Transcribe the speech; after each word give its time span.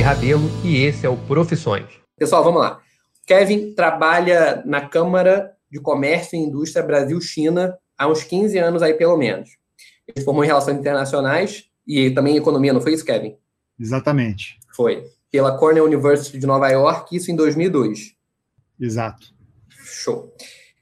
Felipe 0.00 0.02
Rabelo 0.02 0.50
e 0.64 0.82
esse 0.82 1.04
é 1.04 1.08
o 1.10 1.16
Profissões. 1.16 1.84
Pessoal, 2.16 2.42
vamos 2.42 2.60
lá. 2.60 2.80
Kevin 3.26 3.74
trabalha 3.74 4.62
na 4.64 4.88
Câmara 4.88 5.52
de 5.70 5.78
Comércio 5.78 6.36
e 6.36 6.42
Indústria 6.42 6.84
Brasil-China 6.84 7.76
há 7.98 8.08
uns 8.08 8.22
15 8.22 8.56
anos 8.58 8.82
aí, 8.82 8.94
pelo 8.94 9.16
menos. 9.16 9.50
Ele 10.08 10.24
formou 10.24 10.42
em 10.42 10.46
Relações 10.46 10.78
Internacionais 10.78 11.66
e 11.86 12.10
também 12.10 12.34
em 12.34 12.38
Economia, 12.38 12.72
não 12.72 12.80
foi 12.80 12.94
isso, 12.94 13.04
Kevin? 13.04 13.36
Exatamente. 13.78 14.58
Foi. 14.74 15.04
Pela 15.30 15.58
Cornell 15.58 15.84
University 15.84 16.38
de 16.38 16.46
Nova 16.46 16.68
York, 16.70 17.14
isso 17.14 17.30
em 17.30 17.36
2002. 17.36 18.14
Exato. 18.80 19.26
Show. 19.68 20.34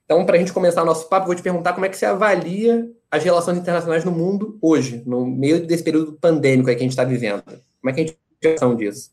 Então, 0.04 0.24
para 0.24 0.36
a 0.36 0.38
gente 0.38 0.52
começar 0.52 0.82
o 0.82 0.86
nosso 0.86 1.08
papo, 1.08 1.26
vou 1.26 1.34
te 1.34 1.42
perguntar 1.42 1.72
como 1.72 1.86
é 1.86 1.88
que 1.88 1.96
você 1.96 2.06
avalia 2.06 2.88
as 3.10 3.24
relações 3.24 3.58
internacionais 3.58 4.04
no 4.04 4.12
mundo 4.12 4.56
hoje, 4.62 5.02
no 5.04 5.26
meio 5.26 5.66
desse 5.66 5.82
período 5.82 6.12
pandêmico 6.12 6.68
que 6.68 6.76
a 6.76 6.78
gente 6.78 6.90
está 6.90 7.04
vivendo. 7.04 7.42
Como 7.42 7.90
é 7.90 7.92
que 7.92 8.00
a 8.00 8.06
gente 8.06 8.18
noção 8.44 8.76
disso? 8.76 9.10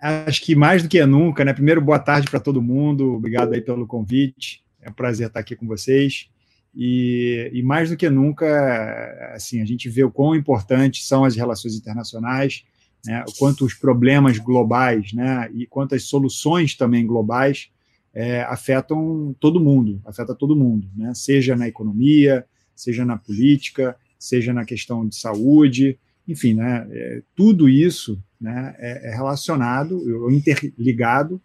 Acho 0.00 0.42
que 0.42 0.54
mais 0.54 0.82
do 0.82 0.88
que 0.88 1.04
nunca, 1.06 1.44
né? 1.44 1.52
Primeiro, 1.52 1.80
boa 1.80 1.98
tarde 1.98 2.28
para 2.28 2.40
todo 2.40 2.62
mundo. 2.62 3.14
Obrigado 3.14 3.52
aí 3.52 3.60
pelo 3.60 3.86
convite. 3.86 4.64
É 4.80 4.90
um 4.90 4.92
prazer 4.92 5.28
estar 5.28 5.40
aqui 5.40 5.54
com 5.54 5.66
vocês. 5.66 6.28
E, 6.74 7.50
e, 7.52 7.62
mais 7.62 7.90
do 7.90 7.96
que 7.96 8.08
nunca, 8.10 9.32
assim, 9.34 9.60
a 9.60 9.64
gente 9.64 9.88
vê 9.88 10.04
o 10.04 10.10
quão 10.10 10.34
importantes 10.34 11.06
são 11.06 11.24
as 11.24 11.34
relações 11.34 11.74
internacionais, 11.74 12.64
né? 13.04 13.24
O 13.28 13.32
quanto 13.38 13.64
os 13.64 13.74
problemas 13.74 14.38
globais, 14.38 15.12
né? 15.12 15.50
E 15.54 15.66
quantas 15.66 16.04
soluções 16.04 16.76
também 16.76 17.06
globais 17.06 17.70
é, 18.12 18.42
afetam 18.42 19.34
todo 19.38 19.60
mundo, 19.60 20.00
afeta 20.04 20.34
todo 20.34 20.56
mundo, 20.56 20.88
né? 20.96 21.12
Seja 21.14 21.56
na 21.56 21.68
economia, 21.68 22.44
seja 22.74 23.04
na 23.04 23.16
política, 23.16 23.96
seja 24.18 24.52
na 24.52 24.64
questão 24.64 25.06
de 25.06 25.16
saúde, 25.16 25.98
enfim, 26.28 26.54
né, 26.54 26.86
é, 26.90 27.22
tudo 27.34 27.68
isso 27.68 28.22
né, 28.40 28.76
é, 28.78 29.10
é 29.10 29.14
relacionado, 29.16 30.30
interligado, 30.30 31.40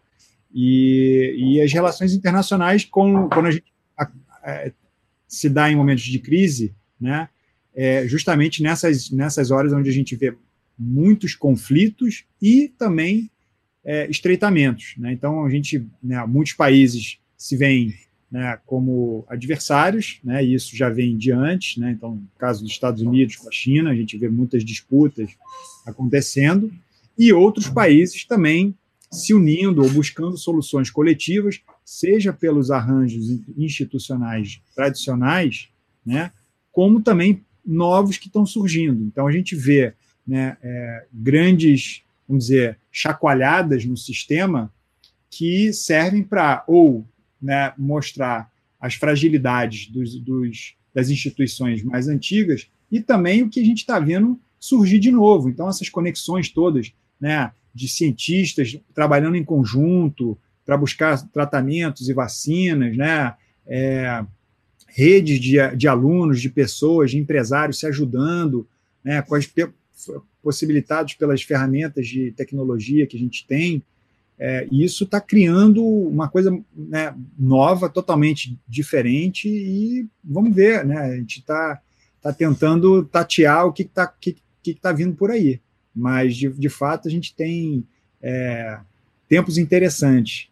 e, 0.53 1.33
e, 1.35 1.61
as 1.61 1.73
relações 1.73 2.13
internacionais, 2.13 2.85
com, 2.85 3.27
quando 3.29 3.47
a 3.47 3.51
gente 3.51 3.65
se 5.27 5.49
dá 5.49 5.71
em 5.71 5.75
momentos 5.75 6.03
de 6.03 6.19
crise, 6.19 6.75
né, 7.01 7.27
é 7.73 8.07
justamente 8.07 8.61
nessas, 8.61 9.09
nessas 9.09 9.49
horas 9.49 9.73
onde 9.73 9.89
a 9.89 9.93
gente 9.93 10.15
vê 10.15 10.35
muitos 10.77 11.33
conflitos 11.33 12.25
e 12.39 12.67
também 12.77 13.31
é, 13.83 14.07
estreitamentos. 14.09 14.93
Né? 14.97 15.11
Então, 15.11 15.43
a 15.43 15.49
gente, 15.49 15.85
né, 16.01 16.23
muitos 16.27 16.53
países 16.53 17.17
se 17.35 17.57
veem 17.57 17.93
né, 18.33 18.57
como 18.65 19.23
adversários, 19.29 20.19
né, 20.23 20.43
e 20.43 20.55
isso 20.55 20.75
já 20.75 20.89
vem 20.89 21.15
de 21.15 21.31
antes, 21.31 21.77
né, 21.77 21.91
então, 21.91 22.15
no 22.15 22.27
caso 22.39 22.63
dos 22.63 22.71
Estados 22.71 23.03
Unidos 23.03 23.35
com 23.35 23.47
a 23.47 23.51
China, 23.51 23.91
a 23.91 23.95
gente 23.95 24.17
vê 24.17 24.27
muitas 24.27 24.65
disputas 24.65 25.29
acontecendo, 25.85 26.73
e 27.15 27.31
outros 27.31 27.69
países 27.69 28.25
também 28.25 28.73
se 29.11 29.35
unindo 29.35 29.83
ou 29.83 29.89
buscando 29.91 30.35
soluções 30.35 30.89
coletivas, 30.89 31.61
seja 31.85 32.33
pelos 32.33 32.71
arranjos 32.71 33.39
institucionais 33.55 34.59
tradicionais, 34.75 35.69
né, 36.03 36.31
como 36.71 37.03
também 37.03 37.39
novos 37.63 38.17
que 38.17 38.25
estão 38.25 38.47
surgindo. 38.47 39.03
Então, 39.03 39.27
a 39.27 39.31
gente 39.31 39.55
vê 39.55 39.93
né, 40.25 40.57
é, 40.63 41.05
grandes, 41.13 42.01
vamos 42.27 42.45
dizer, 42.45 42.79
chacoalhadas 42.91 43.85
no 43.85 43.95
sistema 43.95 44.73
que 45.29 45.71
servem 45.71 46.23
para 46.23 46.63
ou 46.67 47.05
né, 47.44 47.73
mostrar 47.77 48.49
as 48.80 48.95
fragilidades 48.95 49.88
dos, 49.88 50.16
dos, 50.19 50.75
das 50.94 51.09
instituições 51.09 51.83
mais 51.83 52.08
antigas 52.08 52.69
e 52.89 53.02
também 53.02 53.44
o 53.44 53.50
que 53.50 53.59
a 53.59 53.66
gente 53.66 53.80
está 53.80 54.00
vendo 54.00 54.39
surgir 54.59 55.00
de 55.00 55.11
novo. 55.11 55.50
Então, 55.50 55.67
essas 55.67 55.89
conexões 55.89 56.50
todas 56.50 56.94
né, 57.19 57.51
de 57.75 57.88
cientistas 57.88 58.79
trabalhando 58.94 59.35
em 59.35 59.44
conjunto 59.44 60.38
para 60.66 60.78
buscar 60.78 61.22
tratamentos 61.29 62.07
e 62.07 62.13
vacinas, 62.13 62.95
né, 62.95 63.34
é, 63.67 64.23
redes 64.88 65.40
de, 65.40 65.75
de 65.75 65.88
alunos, 65.88 66.41
de 66.41 66.50
pessoas, 66.50 67.12
de 67.12 67.17
empresários 67.17 67.79
se 67.79 67.88
ajudando, 67.88 68.67
né, 69.03 69.22
com 69.22 69.35
as 69.35 69.51
possibilitados 70.41 71.13
pelas 71.16 71.41
ferramentas 71.41 72.07
de 72.07 72.31
tecnologia 72.31 73.07
que 73.07 73.17
a 73.17 73.19
gente 73.19 73.46
tem, 73.46 73.84
é, 74.39 74.67
e 74.71 74.83
isso 74.83 75.03
está 75.03 75.21
criando 75.21 75.83
uma 75.85 76.27
coisa 76.27 76.51
né, 76.75 77.16
nova, 77.38 77.88
totalmente 77.88 78.59
diferente, 78.67 79.47
e 79.47 80.07
vamos 80.23 80.53
ver, 80.55 80.85
né? 80.85 80.97
A 80.99 81.16
gente 81.16 81.39
está 81.39 81.81
tá 82.21 82.33
tentando 82.33 83.05
tatear 83.05 83.66
o 83.67 83.73
que 83.73 83.83
está 83.83 84.07
que, 84.07 84.38
que 84.61 84.73
tá 84.73 84.91
vindo 84.91 85.16
por 85.16 85.29
aí. 85.29 85.61
Mas, 85.95 86.35
de, 86.35 86.49
de 86.49 86.69
fato, 86.69 87.07
a 87.07 87.11
gente 87.11 87.35
tem 87.35 87.85
é, 88.22 88.79
tempos 89.29 89.57
interessantes. 89.57 90.49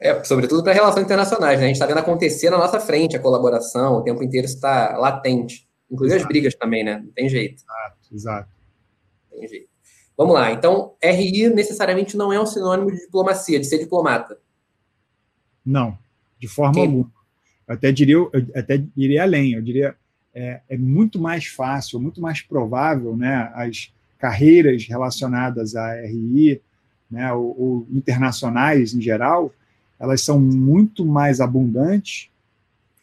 É, 0.00 0.22
sobretudo 0.22 0.62
para 0.62 0.72
relações 0.72 1.04
internacionais, 1.04 1.58
né? 1.58 1.64
A 1.64 1.68
gente 1.68 1.76
está 1.76 1.86
vendo 1.86 1.98
acontecer 1.98 2.50
na 2.50 2.58
nossa 2.58 2.78
frente 2.78 3.16
a 3.16 3.20
colaboração, 3.20 3.94
o 3.94 4.02
tempo 4.02 4.22
inteiro 4.22 4.46
está 4.46 4.96
latente. 4.96 5.66
Inclusive 5.90 6.16
exato. 6.16 6.26
as 6.26 6.28
brigas 6.28 6.54
também, 6.54 6.84
né? 6.84 7.02
Não 7.04 7.12
tem 7.12 7.28
jeito. 7.28 7.62
Exato, 7.62 8.14
exato. 8.14 8.48
Não 9.32 9.40
tem 9.40 9.48
jeito. 9.48 9.75
Vamos 10.16 10.34
lá. 10.34 10.52
Então, 10.52 10.94
RI 11.02 11.48
necessariamente 11.50 12.16
não 12.16 12.32
é 12.32 12.40
um 12.40 12.46
sinônimo 12.46 12.90
de 12.90 13.00
diplomacia, 13.00 13.60
de 13.60 13.66
ser 13.66 13.78
diplomata. 13.78 14.38
Não, 15.64 15.98
de 16.38 16.48
forma 16.48 16.74
Quem? 16.74 16.86
alguma. 16.86 17.12
Eu 17.68 17.74
até 17.74 17.92
diria, 17.92 18.14
eu 18.14 18.30
até 18.54 18.82
iria 18.96 19.24
além. 19.24 19.52
Eu 19.52 19.62
diria 19.62 19.96
é, 20.36 20.60
é 20.68 20.76
muito 20.76 21.18
mais 21.18 21.46
fácil, 21.46 21.98
muito 21.98 22.20
mais 22.20 22.42
provável, 22.42 23.16
né, 23.16 23.50
as 23.54 23.90
carreiras 24.18 24.86
relacionadas 24.86 25.74
à 25.74 25.94
RI, 26.02 26.60
né, 27.10 27.32
ou, 27.32 27.58
ou 27.58 27.88
internacionais 27.90 28.92
em 28.92 29.00
geral, 29.00 29.50
elas 29.98 30.20
são 30.20 30.38
muito 30.38 31.06
mais 31.06 31.40
abundantes 31.40 32.28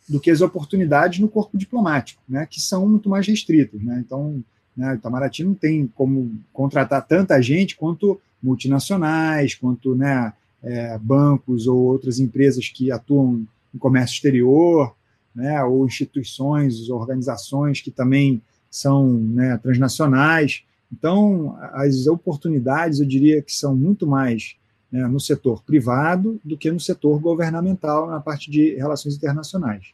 do 0.07 0.19
que 0.19 0.29
as 0.29 0.41
oportunidades 0.41 1.19
no 1.19 1.27
corpo 1.27 1.57
diplomático, 1.57 2.21
né, 2.29 2.45
que 2.45 2.61
são 2.61 2.87
muito 2.87 3.09
mais 3.09 3.27
restritas. 3.27 3.81
Né? 3.81 4.03
Então, 4.05 4.43
né? 4.75 4.93
O 4.93 4.95
Itamaraty 4.95 5.43
não 5.43 5.53
tem 5.53 5.87
como 5.87 6.31
contratar 6.51 7.05
tanta 7.05 7.41
gente 7.41 7.75
quanto 7.75 8.19
multinacionais, 8.41 9.55
quanto 9.55 9.95
né, 9.95 10.33
é, 10.61 10.97
bancos 10.97 11.67
ou 11.67 11.77
outras 11.77 12.19
empresas 12.19 12.67
que 12.67 12.91
atuam 12.91 13.45
no 13.73 13.79
comércio 13.79 14.15
exterior, 14.15 14.93
né, 15.33 15.63
ou 15.63 15.85
instituições, 15.85 16.89
organizações 16.89 17.81
que 17.81 17.89
também 17.89 18.41
são 18.69 19.07
né, 19.13 19.57
transnacionais. 19.57 20.63
Então, 20.91 21.57
as 21.71 22.05
oportunidades, 22.05 22.99
eu 22.99 23.05
diria 23.05 23.41
que 23.41 23.53
são 23.53 23.75
muito 23.75 24.05
mais 24.05 24.55
né, 24.91 25.07
no 25.07 25.19
setor 25.19 25.63
privado 25.63 26.39
do 26.43 26.57
que 26.57 26.71
no 26.71 26.79
setor 26.79 27.19
governamental, 27.19 28.07
na 28.07 28.19
parte 28.19 28.51
de 28.51 28.75
relações 28.75 29.15
internacionais. 29.15 29.87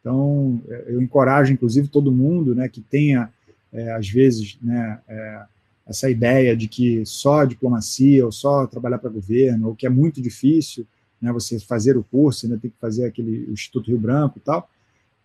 Então, 0.00 0.60
eu 0.86 1.02
encorajo, 1.02 1.52
inclusive, 1.52 1.88
todo 1.88 2.12
mundo 2.12 2.54
né, 2.54 2.68
que 2.68 2.80
tenha 2.80 3.28
é, 3.76 3.92
às 3.92 4.08
vezes, 4.08 4.58
né, 4.62 4.98
é, 5.06 5.42
essa 5.86 6.10
ideia 6.10 6.56
de 6.56 6.66
que 6.66 7.04
só 7.04 7.44
diplomacia 7.44 8.24
ou 8.24 8.32
só 8.32 8.66
trabalhar 8.66 8.98
para 8.98 9.10
governo, 9.10 9.68
ou 9.68 9.76
que 9.76 9.86
é 9.86 9.90
muito 9.90 10.20
difícil 10.20 10.86
né, 11.20 11.30
você 11.30 11.60
fazer 11.60 11.96
o 11.96 12.02
curso, 12.02 12.46
ainda 12.46 12.58
tem 12.58 12.70
que 12.70 12.78
fazer 12.80 13.04
aquele 13.04 13.46
Instituto 13.52 13.88
Rio 13.88 13.98
Branco 13.98 14.38
e 14.38 14.40
tal, 14.40 14.68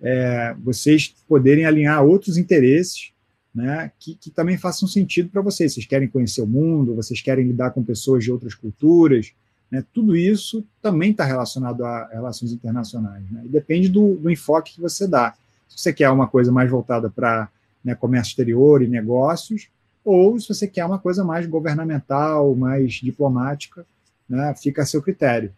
é, 0.01 0.53
vocês 0.61 1.15
poderem 1.27 1.65
alinhar 1.65 2.03
outros 2.03 2.37
interesses 2.37 3.11
né, 3.53 3.91
que, 3.97 4.15
que 4.15 4.29
também 4.29 4.57
façam 4.57 4.87
sentido 4.87 5.29
para 5.29 5.41
vocês. 5.41 5.73
Vocês 5.73 5.85
querem 5.85 6.07
conhecer 6.07 6.41
o 6.41 6.47
mundo, 6.47 6.95
vocês 6.95 7.21
querem 7.21 7.45
lidar 7.45 7.71
com 7.71 7.83
pessoas 7.83 8.23
de 8.23 8.31
outras 8.31 8.53
culturas, 8.53 9.31
né, 9.69 9.83
tudo 9.93 10.15
isso 10.15 10.65
também 10.81 11.11
está 11.11 11.23
relacionado 11.23 11.85
a 11.85 12.09
relações 12.11 12.51
internacionais. 12.51 13.23
Né, 13.31 13.43
e 13.45 13.47
depende 13.47 13.87
do, 13.87 14.15
do 14.15 14.29
enfoque 14.29 14.75
que 14.75 14.81
você 14.81 15.07
dá. 15.07 15.33
Se 15.69 15.79
você 15.79 15.93
quer 15.93 16.09
uma 16.09 16.27
coisa 16.27 16.51
mais 16.51 16.69
voltada 16.69 17.09
para 17.09 17.49
né, 17.83 17.95
comércio 17.95 18.31
exterior 18.31 18.81
e 18.81 18.87
negócios, 18.87 19.69
ou 20.03 20.39
se 20.39 20.47
você 20.47 20.67
quer 20.67 20.85
uma 20.85 20.99
coisa 20.99 21.23
mais 21.23 21.45
governamental, 21.45 22.55
mais 22.55 22.93
diplomática, 22.93 23.85
né, 24.27 24.53
fica 24.57 24.81
a 24.81 24.85
seu 24.85 25.01
critério. 25.01 25.51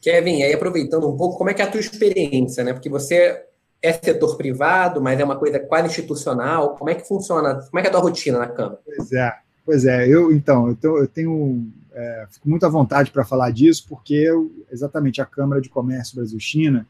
Kevin, 0.00 0.42
aí 0.42 0.52
aproveitando 0.52 1.08
um 1.08 1.16
pouco, 1.16 1.36
como 1.36 1.50
é 1.50 1.54
que 1.54 1.62
é 1.62 1.64
a 1.64 1.70
tua 1.70 1.80
experiência, 1.80 2.62
né? 2.62 2.72
Porque 2.72 2.88
você 2.88 3.42
é 3.82 3.92
setor 3.92 4.36
privado, 4.36 5.00
mas 5.00 5.18
é 5.18 5.24
uma 5.24 5.36
coisa 5.36 5.58
quase 5.58 5.88
institucional. 5.88 6.76
Como 6.76 6.90
é 6.90 6.94
que 6.94 7.06
funciona? 7.06 7.56
Como 7.56 7.78
é 7.78 7.80
que 7.80 7.88
é 7.88 7.90
a 7.90 7.92
tua 7.92 8.02
rotina 8.02 8.38
na 8.38 8.46
Câmara? 8.46 8.78
Pois 8.84 9.12
é, 9.12 9.34
pois 9.64 9.84
é. 9.84 10.06
Eu, 10.06 10.32
então, 10.32 10.68
eu, 10.68 10.76
tô, 10.76 10.98
eu 10.98 11.08
tenho, 11.08 11.66
é, 11.92 12.26
fico 12.30 12.48
muito 12.48 12.64
à 12.64 12.68
vontade 12.68 13.10
para 13.10 13.24
falar 13.24 13.50
disso, 13.50 13.86
porque 13.88 14.14
eu, 14.14 14.50
exatamente 14.70 15.20
a 15.20 15.26
Câmara 15.26 15.60
de 15.60 15.68
Comércio 15.68 16.16
Brasil-China, 16.16 16.86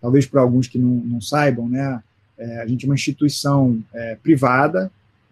talvez 0.00 0.26
para 0.26 0.40
alguns 0.40 0.68
que 0.68 0.78
não, 0.78 0.90
não 0.90 1.20
saibam, 1.20 1.68
né? 1.68 2.00
É, 2.40 2.62
a 2.62 2.66
gente 2.66 2.86
é 2.86 2.88
uma 2.88 2.94
instituição 2.94 3.82
é, 3.92 4.16
privada, 4.16 4.90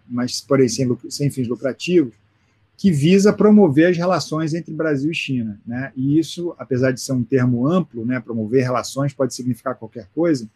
mas, 0.08 0.40
porém, 0.40 0.69
sem, 0.69 0.87
sem 1.08 1.31
fins 1.31 1.49
lucrativos, 1.49 2.12
que 2.76 2.93
visa 2.93 3.32
promover 3.32 3.88
as 3.88 3.96
relações 3.96 4.55
entre 4.55 4.72
Brasil 4.72 5.10
e 5.10 5.14
China. 5.14 5.58
Né? 5.66 5.90
E 5.96 6.19
isso, 6.19 6.55
apesar 6.58 6.93
de 6.93 7.00
ser 7.00 7.12
um 7.12 7.25
termo 7.25 7.66
amplo, 7.66 8.06
né, 8.06 8.20
promover 8.20 8.62
relações 8.62 9.12
pode 9.12 9.34
significar 9.34 9.75
qualquer 9.75 10.06
coisa, 10.14 10.49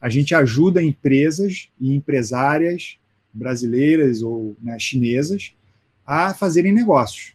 a 0.00 0.08
gente 0.08 0.34
ajuda 0.34 0.82
empresas 0.82 1.68
e 1.78 1.94
empresárias 1.94 2.98
brasileiras 3.32 4.22
ou 4.22 4.56
né, 4.60 4.78
chinesas 4.78 5.52
a 6.04 6.34
fazerem 6.34 6.72
negócios. 6.72 7.34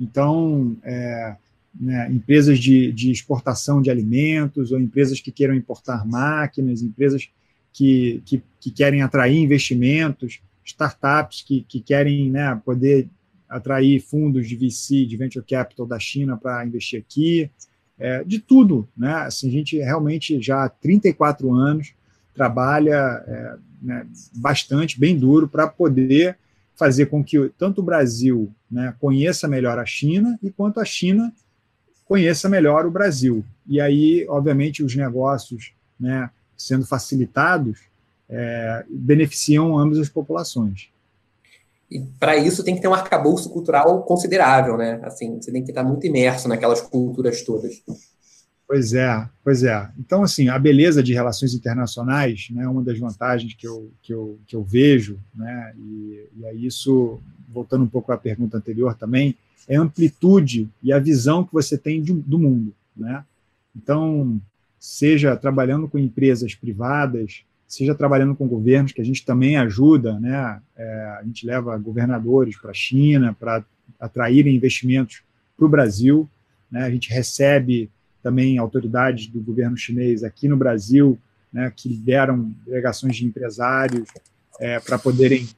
Então, 0.00 0.76
é, 0.82 1.36
né, 1.78 2.10
empresas 2.10 2.58
de, 2.58 2.90
de, 2.92 3.10
exportação 3.10 3.82
de 3.82 3.90
alimentos, 3.90 4.72
ou 4.72 4.80
empresas 4.80 5.20
que 5.20 5.30
queiram 5.30 5.54
importar 5.54 6.06
máquinas, 6.06 6.80
empresas 6.80 7.28
que, 7.76 8.22
que, 8.24 8.42
que 8.58 8.70
querem 8.70 9.02
atrair 9.02 9.36
investimentos, 9.36 10.40
startups 10.64 11.42
que, 11.42 11.60
que 11.68 11.78
querem 11.78 12.30
né, 12.30 12.58
poder 12.64 13.06
atrair 13.46 14.00
fundos 14.00 14.48
de 14.48 14.56
VC, 14.56 15.04
de 15.04 15.14
venture 15.14 15.44
capital 15.44 15.86
da 15.86 15.98
China 15.98 16.38
para 16.38 16.64
investir 16.64 16.98
aqui, 16.98 17.50
é, 17.98 18.24
de 18.24 18.38
tudo. 18.38 18.88
Né? 18.96 19.12
Assim, 19.12 19.48
a 19.48 19.52
gente 19.52 19.76
realmente 19.76 20.40
já 20.40 20.64
há 20.64 20.68
34 20.70 21.52
anos 21.52 21.92
trabalha 22.34 23.22
é, 23.26 23.56
né, 23.82 24.06
bastante, 24.36 24.98
bem 24.98 25.18
duro, 25.18 25.46
para 25.46 25.68
poder 25.68 26.38
fazer 26.74 27.06
com 27.06 27.22
que 27.22 27.50
tanto 27.58 27.82
o 27.82 27.84
Brasil 27.84 28.50
né, 28.70 28.94
conheça 28.98 29.46
melhor 29.46 29.78
a 29.78 29.84
China 29.84 30.38
e 30.42 30.50
quanto 30.50 30.80
a 30.80 30.84
China 30.84 31.30
conheça 32.06 32.48
melhor 32.48 32.86
o 32.86 32.90
Brasil. 32.90 33.44
E 33.66 33.82
aí, 33.82 34.24
obviamente, 34.30 34.82
os 34.82 34.96
negócios 34.96 35.72
né, 36.00 36.30
sendo 36.56 36.86
facilitados 36.86 37.80
é, 38.28 38.84
beneficiam 38.88 39.78
ambas 39.78 39.98
as 39.98 40.08
populações. 40.08 40.88
E 41.90 42.00
para 42.18 42.36
isso 42.36 42.64
tem 42.64 42.74
que 42.74 42.80
ter 42.80 42.88
um 42.88 42.94
arcabouço 42.94 43.48
cultural 43.50 44.02
considerável, 44.02 44.76
né? 44.76 45.00
Assim, 45.04 45.40
você 45.40 45.52
tem 45.52 45.62
que 45.62 45.70
estar 45.70 45.84
muito 45.84 46.06
imerso 46.06 46.48
naquelas 46.48 46.80
culturas 46.80 47.42
todas. 47.42 47.82
Pois 48.66 48.92
é, 48.92 49.28
pois 49.44 49.62
é. 49.62 49.88
Então, 49.96 50.24
assim, 50.24 50.48
a 50.48 50.58
beleza 50.58 51.00
de 51.00 51.14
relações 51.14 51.54
internacionais, 51.54 52.48
né, 52.50 52.66
uma 52.66 52.82
das 52.82 52.98
vantagens 52.98 53.54
que 53.54 53.66
eu, 53.66 53.92
que 54.02 54.12
eu, 54.12 54.40
que 54.44 54.56
eu 54.56 54.64
vejo, 54.64 55.20
né, 55.32 55.72
e, 55.78 56.24
e 56.36 56.46
aí 56.46 56.66
isso, 56.66 57.20
voltando 57.48 57.84
um 57.84 57.88
pouco 57.88 58.10
à 58.10 58.18
pergunta 58.18 58.56
anterior 58.56 58.96
também, 58.96 59.36
é 59.68 59.76
a 59.76 59.80
amplitude 59.80 60.68
e 60.82 60.92
a 60.92 60.98
visão 60.98 61.44
que 61.44 61.52
você 61.52 61.78
tem 61.78 62.02
de, 62.02 62.12
do 62.12 62.40
mundo, 62.40 62.74
né? 62.96 63.24
Então, 63.74 64.40
seja 64.78 65.36
trabalhando 65.36 65.88
com 65.88 65.98
empresas 65.98 66.54
privadas, 66.54 67.42
seja 67.66 67.94
trabalhando 67.94 68.34
com 68.34 68.46
governos, 68.46 68.92
que 68.92 69.00
a 69.00 69.04
gente 69.04 69.24
também 69.24 69.56
ajuda, 69.56 70.18
né? 70.20 70.60
É, 70.76 71.16
a 71.20 71.22
gente 71.24 71.46
leva 71.46 71.76
governadores 71.78 72.56
para 72.56 72.70
a 72.70 72.74
China 72.74 73.36
para 73.38 73.64
atraírem 73.98 74.54
investimentos 74.54 75.22
para 75.56 75.66
o 75.66 75.68
Brasil, 75.68 76.28
né? 76.70 76.84
A 76.84 76.90
gente 76.90 77.10
recebe 77.10 77.90
também 78.26 78.58
autoridades 78.58 79.28
do 79.28 79.40
governo 79.40 79.76
chinês 79.76 80.24
aqui 80.24 80.48
no 80.48 80.56
Brasil, 80.56 81.16
né, 81.52 81.72
que 81.74 81.88
lideram 81.88 82.52
delegações 82.66 83.14
de 83.14 83.24
empresários 83.24 84.08
é, 84.58 84.80
para 84.80 84.98
poderem 84.98 85.48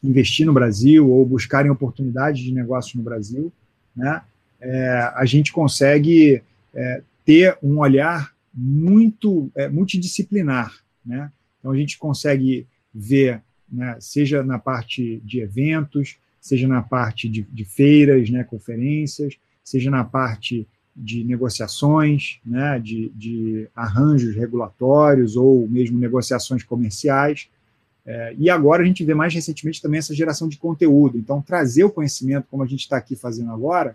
investir 0.00 0.46
no 0.46 0.52
Brasil 0.52 1.10
ou 1.10 1.26
buscarem 1.26 1.68
oportunidades 1.68 2.44
de 2.44 2.52
negócio 2.52 2.96
no 2.96 3.02
Brasil, 3.02 3.52
né, 3.94 4.22
é, 4.60 5.10
a 5.16 5.24
gente 5.24 5.52
consegue 5.52 6.40
é, 6.72 7.02
ter 7.24 7.58
um 7.62 7.78
olhar 7.78 8.34
muito 8.52 9.50
é, 9.54 9.68
multidisciplinar. 9.68 10.74
Né? 11.04 11.30
Então, 11.58 11.70
a 11.72 11.76
gente 11.76 11.98
consegue 11.98 12.66
ver, 12.92 13.42
né, 13.70 13.96
seja 14.00 14.42
na 14.42 14.58
parte 14.58 15.20
de 15.24 15.40
eventos, 15.40 16.18
seja 16.40 16.66
na 16.66 16.82
parte 16.82 17.28
de, 17.28 17.42
de 17.42 17.64
feiras, 17.64 18.30
né, 18.30 18.42
conferências, 18.44 19.36
seja 19.62 19.90
na 19.90 20.04
parte 20.04 20.66
de 20.96 21.22
negociações, 21.22 22.40
né, 22.44 22.78
de, 22.78 23.10
de 23.10 23.68
arranjos 23.74 24.34
regulatórios 24.34 25.36
ou 25.36 25.68
mesmo 25.68 25.98
negociações 25.98 26.64
comerciais. 26.64 27.48
É, 28.04 28.34
e 28.38 28.50
agora 28.50 28.82
a 28.82 28.86
gente 28.86 29.04
vê 29.04 29.14
mais 29.14 29.32
recentemente 29.32 29.80
também 29.80 29.98
essa 29.98 30.14
geração 30.14 30.48
de 30.48 30.58
conteúdo. 30.58 31.16
Então, 31.16 31.40
trazer 31.40 31.84
o 31.84 31.90
conhecimento, 31.90 32.48
como 32.50 32.62
a 32.62 32.66
gente 32.66 32.80
está 32.80 32.96
aqui 32.96 33.14
fazendo 33.14 33.52
agora, 33.52 33.94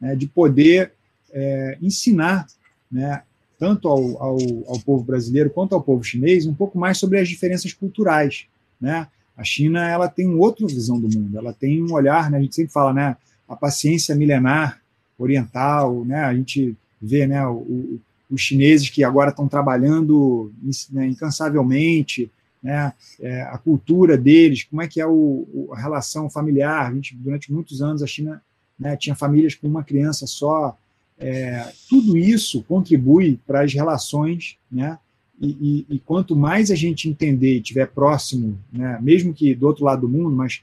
né, 0.00 0.16
de 0.16 0.26
poder 0.26 0.92
é, 1.34 1.76
ensinar 1.82 2.46
né, 2.90 3.22
tanto 3.58 3.88
ao, 3.88 4.22
ao, 4.22 4.38
ao, 4.68 4.80
povo 4.80 5.04
brasileiro 5.04 5.50
quanto 5.50 5.74
ao 5.74 5.82
povo 5.82 6.02
chinês 6.02 6.46
um 6.46 6.54
pouco 6.54 6.78
mais 6.78 6.96
sobre 6.96 7.18
as 7.18 7.28
diferenças 7.28 7.72
culturais. 7.72 8.46
Né? 8.80 9.06
A 9.36 9.44
China 9.44 9.86
ela 9.86 10.08
tem 10.08 10.26
uma 10.26 10.38
outra 10.38 10.66
visão 10.66 10.98
do 10.98 11.08
mundo, 11.08 11.36
ela 11.36 11.52
tem 11.52 11.82
um 11.82 11.92
olhar, 11.92 12.30
né, 12.30 12.38
a 12.38 12.40
gente 12.40 12.54
sempre 12.54 12.72
fala, 12.72 12.92
né, 12.92 13.16
a 13.48 13.56
paciência 13.56 14.14
milenar 14.14 14.80
oriental, 15.18 16.04
né? 16.04 16.24
A 16.24 16.34
gente 16.34 16.76
vê, 17.00 17.26
né, 17.26 17.46
o, 17.46 18.00
os 18.30 18.40
chineses 18.40 18.90
que 18.90 19.04
agora 19.04 19.30
estão 19.30 19.46
trabalhando 19.46 20.52
né, 20.90 21.06
incansavelmente, 21.06 22.30
né, 22.62 22.92
é, 23.20 23.42
a 23.42 23.58
cultura 23.58 24.16
deles, 24.16 24.64
como 24.64 24.82
é 24.82 24.88
que 24.88 25.00
é 25.00 25.06
o, 25.06 25.68
a 25.72 25.78
relação 25.78 26.30
familiar. 26.30 26.90
A 26.90 26.94
gente, 26.94 27.14
durante 27.16 27.52
muitos 27.52 27.82
anos 27.82 28.02
a 28.02 28.06
China 28.06 28.42
né, 28.78 28.96
tinha 28.96 29.14
famílias 29.14 29.54
com 29.54 29.68
uma 29.68 29.84
criança 29.84 30.26
só. 30.26 30.76
É, 31.18 31.72
tudo 31.88 32.16
isso 32.16 32.62
contribui 32.64 33.38
para 33.46 33.62
as 33.62 33.72
relações, 33.72 34.56
né? 34.70 34.98
E, 35.40 35.48
e, 35.88 35.96
e, 35.96 35.98
quanto 35.98 36.36
mais 36.36 36.70
a 36.70 36.76
gente 36.76 37.08
entender 37.08 37.54
e 37.54 37.58
estiver 37.58 37.88
próximo, 37.88 38.56
né, 38.72 38.98
mesmo 39.02 39.34
que 39.34 39.52
do 39.52 39.66
outro 39.66 39.84
lado 39.84 40.02
do 40.02 40.08
mundo, 40.08 40.30
mas 40.30 40.62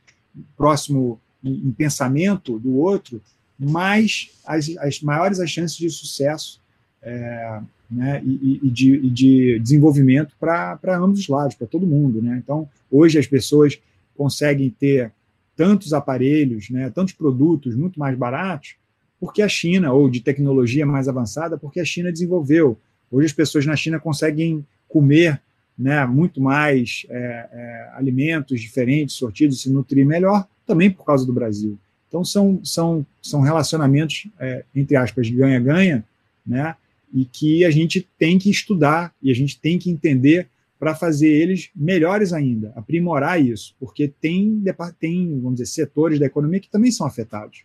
próximo 0.55 1.19
em, 1.43 1.67
em 1.67 1.71
pensamento 1.71 2.57
do 2.57 2.77
outro, 2.77 3.21
mais 3.59 4.31
as, 4.45 4.69
as 4.77 5.01
maiores 5.01 5.41
as 5.41 5.49
chances 5.49 5.77
de 5.77 5.89
sucesso 5.89 6.61
é, 7.01 7.61
né, 7.89 8.21
e, 8.23 8.61
e, 8.63 8.69
de, 8.69 8.93
e, 8.93 9.09
de, 9.09 9.59
desenvolvimento 9.59 10.33
para 10.39 10.79
ambos 10.97 11.19
os 11.19 11.27
lados, 11.27 11.55
para 11.55 11.67
todo 11.67 11.85
mundo. 11.85 12.21
Né? 12.21 12.41
Então, 12.41 12.67
hoje 12.89 13.19
as 13.19 13.27
pessoas 13.27 13.77
conseguem 14.15 14.69
ter 14.69 15.11
tantos 15.55 15.93
aparelhos, 15.93 16.69
né, 16.69 16.89
tantos 16.89 17.13
produtos 17.13 17.75
muito 17.75 17.99
mais 17.99 18.17
baratos, 18.17 18.75
porque 19.21 19.43
a 19.43 19.47
China, 19.47 19.93
ou 19.93 20.09
de 20.09 20.19
tecnologia 20.19 20.83
mais 20.83 21.07
avançada, 21.07 21.55
porque 21.55 21.79
a 21.79 21.85
China 21.85 22.11
desenvolveu. 22.11 22.75
Hoje 23.11 23.27
as 23.27 23.33
pessoas 23.33 23.67
na 23.67 23.75
China 23.75 23.99
conseguem 23.99 24.65
comer 24.89 25.39
né, 25.77 26.03
muito 26.07 26.41
mais 26.41 27.05
é, 27.07 27.47
é, 27.51 27.89
alimentos 27.93 28.59
diferentes, 28.59 29.15
sortidos, 29.15 29.61
se 29.61 29.69
nutrir 29.69 30.07
melhor, 30.07 30.47
também 30.65 30.89
por 30.89 31.05
causa 31.05 31.23
do 31.23 31.31
Brasil. 31.31 31.77
Então, 32.07 32.25
são, 32.25 32.59
são, 32.63 33.05
são 33.21 33.41
relacionamentos, 33.41 34.27
é, 34.39 34.65
entre 34.75 34.95
aspas, 34.95 35.29
ganha-ganha, 35.29 36.03
né? 36.45 36.75
E 37.13 37.23
que 37.23 37.63
a 37.63 37.69
gente 37.69 38.07
tem 38.17 38.39
que 38.39 38.49
estudar 38.49 39.13
e 39.21 39.29
a 39.29 39.35
gente 39.35 39.59
tem 39.59 39.77
que 39.77 39.91
entender 39.91 40.47
para 40.79 40.95
fazer 40.95 41.29
eles 41.29 41.69
melhores 41.75 42.33
ainda, 42.33 42.73
aprimorar 42.75 43.39
isso, 43.39 43.75
porque 43.79 44.07
tem, 44.07 44.63
tem, 44.99 45.39
vamos 45.39 45.59
dizer, 45.59 45.67
setores 45.67 46.19
da 46.19 46.25
economia 46.25 46.59
que 46.59 46.69
também 46.69 46.91
são 46.91 47.05
afetados. 47.05 47.63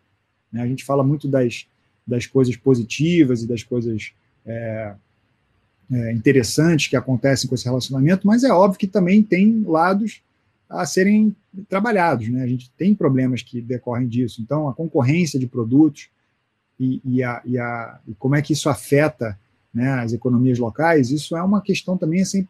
Né? 0.52 0.62
A 0.62 0.66
gente 0.66 0.84
fala 0.84 1.02
muito 1.02 1.28
das, 1.28 1.66
das 2.06 2.26
coisas 2.26 2.56
positivas 2.56 3.42
e 3.42 3.46
das 3.46 3.62
coisas 3.62 4.12
é, 4.44 4.94
é, 5.90 6.12
interessantes 6.12 6.88
que 6.88 6.96
acontecem 6.96 7.48
com 7.48 7.54
esse 7.54 7.64
relacionamento, 7.64 8.26
mas 8.26 8.44
é 8.44 8.52
óbvio 8.52 8.78
que 8.78 8.86
também 8.86 9.22
tem 9.22 9.62
lados 9.66 10.20
a 10.68 10.84
serem 10.84 11.34
trabalhados. 11.68 12.28
Né? 12.28 12.42
A 12.42 12.46
gente 12.46 12.70
tem 12.76 12.94
problemas 12.94 13.42
que 13.42 13.60
decorrem 13.60 14.08
disso. 14.08 14.42
Então, 14.42 14.68
a 14.68 14.74
concorrência 14.74 15.38
de 15.38 15.46
produtos 15.46 16.08
e, 16.78 17.00
e, 17.04 17.22
a, 17.22 17.40
e, 17.44 17.58
a, 17.58 17.98
e 18.06 18.14
como 18.14 18.34
é 18.34 18.42
que 18.42 18.52
isso 18.52 18.68
afeta 18.68 19.38
né, 19.72 19.90
as 19.90 20.12
economias 20.12 20.58
locais, 20.58 21.10
isso 21.10 21.36
é 21.36 21.42
uma 21.42 21.60
questão 21.60 21.96
também 21.96 22.22
a 22.22 22.24
ser, 22.24 22.46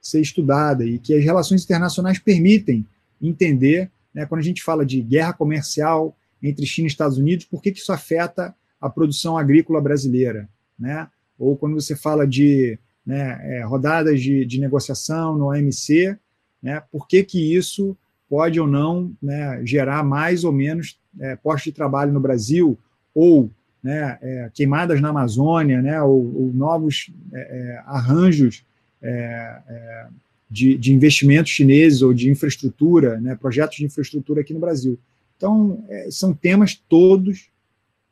ser 0.00 0.20
estudada 0.20 0.84
e 0.84 0.98
que 0.98 1.14
as 1.14 1.24
relações 1.24 1.64
internacionais 1.64 2.18
permitem 2.18 2.86
entender, 3.20 3.90
né, 4.14 4.26
quando 4.26 4.40
a 4.40 4.44
gente 4.44 4.62
fala 4.62 4.84
de 4.84 5.00
guerra 5.00 5.32
comercial 5.32 6.14
entre 6.42 6.66
China 6.66 6.86
e 6.86 6.90
Estados 6.90 7.18
Unidos, 7.18 7.44
por 7.44 7.62
que, 7.62 7.72
que 7.72 7.78
isso 7.78 7.92
afeta 7.92 8.54
a 8.80 8.90
produção 8.90 9.36
agrícola 9.38 9.80
brasileira, 9.80 10.48
né? 10.78 11.08
Ou 11.38 11.56
quando 11.56 11.74
você 11.74 11.94
fala 11.94 12.26
de 12.26 12.78
né, 13.04 13.38
é, 13.42 13.62
rodadas 13.62 14.20
de, 14.20 14.44
de 14.44 14.60
negociação 14.60 15.36
no 15.36 15.48
OMC, 15.48 16.18
né, 16.62 16.82
por 16.90 17.06
que, 17.06 17.22
que 17.22 17.54
isso 17.54 17.96
pode 18.28 18.58
ou 18.58 18.66
não 18.66 19.12
né, 19.22 19.60
gerar 19.64 20.02
mais 20.02 20.42
ou 20.42 20.52
menos 20.52 20.98
é, 21.20 21.36
postos 21.36 21.64
de 21.64 21.72
trabalho 21.72 22.12
no 22.12 22.20
Brasil, 22.20 22.78
ou 23.14 23.50
né, 23.82 24.18
é, 24.20 24.50
queimadas 24.52 25.00
na 25.00 25.10
Amazônia, 25.10 25.80
né, 25.80 26.02
ou, 26.02 26.34
ou 26.36 26.52
novos 26.52 27.12
é, 27.32 27.38
é 27.40 27.82
arranjos 27.86 28.64
é, 29.00 30.06
de, 30.50 30.76
de, 30.76 30.92
investimentos 30.92 31.52
chineses 31.52 32.02
ou 32.02 32.12
de 32.12 32.28
infraestrutura, 32.28 33.20
né, 33.20 33.36
projetos 33.36 33.76
de 33.76 33.84
infraestrutura 33.84 34.40
aqui 34.40 34.52
no 34.52 34.60
Brasil. 34.60 34.98
Então, 35.36 35.84
são 36.10 36.32
temas 36.32 36.74
todos 36.88 37.50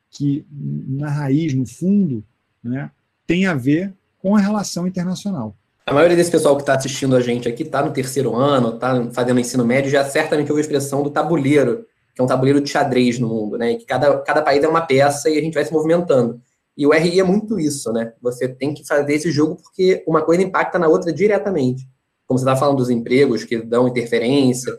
que, 0.09 0.45
na 0.51 1.09
raiz, 1.09 1.53
no 1.53 1.65
fundo, 1.65 2.23
né, 2.63 2.91
tem 3.27 3.45
a 3.45 3.53
ver 3.53 3.93
com 4.19 4.35
a 4.35 4.39
relação 4.39 4.87
internacional. 4.87 5.55
A 5.85 5.93
maioria 5.93 6.17
desse 6.17 6.31
pessoal 6.31 6.55
que 6.55 6.63
está 6.63 6.73
assistindo 6.73 7.15
a 7.15 7.21
gente 7.21 7.47
aqui 7.47 7.61
está 7.61 7.83
no 7.83 7.91
terceiro 7.91 8.35
ano, 8.35 8.75
está 8.75 9.11
fazendo 9.11 9.39
ensino 9.39 9.63
médio, 9.63 9.91
já 9.91 10.03
certamente 10.03 10.51
ouviu 10.51 10.57
a 10.57 10.61
expressão 10.61 11.03
do 11.03 11.11
tabuleiro, 11.11 11.85
que 12.13 12.21
é 12.21 12.23
um 12.23 12.27
tabuleiro 12.27 12.59
de 12.59 12.69
xadrez 12.69 13.19
no 13.19 13.27
mundo, 13.27 13.57
né? 13.57 13.75
Que 13.75 13.85
cada, 13.85 14.17
cada 14.21 14.41
país 14.41 14.63
é 14.63 14.67
uma 14.67 14.81
peça 14.81 15.29
e 15.29 15.37
a 15.37 15.41
gente 15.41 15.53
vai 15.53 15.63
se 15.63 15.71
movimentando. 15.71 16.41
E 16.75 16.87
o 16.87 16.91
RI 16.91 17.19
é 17.19 17.23
muito 17.23 17.59
isso, 17.59 17.91
né? 17.93 18.13
Você 18.21 18.47
tem 18.47 18.73
que 18.73 18.85
fazer 18.85 19.13
esse 19.13 19.31
jogo 19.31 19.57
porque 19.61 20.03
uma 20.07 20.23
coisa 20.23 20.41
impacta 20.41 20.79
na 20.79 20.87
outra 20.87 21.13
diretamente. 21.13 21.87
Como 22.25 22.39
você 22.39 22.45
está 22.45 22.55
falando 22.55 22.77
dos 22.77 22.89
empregos 22.89 23.43
que 23.43 23.61
dão 23.61 23.87
interferência, 23.87 24.75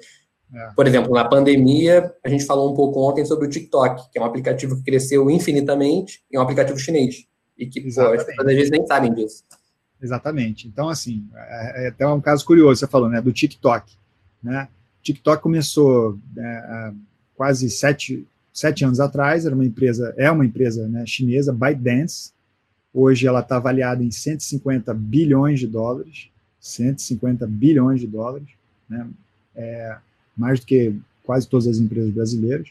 É. 0.55 0.71
Por 0.75 0.87
exemplo, 0.87 1.13
na 1.13 1.25
pandemia, 1.25 2.15
a 2.25 2.29
gente 2.29 2.45
falou 2.45 2.73
um 2.73 2.75
pouco 2.75 3.01
ontem 3.01 3.25
sobre 3.25 3.47
o 3.47 3.51
TikTok, 3.51 4.11
que 4.11 4.19
é 4.19 4.23
um 4.23 4.25
aplicativo 4.25 4.77
que 4.77 4.83
cresceu 4.83 5.29
infinitamente 5.31 6.23
e 6.31 6.37
é 6.37 6.41
um 6.41 6.43
aplicativo 6.43 6.79
chinês. 6.79 7.27
E 7.59 7.67
que, 7.67 7.81
pô, 7.81 8.01
as 8.01 8.25
pessoas 8.25 8.49
às 8.49 8.55
vezes 8.55 8.71
nem 8.71 8.87
sabem 8.87 9.13
disso. 9.13 9.45
Exatamente. 10.01 10.69
Então, 10.69 10.89
assim, 10.89 11.27
é, 11.35 11.87
é 11.87 11.89
até 11.89 12.07
um 12.07 12.21
caso 12.21 12.45
curioso, 12.45 12.81
você 12.81 12.87
falou, 12.87 13.09
né, 13.09 13.21
do 13.21 13.33
TikTok. 13.33 13.95
Né? 14.43 14.69
TikTok 15.03 15.43
começou 15.43 16.19
é, 16.37 16.93
quase 17.35 17.71
sete, 17.71 18.27
sete 18.53 18.85
anos 18.85 19.01
atrás, 19.01 19.47
era 19.47 19.55
uma 19.55 19.65
empresa, 19.65 20.15
é 20.17 20.31
uma 20.31 20.45
empresa 20.45 20.87
né, 20.89 21.05
chinesa, 21.07 21.53
ByteDance. 21.53 22.33
Hoje 22.93 23.27
ela 23.27 23.41
está 23.41 23.57
avaliada 23.57 24.03
em 24.03 24.11
150 24.11 24.93
bilhões 24.95 25.61
de 25.61 25.67
dólares, 25.67 26.29
150 26.61 27.47
bilhões 27.47 28.01
de 28.01 28.07
dólares, 28.07 28.49
né? 28.89 29.07
É, 29.55 29.97
mais 30.37 30.61
do 30.61 30.67
que 30.67 30.95
quase 31.25 31.49
todas 31.49 31.67
as 31.67 31.79
empresas 31.79 32.11
brasileiras, 32.11 32.69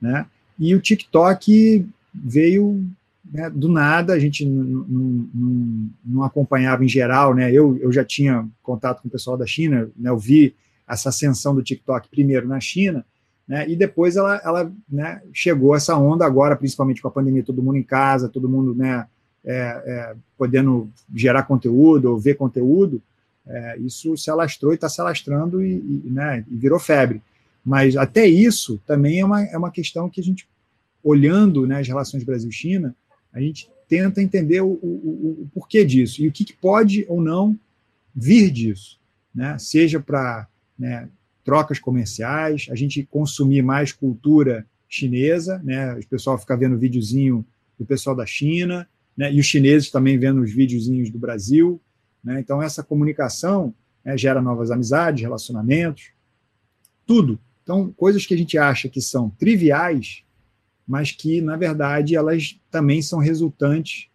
né? 0.00 0.26
E 0.58 0.74
o 0.74 0.80
TikTok 0.80 1.86
veio 2.14 2.84
né, 3.32 3.48
do 3.50 3.68
nada, 3.68 4.12
a 4.12 4.18
gente 4.18 4.44
não 4.44 6.22
acompanhava 6.22 6.84
em 6.84 6.88
geral, 6.88 7.34
né? 7.34 7.50
Eu, 7.50 7.76
eu 7.78 7.90
já 7.90 8.04
tinha 8.04 8.46
contato 8.62 9.02
com 9.02 9.08
o 9.08 9.10
pessoal 9.10 9.36
da 9.36 9.46
China, 9.46 9.88
né? 9.96 10.10
Eu 10.10 10.18
vi 10.18 10.54
essa 10.86 11.08
ascensão 11.08 11.54
do 11.54 11.62
TikTok 11.62 12.08
primeiro 12.08 12.46
na 12.46 12.60
China, 12.60 13.04
né? 13.48 13.68
E 13.68 13.74
depois 13.74 14.16
ela, 14.16 14.40
ela 14.44 14.72
né, 14.88 15.22
chegou 15.32 15.74
essa 15.74 15.96
onda 15.96 16.24
agora, 16.24 16.56
principalmente 16.56 17.00
com 17.00 17.08
a 17.08 17.10
pandemia, 17.10 17.42
todo 17.42 17.62
mundo 17.62 17.76
em 17.76 17.82
casa, 17.82 18.28
todo 18.28 18.48
mundo, 18.48 18.74
né? 18.74 19.06
É, 19.46 19.54
é, 19.54 20.16
podendo 20.38 20.88
gerar 21.14 21.42
conteúdo 21.42 22.10
ou 22.10 22.18
ver 22.18 22.34
conteúdo, 22.34 23.02
é, 23.46 23.78
isso 23.78 24.16
se 24.16 24.30
alastrou 24.30 24.72
e 24.72 24.76
está 24.76 24.88
se 24.88 25.00
alastrando 25.00 25.64
e, 25.64 25.74
e, 25.74 26.10
né, 26.10 26.44
e 26.50 26.56
virou 26.56 26.78
febre. 26.78 27.22
Mas 27.64 27.96
até 27.96 28.26
isso 28.26 28.80
também 28.86 29.20
é 29.20 29.24
uma, 29.24 29.42
é 29.42 29.56
uma 29.56 29.70
questão 29.70 30.08
que 30.08 30.20
a 30.20 30.24
gente, 30.24 30.46
olhando 31.02 31.66
né, 31.66 31.80
as 31.80 31.88
relações 31.88 32.24
Brasil-China, 32.24 32.94
a 33.32 33.40
gente 33.40 33.68
tenta 33.88 34.22
entender 34.22 34.60
o, 34.60 34.68
o, 34.68 35.38
o, 35.42 35.50
porquê 35.52 35.84
disso 35.84 36.22
e 36.22 36.28
o 36.28 36.32
que, 36.32 36.44
que, 36.44 36.54
pode 36.54 37.04
ou 37.08 37.20
não 37.20 37.58
vir 38.14 38.50
disso, 38.50 38.98
né? 39.34 39.58
seja 39.58 40.00
para 40.00 40.46
né, 40.78 41.08
trocas 41.44 41.78
comerciais, 41.78 42.66
a 42.70 42.74
gente 42.74 43.04
consumir 43.10 43.62
mais 43.62 43.92
cultura 43.92 44.66
chinesa, 44.88 45.60
né? 45.64 45.94
o 45.94 46.06
pessoal 46.06 46.38
fica 46.38 46.56
vendo 46.56 46.78
videozinho 46.78 47.44
do 47.78 47.84
pessoal 47.84 48.14
da 48.14 48.24
China, 48.24 48.88
né? 49.16 49.32
e 49.32 49.40
os 49.40 49.46
chineses 49.46 49.90
também 49.90 50.18
vendo 50.18 50.40
os 50.40 50.52
videozinhos 50.52 51.10
do 51.10 51.18
Brasil. 51.18 51.80
Né? 52.24 52.40
Então, 52.40 52.62
essa 52.62 52.82
comunicação 52.82 53.74
né, 54.04 54.16
gera 54.16 54.40
novas 54.40 54.70
amizades, 54.70 55.22
relacionamentos, 55.22 56.10
tudo. 57.06 57.38
Então, 57.62 57.92
coisas 57.92 58.24
que 58.26 58.34
a 58.34 58.38
gente 58.38 58.56
acha 58.56 58.88
que 58.88 59.00
são 59.00 59.30
triviais, 59.30 60.22
mas 60.86 61.10
que, 61.10 61.40
na 61.40 61.56
verdade, 61.56 62.16
elas 62.16 62.58
também 62.70 63.02
são 63.02 63.18
resultantes 63.18 64.08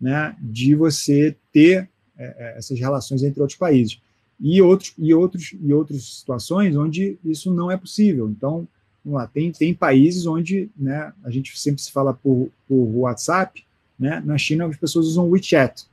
né, 0.00 0.36
de 0.40 0.74
você 0.74 1.36
ter 1.52 1.88
é, 2.16 2.24
é, 2.24 2.58
essas 2.58 2.78
relações 2.78 3.22
entre 3.22 3.40
outros 3.40 3.58
países. 3.58 4.00
E, 4.40 4.62
outros, 4.62 4.94
e, 4.96 5.12
outros, 5.12 5.54
e 5.60 5.72
outras 5.72 6.18
situações 6.18 6.76
onde 6.76 7.18
isso 7.24 7.52
não 7.52 7.70
é 7.70 7.76
possível. 7.76 8.28
Então, 8.28 8.66
lá, 9.04 9.26
tem, 9.26 9.50
tem 9.50 9.74
países 9.74 10.26
onde 10.26 10.70
né, 10.76 11.12
a 11.24 11.30
gente 11.30 11.58
sempre 11.58 11.82
se 11.82 11.90
fala 11.90 12.14
por, 12.14 12.50
por 12.68 12.74
WhatsApp, 12.74 13.64
né, 13.98 14.22
na 14.24 14.38
China 14.38 14.66
as 14.66 14.76
pessoas 14.76 15.06
usam 15.06 15.28
WeChat. 15.28 15.86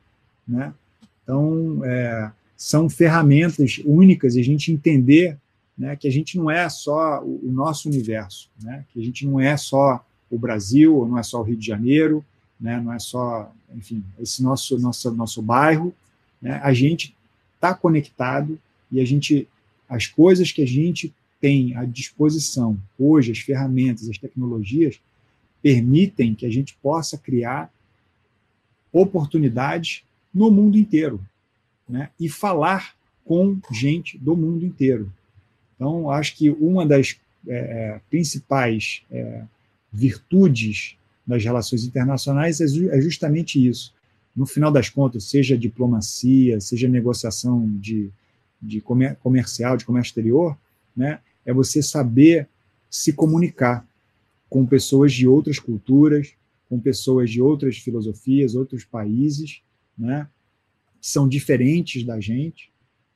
Né? 0.48 0.74
Então, 1.26 1.84
é, 1.84 2.32
são 2.56 2.88
ferramentas 2.88 3.82
únicas 3.84 4.36
e 4.36 4.40
a 4.40 4.44
gente 4.44 4.72
entender 4.72 5.38
né, 5.78 5.96
que 5.96 6.08
a 6.08 6.12
gente 6.12 6.38
não 6.38 6.50
é 6.50 6.70
só 6.70 7.22
o, 7.22 7.52
nosso 7.52 7.90
universo, 7.90 8.50
né, 8.62 8.86
que 8.94 9.00
a 9.00 9.04
gente 9.04 9.26
não 9.26 9.40
é 9.40 9.58
só 9.58 10.06
o 10.30 10.38
Brasil, 10.38 11.06
não 11.10 11.18
é 11.18 11.24
só 11.24 11.42
o 11.42 11.44
Rio 11.44 11.58
de 11.58 11.66
Janeiro, 11.66 12.24
né, 12.60 12.80
não 12.80 12.94
é 12.94 13.00
só, 13.00 13.52
enfim, 13.76 14.04
esse 14.20 14.42
nosso 14.42 14.80
nosso 14.80 15.12
nosso 15.12 15.42
bairro, 15.42 15.94
né, 16.42 16.62
a 16.64 16.72
gente 16.74 17.14
está 17.56 17.74
conectado 17.74 18.58
e 18.92 19.02
a 19.02 19.06
gente 19.06 19.50
as 19.90 20.08
coisas 20.08 20.52
que 20.52 20.62
a 20.62 20.68
gente 20.68 21.14
tem 21.42 21.76
à 21.76 21.84
disposição 21.84 22.80
hoje, 22.98 23.32
as 23.32 23.40
ferramentas, 23.40 24.08
as 24.08 24.18
tecnologias 24.18 25.00
permitem 25.62 26.34
que 26.34 26.46
a 26.46 26.52
gente 26.52 26.78
possa 26.82 27.18
criar 27.18 27.72
oportunidades 28.94 30.05
no 30.36 30.52
mundo 30.52 30.78
inteiro, 30.78 31.26
né, 31.88 32.10
e 32.20 32.28
falar 32.28 32.94
com 33.24 33.58
gente 33.72 34.18
do 34.18 34.36
mundo 34.36 34.66
inteiro. 34.66 35.10
Então, 35.76 36.12
acho 36.12 36.36
que 36.36 36.50
uma 36.50 36.86
das 36.86 37.18
é, 37.48 38.02
principais 38.10 39.02
é, 39.10 39.44
virtudes 39.92 40.98
das 41.26 41.44
relações 41.44 41.86
internacionais 41.86 42.60
é, 42.60 42.66
é 42.66 43.02
justamente 43.02 43.66
isso. 43.66 43.94
No 44.36 44.46
final 44.46 44.70
das 44.70 44.90
contas, 44.90 45.24
seja 45.24 45.58
diplomacia, 45.58 46.60
seja 46.60 46.90
negociação 46.90 47.66
de, 47.80 48.10
de 48.62 48.82
comer, 48.82 49.16
comercial, 49.24 49.78
de 49.78 49.86
comércio 49.86 50.10
exterior, 50.10 50.58
né, 50.96 51.20
é 51.46 51.54
você 51.54 51.82
saber 51.82 52.48
se 52.90 53.14
comunicar 53.14 53.88
com 54.50 54.66
pessoas 54.66 55.14
de 55.14 55.28
outras 55.28 55.60
culturas, 55.60 56.34
com 56.70 56.80
pessoas 56.80 57.30
de 57.30 57.42
outras 57.42 57.78
filosofias, 57.78 58.56
outros 58.56 58.84
países, 58.84 59.62
né, 59.98 60.28
são 61.02 61.28
diferentes 61.28 62.04
da 62.04 62.20
gente, 62.20 62.72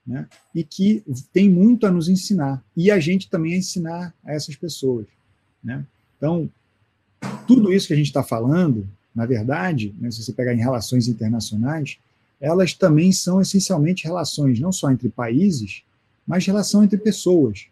né, 0.06 0.28
e 0.54 0.64
que 0.64 1.04
tem 1.32 1.50
muito 1.50 1.86
a 1.86 1.92
nos 1.92 2.10
ensinar, 2.10 2.64
e 2.76 2.90
a 2.90 3.00
gente 3.00 3.30
também 3.30 3.54
a 3.54 3.58
ensinar 3.58 4.14
a 4.24 4.34
essas 4.34 4.56
pessoas. 4.56 5.06
Né? 5.64 5.86
Então, 6.18 6.50
tudo 7.48 7.72
isso 7.74 7.88
que 7.88 7.94
a 7.94 7.98
gente 7.98 8.08
está 8.08 8.24
falando, 8.24 8.88
na 9.14 9.26
verdade, 9.26 9.94
né, 10.00 10.10
se 10.12 10.24
você 10.24 10.34
pegar 10.34 10.54
em 10.54 10.60
relações 10.60 11.08
internacionais, 11.08 11.98
elas 12.40 12.74
também 12.74 13.12
são 13.12 13.42
essencialmente 13.42 14.06
relações 14.06 14.60
não 14.60 14.72
só 14.72 14.90
entre 14.92 15.10
países, 15.10 15.84
mas 16.26 16.46
relação 16.46 16.84
entre 16.84 16.98
pessoas. 16.98 17.66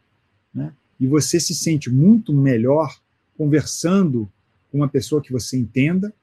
Né? 0.53 0.73
E 0.99 1.07
você 1.07 1.39
se 1.39 1.55
sente 1.55 1.89
muito 1.89 2.33
melhor 2.33 2.99
conversando 3.37 4.29
com 4.71 4.79
uma 4.79 4.89
pessoa 4.89 5.21
que 5.21 5.31
você 5.31 5.57
entenda 5.57 6.13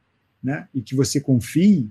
né, 0.43 0.69
e 0.75 0.83
que 0.83 0.95
você 0.95 1.21
confie, 1.21 1.89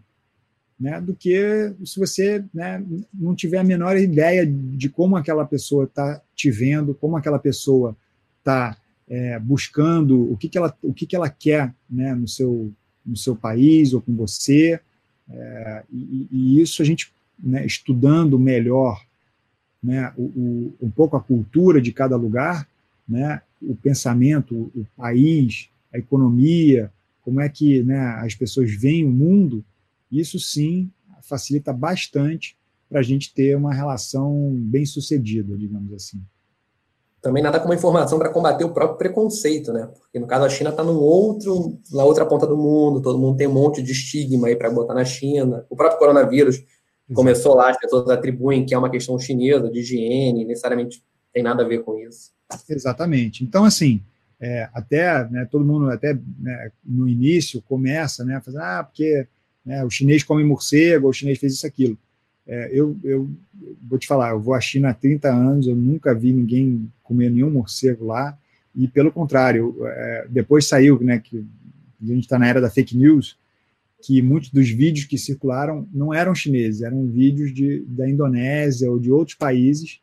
né, 0.84 1.00
do 1.00 1.16
que 1.16 1.74
se 1.86 1.98
você 1.98 2.44
né, 2.54 2.84
não 3.14 3.34
tiver 3.34 3.58
a 3.58 3.64
menor 3.64 3.96
ideia 3.96 4.46
de 4.46 4.90
como 4.90 5.16
aquela 5.16 5.46
pessoa 5.46 5.86
está 5.86 6.22
te 6.36 6.52
vendo, 6.52 6.94
como 6.94 7.16
aquela 7.16 7.40
pessoa 7.40 7.96
está 8.40 8.76
é, 9.08 9.40
buscando 9.40 10.30
o 10.30 10.36
que, 10.36 10.50
que, 10.50 10.58
ela, 10.58 10.78
o 10.84 10.94
que, 10.94 11.06
que 11.06 11.16
ela 11.16 11.30
quer 11.30 11.74
né, 11.90 12.14
no, 12.14 12.28
seu, 12.28 12.70
no 13.06 13.16
seu 13.16 13.34
país 13.34 13.94
ou 13.94 14.02
com 14.02 14.14
você. 14.14 14.78
É, 15.30 15.84
e, 15.90 16.28
e, 16.30 16.62
isso 16.62 16.82
a 16.82 16.86
gente, 16.86 17.14
né, 17.42 17.66
estudando 17.66 18.38
melhor 18.38 19.02
né, 19.82 20.12
o, 20.18 20.24
o, 20.24 20.76
um 20.82 20.92
pouco 20.92 21.16
a 21.16 21.24
cultura 21.24 21.80
de 21.80 21.94
cada 21.94 22.18
lugar, 22.18 22.68
né, 23.08 23.42
o 23.62 23.74
pensamento, 23.74 24.70
o 24.76 24.86
país, 24.98 25.70
a 25.94 25.98
economia, 25.98 26.92
como 27.22 27.40
é 27.40 27.48
que 27.48 27.82
né, 27.84 28.00
as 28.18 28.36
pessoas 28.36 28.70
veem 28.74 29.06
o 29.06 29.10
mundo, 29.10 29.64
isso 30.20 30.40
sim 30.40 30.92
facilita 31.22 31.72
bastante 31.72 32.58
para 32.90 33.00
a 33.00 33.04
gente 33.04 33.34
ter 33.34 33.56
uma 33.56 33.74
relação 33.74 34.54
bem 34.56 34.86
sucedida, 34.86 35.58
digamos 35.58 35.94
assim 35.94 36.22
também 37.24 37.42
nada 37.42 37.58
como 37.58 37.74
informação 37.74 38.20
para 38.20 38.30
combater 38.30 38.66
o 38.66 38.74
próprio 38.74 38.98
preconceito, 38.98 39.72
né? 39.72 39.90
Porque 39.98 40.20
no 40.20 40.28
caso 40.28 40.44
a 40.44 40.50
China 40.50 40.72
está 40.72 40.84
num 40.84 40.98
outro, 40.98 41.80
na 41.90 42.04
outra 42.04 42.26
ponta 42.26 42.46
do 42.46 42.58
mundo, 42.58 43.02
todo 43.02 43.18
mundo 43.18 43.38
tem 43.38 43.48
um 43.48 43.54
monte 43.54 43.82
de 43.82 43.94
estigma 43.94 44.50
aí 44.50 44.58
para 44.58 44.70
botar 44.70 44.94
na 44.94 45.06
China. 45.06 45.66
O 45.70 45.76
próprio 45.76 45.98
coronavírus 45.98 46.58
Exato. 46.58 47.14
começou 47.14 47.56
lá, 47.56 47.70
as 47.70 47.78
pessoas 47.78 48.10
atribuem 48.10 48.66
que 48.66 48.76
é 48.76 48.78
uma 48.78 48.90
questão 48.90 49.18
chinesa 49.18 49.72
de 49.72 49.80
higiene, 49.80 50.44
necessariamente 50.44 51.02
tem 51.32 51.42
nada 51.42 51.64
a 51.64 51.68
ver 51.68 51.80
com 51.84 51.98
isso. 51.98 52.32
Exatamente. 52.68 53.42
Então, 53.42 53.64
assim, 53.64 54.02
é, 54.38 54.68
até 54.74 55.24
né, 55.30 55.48
todo 55.50 55.64
mundo 55.64 55.90
até 55.92 56.14
né, 56.14 56.72
no 56.84 57.08
início 57.08 57.62
começa 57.62 58.26
né, 58.26 58.36
a 58.36 58.42
fazer, 58.42 58.60
ah, 58.60 58.84
porque 58.84 59.26
né, 59.66 59.84
o 59.84 59.90
chinês 59.90 60.24
come 60.24 60.44
morcego, 60.44 61.08
o 61.08 61.14
chinês 61.14 61.40
fez 61.40 61.54
isso, 61.54 61.66
aquilo. 61.66 61.98
É, 62.46 62.70
eu, 62.74 62.98
eu, 63.04 63.30
vou 63.88 63.98
te 63.98 64.06
falar, 64.06 64.32
eu 64.32 64.40
vou 64.40 64.54
à 64.54 64.60
China 64.60 64.90
há 64.90 64.94
30 64.94 65.30
anos, 65.30 65.68
eu 65.68 65.76
nunca 65.76 66.14
vi 66.14 66.34
ninguém 66.34 66.92
comer 67.02 67.30
nenhum 67.30 67.50
morcego 67.50 68.06
lá, 68.06 68.38
e 68.76 68.88
pelo 68.88 69.12
contrário, 69.12 69.76
é, 69.86 70.28
depois 70.30 70.68
saiu, 70.68 71.00
né, 71.02 71.20
que 71.20 71.46
a 72.02 72.06
gente 72.06 72.24
está 72.24 72.38
na 72.38 72.48
era 72.48 72.60
da 72.60 72.70
fake 72.70 72.98
news, 72.98 73.38
que 74.02 74.22
muitos 74.22 74.50
dos 74.50 74.70
vídeos 74.70 75.06
que 75.06 75.18
circularam 75.18 75.88
não 75.94 76.14
eram 76.14 76.36
chineses, 76.36 76.82
eram 76.82 77.08
vídeos 77.08 77.54
de, 77.54 77.80
da 77.88 78.10
Indonésia 78.10 78.92
ou 78.92 79.00
de 79.00 79.10
outros 79.10 79.38
países, 79.38 80.02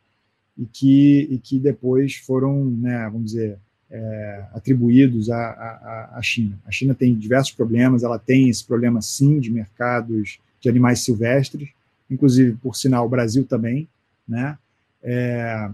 e 0.57 0.65
que, 0.65 1.27
e 1.29 1.37
que 1.37 1.59
depois 1.59 2.15
foram, 2.15 2.65
né, 2.65 3.07
vamos 3.11 3.31
dizer, 3.31 3.57
é, 3.91 4.45
atribuídos 4.53 5.29
à, 5.29 5.37
à, 5.37 6.17
à 6.17 6.21
China. 6.21 6.57
A 6.65 6.71
China 6.71 6.95
tem 6.95 7.13
diversos 7.13 7.53
problemas, 7.53 8.03
ela 8.03 8.17
tem 8.17 8.49
esse 8.49 8.65
problema 8.65 9.01
sim 9.01 9.39
de 9.39 9.51
mercados 9.51 10.39
de 10.61 10.69
animais 10.69 11.03
silvestres, 11.03 11.69
inclusive, 12.09 12.57
por 12.57 12.75
sinal, 12.75 13.05
o 13.05 13.09
Brasil 13.09 13.45
também, 13.45 13.87
né? 14.27 14.57
É, 15.03 15.69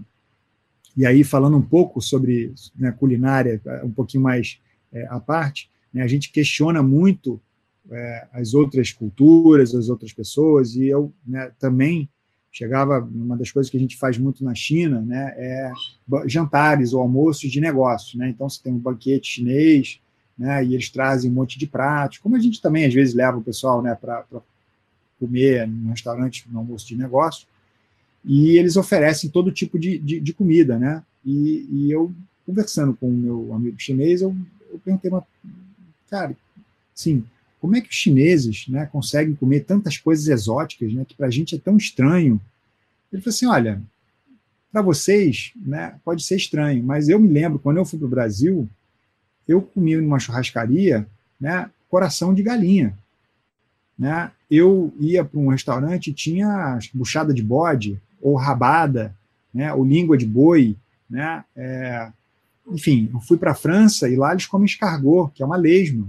E 0.96 1.06
aí, 1.06 1.22
falando 1.22 1.56
um 1.56 1.62
pouco 1.62 2.00
sobre 2.00 2.52
né, 2.76 2.90
culinária, 2.90 3.60
um 3.84 3.90
pouquinho 3.90 4.22
mais 4.22 4.58
é, 4.92 5.06
à 5.08 5.20
parte, 5.20 5.70
né, 5.92 6.02
a 6.02 6.08
gente 6.08 6.32
questiona 6.32 6.82
muito 6.82 7.40
é, 7.90 8.26
as 8.32 8.52
outras 8.52 8.90
culturas, 8.90 9.74
as 9.74 9.88
outras 9.88 10.12
pessoas, 10.12 10.74
e 10.74 10.88
eu 10.88 11.12
né, 11.24 11.52
também 11.58 12.08
chegava, 12.58 12.98
uma 12.98 13.36
das 13.36 13.52
coisas 13.52 13.70
que 13.70 13.76
a 13.76 13.80
gente 13.80 13.96
faz 13.96 14.18
muito 14.18 14.42
na 14.42 14.52
China, 14.52 15.00
né, 15.00 15.32
é 15.36 15.72
jantares 16.26 16.92
ou 16.92 17.00
almoços 17.00 17.48
de 17.50 17.60
negócios, 17.60 18.16
né, 18.16 18.28
então 18.28 18.48
você 18.48 18.60
tem 18.60 18.72
um 18.72 18.78
banquete 18.78 19.34
chinês, 19.34 20.00
né, 20.36 20.64
e 20.64 20.74
eles 20.74 20.90
trazem 20.90 21.30
um 21.30 21.34
monte 21.34 21.56
de 21.56 21.68
pratos, 21.68 22.18
como 22.18 22.34
a 22.34 22.40
gente 22.40 22.60
também 22.60 22.84
às 22.84 22.92
vezes 22.92 23.14
leva 23.14 23.38
o 23.38 23.42
pessoal, 23.42 23.80
né, 23.80 23.94
para 23.94 24.24
comer 25.20 25.68
num 25.68 25.90
restaurante, 25.90 26.46
no 26.50 26.58
almoço 26.58 26.88
de 26.88 26.96
negócio, 26.96 27.46
e 28.24 28.58
eles 28.58 28.76
oferecem 28.76 29.30
todo 29.30 29.52
tipo 29.52 29.78
de, 29.78 29.96
de, 29.98 30.18
de 30.18 30.32
comida, 30.32 30.76
né, 30.76 31.04
e, 31.24 31.64
e, 31.70 31.92
eu, 31.92 32.12
conversando 32.44 32.92
com 32.92 33.08
o 33.08 33.12
meu 33.12 33.54
amigo 33.54 33.78
chinês, 33.78 34.20
eu, 34.20 34.34
eu 34.72 34.80
perguntei, 34.80 35.10
uma, 35.10 35.24
cara, 36.10 36.36
sim, 36.92 37.24
como 37.60 37.76
é 37.76 37.80
que 37.80 37.88
os 37.88 37.94
chineses 37.94 38.66
né, 38.68 38.86
conseguem 38.86 39.34
comer 39.34 39.60
tantas 39.60 39.96
coisas 39.96 40.26
exóticas 40.28 40.92
né, 40.92 41.04
que 41.06 41.14
para 41.14 41.26
a 41.26 41.30
gente 41.30 41.54
é 41.54 41.58
tão 41.58 41.76
estranho? 41.76 42.40
Ele 43.12 43.22
falou 43.22 43.34
assim: 43.34 43.46
olha, 43.46 43.82
para 44.72 44.82
vocês 44.82 45.52
né, 45.56 45.94
pode 46.04 46.22
ser 46.22 46.36
estranho, 46.36 46.82
mas 46.82 47.08
eu 47.08 47.18
me 47.18 47.28
lembro, 47.28 47.58
quando 47.58 47.78
eu 47.78 47.84
fui 47.84 47.98
para 47.98 48.06
o 48.06 48.10
Brasil, 48.10 48.68
eu 49.46 49.62
comi 49.62 49.96
numa 49.96 50.18
churrascaria 50.18 51.06
né, 51.40 51.70
coração 51.88 52.34
de 52.34 52.42
galinha. 52.42 52.96
Né? 53.98 54.30
Eu 54.50 54.92
ia 55.00 55.24
para 55.24 55.40
um 55.40 55.48
restaurante 55.48 56.10
e 56.10 56.14
tinha 56.14 56.78
buchada 56.94 57.32
de 57.32 57.42
bode, 57.42 58.00
ou 58.20 58.36
rabada, 58.36 59.14
né, 59.52 59.72
ou 59.72 59.84
língua 59.84 60.16
de 60.16 60.26
boi. 60.26 60.76
Né? 61.08 61.44
É, 61.56 62.12
enfim, 62.70 63.10
eu 63.12 63.20
fui 63.20 63.38
para 63.38 63.52
a 63.52 63.56
França 63.56 64.08
e 64.08 64.16
lá 64.16 64.32
eles 64.32 64.46
comem 64.46 64.66
escargot, 64.66 65.32
que 65.32 65.42
é 65.42 65.46
uma 65.46 65.56
lesma. 65.56 66.06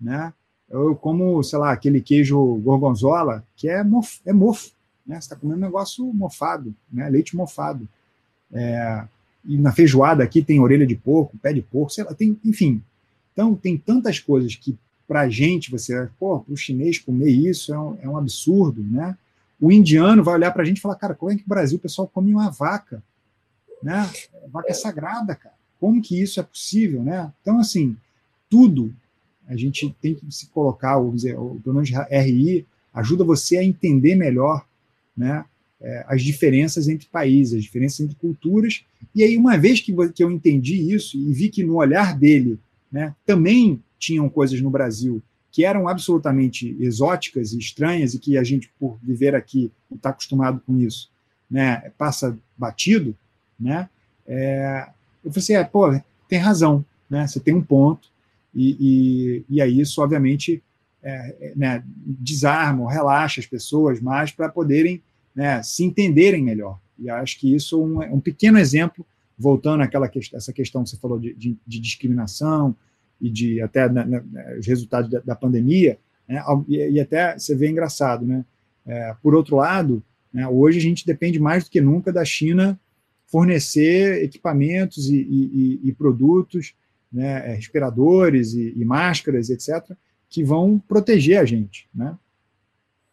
Né? 0.00 0.32
Eu 0.68 0.96
como, 0.96 1.42
sei 1.42 1.58
lá, 1.58 1.72
aquele 1.72 2.00
queijo 2.00 2.56
gorgonzola, 2.56 3.44
que 3.56 3.68
é, 3.68 3.82
mof, 3.82 4.20
é 4.24 4.32
mofo. 4.32 4.70
Né? 5.06 5.16
Você 5.16 5.26
está 5.26 5.36
comendo 5.36 5.58
um 5.58 5.64
negócio 5.64 6.04
mofado, 6.12 6.74
né? 6.92 7.08
leite 7.08 7.36
mofado. 7.36 7.88
É, 8.52 9.04
e 9.44 9.58
na 9.58 9.72
feijoada 9.72 10.24
aqui 10.24 10.42
tem 10.42 10.60
orelha 10.60 10.86
de 10.86 10.94
porco, 10.94 11.36
pé 11.38 11.52
de 11.52 11.60
porco, 11.60 11.92
sei 11.92 12.04
lá, 12.04 12.14
tem, 12.14 12.38
enfim. 12.44 12.82
Então, 13.32 13.54
tem 13.54 13.76
tantas 13.76 14.18
coisas 14.18 14.54
que, 14.54 14.76
para 15.06 15.22
a 15.22 15.28
gente, 15.28 15.70
você, 15.70 16.08
pô, 16.18 16.40
para 16.40 16.54
o 16.54 16.56
chinês 16.56 16.98
comer 16.98 17.30
isso 17.30 17.74
é 17.74 17.78
um, 17.78 17.98
é 18.02 18.08
um, 18.08 18.16
absurdo, 18.16 18.82
né? 18.82 19.16
O 19.60 19.70
indiano 19.70 20.22
vai 20.22 20.34
olhar 20.34 20.50
para 20.52 20.62
a 20.62 20.64
gente 20.64 20.78
e 20.78 20.80
falar, 20.80 20.94
cara, 20.96 21.14
como 21.14 21.30
é 21.30 21.36
que 21.36 21.42
no 21.42 21.48
Brasil 21.48 21.78
o 21.78 21.80
pessoal 21.80 22.08
come 22.08 22.32
uma 22.32 22.50
vaca? 22.50 23.02
Né? 23.82 24.10
Vaca 24.48 24.70
é 24.70 24.74
sagrada, 24.74 25.34
cara. 25.34 25.54
Como 25.78 26.00
que 26.00 26.20
isso 26.20 26.40
é 26.40 26.42
possível, 26.42 27.02
né? 27.02 27.30
Então, 27.42 27.58
assim, 27.58 27.96
tudo 28.48 28.94
a 29.46 29.56
gente 29.56 29.94
tem 30.00 30.14
que 30.14 30.24
se 30.30 30.46
colocar, 30.48 30.96
vamos 30.96 31.16
dizer, 31.16 31.38
o 31.38 31.60
pelo 31.62 31.76
menos 31.76 31.90
RI 31.90 32.66
ajuda 32.92 33.24
você 33.24 33.58
a 33.58 33.64
entender 33.64 34.14
melhor 34.14 34.64
né, 35.16 35.44
é, 35.80 36.04
as 36.08 36.22
diferenças 36.22 36.88
entre 36.88 37.06
países, 37.08 37.54
as 37.58 37.64
diferenças 37.64 38.00
entre 38.00 38.16
culturas. 38.16 38.84
E 39.14 39.22
aí, 39.22 39.36
uma 39.36 39.56
vez 39.56 39.80
que, 39.80 39.92
que 40.12 40.22
eu 40.22 40.30
entendi 40.30 40.92
isso 40.92 41.16
e 41.16 41.32
vi 41.32 41.48
que 41.48 41.64
no 41.64 41.76
olhar 41.76 42.16
dele 42.16 42.58
né, 42.90 43.14
também 43.26 43.82
tinham 43.98 44.28
coisas 44.28 44.60
no 44.60 44.70
Brasil 44.70 45.22
que 45.54 45.64
eram 45.64 45.86
absolutamente 45.86 46.76
exóticas 46.80 47.52
e 47.52 47.58
estranhas 47.58 48.12
e 48.12 48.18
que 48.18 48.36
a 48.36 48.42
gente, 48.42 48.68
por 48.76 48.98
viver 49.00 49.36
aqui, 49.36 49.70
está 49.94 50.10
acostumado 50.10 50.60
com 50.66 50.76
isso, 50.80 51.08
né, 51.48 51.92
passa 51.96 52.36
batido, 52.58 53.16
né, 53.58 53.88
é, 54.26 54.88
eu 55.24 55.30
falei 55.30 55.44
assim, 55.44 55.52
é, 55.52 55.62
pô, 55.62 55.96
tem 56.28 56.40
razão, 56.40 56.84
né, 57.08 57.24
você 57.24 57.38
tem 57.38 57.54
um 57.54 57.62
ponto, 57.62 58.08
e, 58.54 58.76
e, 58.80 59.44
e 59.56 59.60
aí 59.60 59.80
isso, 59.80 60.00
obviamente, 60.00 60.62
é, 61.02 61.36
é, 61.40 61.52
né, 61.54 61.84
desarma, 61.86 62.90
relaxa 62.90 63.40
as 63.40 63.46
pessoas 63.46 64.00
mais 64.00 64.30
para 64.30 64.48
poderem 64.48 65.02
né, 65.34 65.62
se 65.62 65.84
entenderem 65.84 66.42
melhor. 66.42 66.80
E 66.98 67.10
acho 67.10 67.38
que 67.38 67.54
isso 67.54 67.76
é 67.76 67.84
um, 67.84 68.02
é 68.02 68.10
um 68.10 68.20
pequeno 68.20 68.58
exemplo, 68.58 69.04
voltando 69.36 69.82
àquela 69.82 70.08
questão, 70.08 70.38
essa 70.38 70.52
questão 70.52 70.84
que 70.84 70.90
você 70.90 70.96
falou 70.96 71.18
de, 71.18 71.34
de, 71.34 71.56
de 71.66 71.80
discriminação 71.80 72.74
e 73.20 73.28
de 73.28 73.60
até 73.60 73.88
né, 73.88 74.04
né, 74.04 74.56
os 74.58 74.66
resultados 74.66 75.10
da, 75.10 75.20
da 75.20 75.34
pandemia, 75.34 75.98
né, 76.26 76.42
e, 76.68 76.76
e, 76.76 77.00
até 77.00 77.36
você 77.38 77.54
vê 77.54 77.68
engraçado, 77.68 78.24
né? 78.24 78.44
É, 78.86 79.14
por 79.22 79.34
outro 79.34 79.56
lado, 79.56 80.02
né, 80.32 80.46
hoje 80.46 80.78
a 80.78 80.82
gente 80.82 81.06
depende 81.06 81.38
mais 81.38 81.64
do 81.64 81.70
que 81.70 81.80
nunca 81.80 82.12
da 82.12 82.24
China 82.24 82.78
fornecer 83.26 84.22
equipamentos 84.22 85.08
e, 85.08 85.16
e, 85.16 85.80
e 85.84 85.92
produtos 85.92 86.74
né, 87.14 87.52
é, 87.52 87.54
respiradores 87.54 88.54
e, 88.54 88.74
e, 88.76 88.84
máscaras, 88.84 89.48
etc., 89.48 89.96
que 90.28 90.42
vão 90.42 90.80
proteger 90.80 91.38
a 91.38 91.44
gente. 91.44 91.88
Né? 91.94 92.18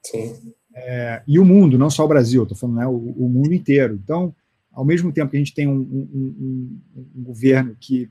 Sim. 0.03 0.53
É, 0.73 1.21
e 1.27 1.37
o 1.37 1.45
mundo, 1.45 1.77
não 1.77 1.89
só 1.89 2.03
o 2.03 2.07
Brasil, 2.07 2.41
estou 2.41 2.57
falando 2.57 2.77
né, 2.77 2.87
o, 2.87 2.95
o, 2.95 3.29
mundo 3.29 3.53
inteiro. 3.53 3.99
Então, 4.03 4.35
ao 4.71 4.83
mesmo 4.83 5.11
tempo 5.11 5.29
que 5.29 5.37
a 5.37 5.39
gente 5.39 5.53
tem 5.53 5.67
um, 5.67 5.79
um, 5.79 6.79
um, 6.95 7.07
um 7.17 7.23
governo 7.23 7.77
que 7.79 8.09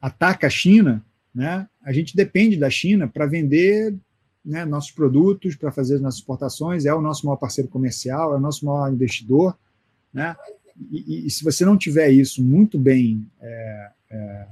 ataca 0.00 0.46
a 0.46 0.50
China, 0.50 1.02
né, 1.34 1.66
a 1.82 1.92
gente 1.92 2.14
depende 2.14 2.58
da 2.58 2.68
China 2.68 3.08
para 3.08 3.24
vender 3.24 3.96
né, 4.44 4.66
nossos 4.66 4.90
produtos, 4.90 5.56
para 5.56 5.72
fazer 5.72 5.94
as 5.94 6.00
nossas 6.02 6.20
exportações, 6.20 6.84
é 6.84 6.92
o 6.92 7.00
nosso 7.00 7.24
maior 7.24 7.36
parceiro 7.36 7.70
comercial, 7.70 8.34
é 8.34 8.36
o 8.36 8.40
nosso 8.40 8.66
maior 8.66 8.92
investidor. 8.92 9.56
Né? 10.12 10.36
E, 10.90 11.26
e, 11.26 11.30
se 11.30 11.44
você 11.44 11.64
não 11.64 11.78
tiver 11.78 12.10
isso 12.10 12.42
muito 12.42 12.78
bem 12.78 13.26
é, 13.40 13.90
é, 14.12 14.46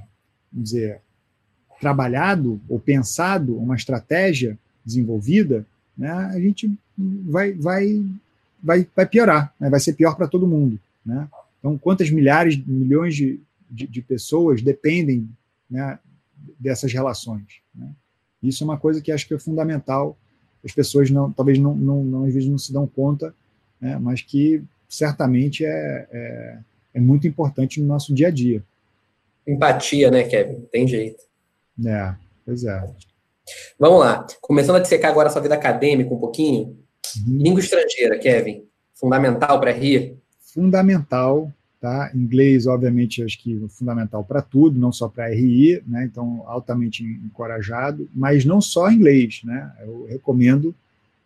dizer, 0.51 0.99
trabalhado 1.79 2.59
ou 2.67 2.79
pensado, 2.79 3.57
uma 3.57 3.75
estratégia 3.75 4.57
desenvolvida, 4.83 5.65
né, 5.97 6.11
a 6.11 6.39
gente 6.39 6.71
vai, 6.97 7.53
vai, 7.53 8.05
vai, 8.61 8.87
vai 8.95 9.05
piorar, 9.05 9.53
né, 9.59 9.69
vai 9.69 9.79
ser 9.79 9.93
pior 9.93 10.15
para 10.15 10.27
todo 10.27 10.47
mundo. 10.47 10.79
Né? 11.05 11.27
Então, 11.59 11.77
quantas 11.77 12.09
milhares, 12.09 12.57
milhões 12.65 13.15
de, 13.15 13.39
de, 13.69 13.87
de 13.87 14.01
pessoas 14.01 14.61
dependem 14.61 15.29
né, 15.69 15.99
dessas 16.59 16.91
relações? 16.91 17.61
Né? 17.73 17.89
Isso 18.41 18.63
é 18.63 18.65
uma 18.65 18.77
coisa 18.77 19.01
que 19.01 19.11
acho 19.11 19.27
que 19.27 19.33
é 19.33 19.39
fundamental. 19.39 20.17
As 20.63 20.71
pessoas 20.71 21.09
não, 21.09 21.31
talvez 21.31 21.59
não, 21.59 21.75
não, 21.75 22.03
não 22.03 22.23
às 22.25 22.33
vezes 22.33 22.49
não 22.49 22.57
se 22.57 22.73
dão 22.73 22.87
conta, 22.87 23.33
né, 23.79 23.97
mas 23.97 24.21
que 24.21 24.63
certamente 24.87 25.65
é, 25.65 26.07
é, 26.11 26.57
é 26.95 26.99
muito 26.99 27.27
importante 27.27 27.79
no 27.81 27.87
nosso 27.87 28.13
dia 28.13 28.27
a 28.27 28.31
dia. 28.31 28.63
Empatia, 29.47 30.11
né, 30.11 30.23
Kevin? 30.23 30.61
Tem 30.71 30.87
jeito. 30.87 31.21
É, 31.85 32.13
pois 32.45 32.63
é. 32.63 32.83
Vamos 33.79 33.99
lá. 33.99 34.25
Começando 34.39 34.75
a 34.77 34.79
dissecar 34.79 35.11
agora 35.11 35.29
a 35.29 35.31
sua 35.31 35.41
vida 35.41 35.55
acadêmica 35.55 36.13
um 36.13 36.19
pouquinho. 36.19 36.77
Uhum. 37.27 37.37
Língua 37.37 37.59
estrangeira, 37.59 38.17
Kevin. 38.19 38.65
Fundamental 38.93 39.59
para 39.59 39.71
rir? 39.71 40.17
Fundamental, 40.39 41.51
tá? 41.79 42.11
Inglês, 42.13 42.67
obviamente, 42.67 43.23
acho 43.23 43.41
que 43.41 43.59
fundamental 43.69 44.23
para 44.23 44.41
tudo, 44.41 44.79
não 44.79 44.91
só 44.91 45.09
para 45.09 45.29
RI, 45.29 45.81
né? 45.87 46.05
Então, 46.05 46.43
altamente 46.45 47.03
encorajado, 47.03 48.07
mas 48.13 48.45
não 48.45 48.61
só 48.61 48.91
inglês, 48.91 49.41
né? 49.43 49.71
Eu 49.81 50.05
recomendo 50.05 50.75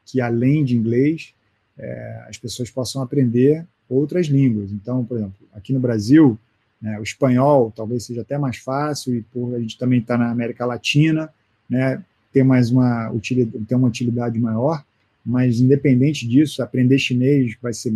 que, 0.05 0.21
além 0.21 0.63
de 0.63 0.75
inglês, 0.75 1.33
é, 1.77 2.25
as 2.29 2.37
pessoas 2.37 2.71
possam 2.71 3.01
aprender 3.01 3.65
outras 3.89 4.27
línguas. 4.27 4.71
Então, 4.71 5.03
por 5.03 5.17
exemplo, 5.17 5.35
aqui 5.53 5.73
no 5.73 5.79
Brasil, 5.79 6.39
né? 6.81 6.99
O 6.99 7.03
espanhol 7.03 7.71
talvez 7.75 8.05
seja 8.05 8.21
até 8.21 8.37
mais 8.37 8.57
fácil, 8.57 9.15
e 9.15 9.21
por 9.21 9.55
a 9.55 9.59
gente 9.59 9.77
também 9.77 9.99
está 9.99 10.17
na 10.17 10.29
América 10.29 10.65
Latina, 10.65 11.29
né? 11.69 12.03
ter 12.31 12.43
mais 12.43 12.69
uma 12.69 13.09
utilidade, 13.11 13.65
ter 13.65 13.75
uma 13.75 13.87
utilidade 13.87 14.37
maior, 14.39 14.83
mas 15.25 15.59
independente 15.59 16.27
disso, 16.27 16.61
aprender 16.61 16.99
chinês 16.99 17.55
vai 17.61 17.73
ser 17.73 17.93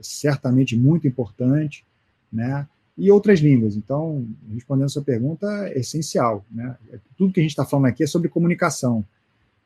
certamente 0.00 0.76
muito 0.76 1.06
importante, 1.06 1.84
né? 2.32 2.66
E 2.96 3.10
outras 3.10 3.40
línguas. 3.40 3.76
Então, 3.76 4.26
respondendo 4.52 4.86
a 4.86 4.88
sua 4.88 5.02
pergunta, 5.02 5.46
é 5.68 5.78
essencial, 5.78 6.44
né? 6.50 6.76
Tudo 7.16 7.32
que 7.32 7.40
a 7.40 7.42
gente 7.42 7.52
está 7.52 7.64
falando 7.64 7.86
aqui 7.86 8.02
é 8.02 8.06
sobre 8.06 8.28
comunicação. 8.28 9.04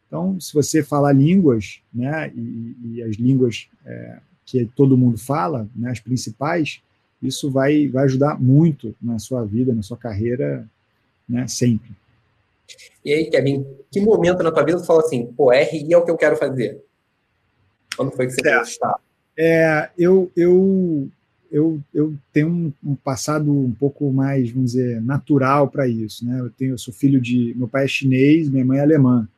Então, 0.07 0.41
se 0.41 0.53
você 0.53 0.83
falar 0.83 1.13
línguas, 1.13 1.81
né, 1.93 2.31
e, 2.35 2.77
e 2.85 3.03
as 3.03 3.17
línguas 3.17 3.69
é, 3.85 4.19
que 4.45 4.65
todo 4.77 4.97
mundo 4.97 5.19
fala, 5.19 5.69
né, 5.75 5.91
as 5.91 6.01
principais, 6.01 6.81
isso 7.23 7.51
vai, 7.51 7.89
vai 7.89 8.05
ajudar 8.05 8.41
muito 8.41 8.95
na 9.01 9.19
sua 9.19 9.45
vida, 9.45 9.75
na 9.75 9.83
sua 9.83 9.97
carreira, 9.97 10.69
né, 11.29 11.47
sempre. 11.49 11.91
E 13.05 13.13
aí, 13.13 13.31
Kevin, 13.31 13.65
que 13.91 14.01
momento 14.01 14.43
na 14.43 14.51
tua 14.51 14.65
vida 14.65 14.79
tu 14.79 14.87
falou 14.87 15.03
assim, 15.05 15.27
pô, 15.27 15.51
RI 15.51 15.93
é 15.93 15.97
o 15.97 16.05
que 16.05 16.11
eu 16.11 16.17
quero 16.17 16.37
fazer? 16.37 16.83
Quando 17.97 18.13
foi 18.13 18.27
que 18.27 18.33
você 18.33 18.49
é. 18.49 18.61
estar? 18.63 18.97
É, 19.39 19.91
eu, 19.97 20.31
eu, 20.37 21.09
eu, 21.51 21.81
eu 21.95 22.15
tenho 22.33 22.49
um, 22.49 22.73
um, 22.85 22.95
passado 22.97 23.51
um 23.51 23.73
pouco 23.73 24.11
mais, 24.11 24.51
vamos 24.51 24.73
dizer, 24.73 25.01
natural 25.03 25.69
para 25.69 25.87
isso, 25.87 26.27
né? 26.27 26.41
Eu 26.41 26.51
tenho, 26.51 26.73
eu 26.73 26.79
sou 26.79 26.93
filho 26.93 27.21
de, 27.21 27.55
meu 27.57 27.69
pai 27.69 27.85
é 27.85 27.89
chinês, 27.89 28.49
minha 28.49 28.65
mãe 28.65 28.79
é 28.79 28.83
alemã, 28.83 29.29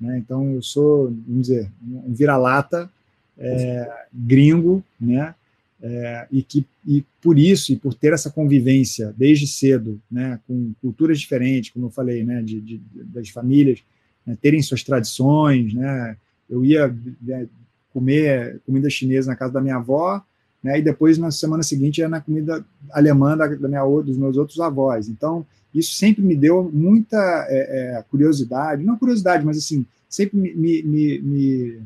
né? 0.00 0.18
Então 0.18 0.52
eu 0.52 0.62
sou, 0.62 1.06
vamos 1.26 1.48
dizer, 1.48 1.70
um 1.82 2.12
vira-lata, 2.12 2.90
é, 3.38 4.06
gringo, 4.12 4.82
né? 5.00 5.34
É, 5.82 6.26
e 6.30 6.42
que 6.42 6.64
e 6.86 7.04
por 7.20 7.38
isso 7.38 7.72
e 7.72 7.76
por 7.76 7.92
ter 7.92 8.12
essa 8.12 8.30
convivência 8.30 9.12
desde 9.16 9.46
cedo, 9.48 10.00
né, 10.10 10.38
com 10.46 10.72
culturas 10.80 11.18
diferentes, 11.18 11.70
como 11.70 11.86
eu 11.86 11.90
falei, 11.90 12.22
né, 12.22 12.40
de, 12.40 12.60
de 12.60 12.80
das 12.94 13.28
famílias 13.28 13.82
né, 14.24 14.38
terem 14.40 14.62
suas 14.62 14.84
tradições, 14.84 15.74
né, 15.74 16.16
eu 16.48 16.64
ia 16.64 16.94
né, 17.20 17.48
comer 17.92 18.60
comida 18.64 18.88
chinesa 18.88 19.30
na 19.30 19.36
casa 19.36 19.52
da 19.52 19.60
minha 19.60 19.76
avó, 19.76 20.22
né, 20.62 20.78
e 20.78 20.82
depois 20.82 21.18
na 21.18 21.32
semana 21.32 21.64
seguinte 21.64 21.98
ia 21.98 22.08
na 22.08 22.20
comida 22.20 22.64
alemã 22.92 23.36
da, 23.36 23.48
da 23.48 23.68
minha 23.68 23.84
dos 24.02 24.16
meus 24.16 24.36
outros 24.36 24.60
avós. 24.60 25.08
Então 25.08 25.44
isso 25.74 25.94
sempre 25.94 26.22
me 26.22 26.36
deu 26.36 26.70
muita 26.72 27.16
é, 27.48 27.96
é, 27.98 28.04
curiosidade, 28.08 28.84
não 28.84 28.96
curiosidade, 28.96 29.44
mas 29.44 29.58
assim 29.58 29.84
sempre 30.08 30.38
me, 30.38 30.54
me, 30.54 30.82
me, 30.82 31.18
me 31.20 31.78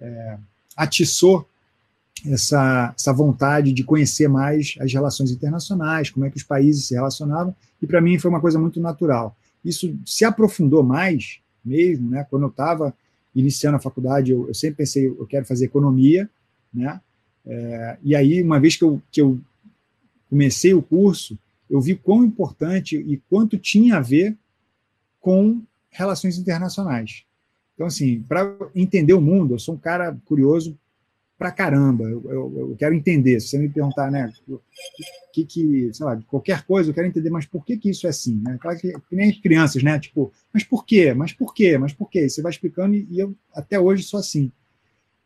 é, 0.00 0.38
atiçou 0.76 1.46
essa, 2.26 2.94
essa 2.96 3.12
vontade 3.12 3.72
de 3.72 3.84
conhecer 3.84 4.28
mais 4.28 4.74
as 4.80 4.92
relações 4.92 5.30
internacionais, 5.30 6.10
como 6.10 6.24
é 6.24 6.30
que 6.30 6.36
os 6.36 6.42
países 6.42 6.86
se 6.86 6.94
relacionavam, 6.94 7.54
e 7.80 7.86
para 7.86 8.00
mim 8.00 8.18
foi 8.18 8.30
uma 8.30 8.40
coisa 8.40 8.58
muito 8.58 8.80
natural. 8.80 9.36
Isso 9.64 9.96
se 10.04 10.24
aprofundou 10.24 10.82
mais 10.82 11.40
mesmo, 11.64 12.10
né? 12.10 12.26
Quando 12.28 12.42
eu 12.42 12.48
estava 12.48 12.94
iniciando 13.34 13.76
a 13.76 13.80
faculdade, 13.80 14.30
eu, 14.30 14.46
eu, 14.48 14.54
sempre 14.54 14.76
pensei, 14.76 15.06
eu 15.06 15.26
quero 15.26 15.44
fazer 15.44 15.64
economia, 15.64 16.28
né? 16.72 17.00
É, 17.46 17.98
e 18.02 18.14
aí, 18.14 18.42
uma 18.42 18.60
vez 18.60 18.76
que 18.76 18.84
eu, 18.84 19.02
que 19.10 19.20
eu 19.20 19.38
comecei 20.30 20.72
o 20.72 20.82
curso, 20.82 21.38
eu 21.68 21.80
vi 21.80 21.94
quão 21.94 22.24
importante 22.24 22.96
e 22.96 23.20
quanto 23.28 23.58
tinha 23.58 23.96
a 23.96 24.00
ver 24.00 24.36
com 25.20 25.62
relações 25.90 26.38
internacionais. 26.38 27.24
Então, 27.74 27.86
assim, 27.86 28.22
para 28.22 28.56
entender 28.74 29.14
o 29.14 29.20
mundo, 29.20 29.54
eu 29.54 29.58
sou 29.58 29.74
um 29.74 29.78
cara 29.78 30.16
curioso 30.24 30.78
pra 31.38 31.50
caramba. 31.50 32.04
Eu, 32.04 32.22
eu, 32.28 32.54
eu, 32.70 32.76
quero 32.78 32.94
entender. 32.94 33.40
Se 33.40 33.48
você 33.48 33.58
me 33.58 33.68
perguntar, 33.68 34.10
né, 34.10 34.32
que, 35.32 35.44
que, 35.44 35.90
sei 35.92 36.06
lá, 36.06 36.20
qualquer 36.28 36.64
coisa, 36.64 36.90
eu 36.90 36.94
quero 36.94 37.06
entender, 37.06 37.30
mas 37.30 37.46
por 37.46 37.64
que, 37.64 37.76
que 37.76 37.90
isso 37.90 38.06
é 38.06 38.10
assim? 38.10 38.40
Né? 38.42 38.56
Claro 38.60 38.78
que, 38.78 38.92
que 38.92 39.16
nem 39.16 39.30
as 39.30 39.38
crianças, 39.38 39.82
né? 39.82 39.98
Tipo, 39.98 40.32
mas 40.52 40.64
por 40.64 40.84
quê? 40.84 41.12
Mas 41.12 41.32
por 41.32 41.52
quê? 41.52 41.76
Mas 41.78 41.92
por 41.92 42.08
quê? 42.08 42.28
Você 42.28 42.42
vai 42.42 42.50
explicando 42.50 42.94
e, 42.94 43.06
e 43.10 43.18
eu 43.18 43.34
até 43.54 43.78
hoje 43.78 44.02
sou 44.04 44.20
assim. 44.20 44.50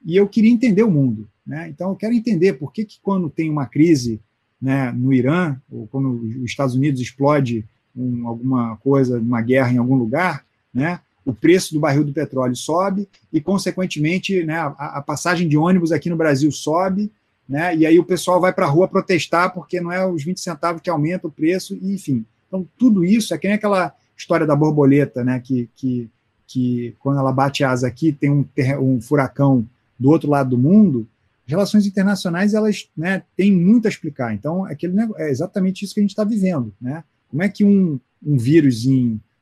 E 0.05 0.17
eu 0.17 0.29
queria 0.29 0.51
entender 0.51 0.83
o 0.83 0.91
mundo, 0.91 1.29
né? 1.47 1.69
Então 1.69 1.91
eu 1.91 1.97
quero 1.97 2.15
entender 2.15 2.55
por 2.55 2.73
que, 2.73 2.85
que 2.85 3.01
quando 3.01 3.29
tem 3.29 3.51
uma 3.51 3.67
crise 3.67 4.21
né, 4.61 4.91
no 4.93 5.13
Irã, 5.13 5.57
ou 5.71 5.87
quando 5.87 6.11
os 6.11 6.45
Estados 6.45 6.75
Unidos 6.75 7.01
explode 7.01 7.65
um, 7.95 8.27
alguma 8.27 8.77
coisa, 8.79 9.19
uma 9.19 9.41
guerra 9.41 9.73
em 9.73 9.79
algum 9.79 9.97
lugar, 9.97 10.45
né? 10.73 11.01
O 11.29 11.35
preço 11.35 11.75
do 11.75 11.81
barril 11.81 12.05
do 12.05 12.13
petróleo 12.13 12.57
sobe 12.57 13.07
e, 13.31 13.39
consequentemente, 13.39 14.43
né, 14.45 14.57
a, 14.57 14.97
a 14.97 15.03
passagem 15.03 15.47
de 15.47 15.59
ônibus 15.59 15.93
aqui 15.93 16.09
no 16.09 16.17
Brasil 16.17 16.51
sobe, 16.51 17.13
né, 17.47 17.77
e 17.77 17.85
aí 17.85 17.99
o 17.99 18.05
pessoal 18.05 18.41
vai 18.41 18.51
para 18.51 18.65
a 18.65 18.69
rua 18.69 18.89
protestar 18.89 19.53
porque 19.53 19.79
não 19.79 19.93
é 19.93 20.07
os 20.07 20.25
20 20.25 20.41
centavos 20.41 20.81
que 20.81 20.89
aumenta 20.89 21.27
o 21.27 21.31
preço, 21.31 21.79
e, 21.83 21.93
enfim. 21.93 22.25
Então, 22.47 22.67
tudo 22.79 23.05
isso 23.05 23.35
é 23.35 23.39
que 23.39 23.47
nem 23.47 23.57
aquela 23.57 23.95
história 24.17 24.47
da 24.47 24.57
borboleta, 24.57 25.23
né, 25.23 25.39
que, 25.39 25.69
que, 25.77 26.09
que 26.47 26.97
quando 26.99 27.19
ela 27.19 27.31
bate 27.31 27.63
asa 27.63 27.87
aqui, 27.87 28.11
tem 28.11 28.31
um, 28.31 28.47
um 28.81 28.99
furacão 28.99 29.69
do 29.99 30.09
outro 30.09 30.31
lado 30.31 30.49
do 30.49 30.59
mundo, 30.59 31.07
as 31.47 31.51
relações 31.51 31.87
internacionais 31.87 32.55
elas 32.55 32.89
né, 32.97 33.23
têm 33.37 33.53
muito 33.53 33.85
a 33.85 33.91
explicar. 33.91 34.33
Então, 34.33 34.65
aquele, 34.65 34.95
é 35.17 35.29
exatamente 35.29 35.85
isso 35.85 35.93
que 35.93 36.01
a 36.01 36.03
gente 36.03 36.11
está 36.11 36.25
vivendo. 36.25 36.73
Né? 36.81 37.05
Como 37.29 37.43
é 37.43 37.51
que 37.51 37.67
um, 37.67 38.01
um 38.25 38.39
vírus 38.39 38.87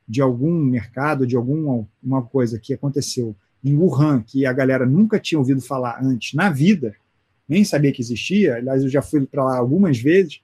de 0.08 0.22
algum 0.22 0.52
mercado, 0.52 1.26
de 1.26 1.36
alguma 1.36 2.22
coisa 2.30 2.58
que 2.58 2.72
aconteceu 2.72 3.34
em 3.64 3.74
Wuhan, 3.74 4.22
que 4.22 4.46
a 4.46 4.52
galera 4.52 4.86
nunca 4.86 5.18
tinha 5.18 5.38
ouvido 5.38 5.60
falar 5.60 5.98
antes 6.02 6.34
na 6.34 6.50
vida, 6.50 6.94
nem 7.48 7.64
sabia 7.64 7.92
que 7.92 8.00
existia. 8.00 8.56
Aliás, 8.56 8.82
eu 8.82 8.88
já 8.88 9.02
fui 9.02 9.26
para 9.26 9.44
lá 9.44 9.56
algumas 9.56 9.98
vezes, 9.98 10.40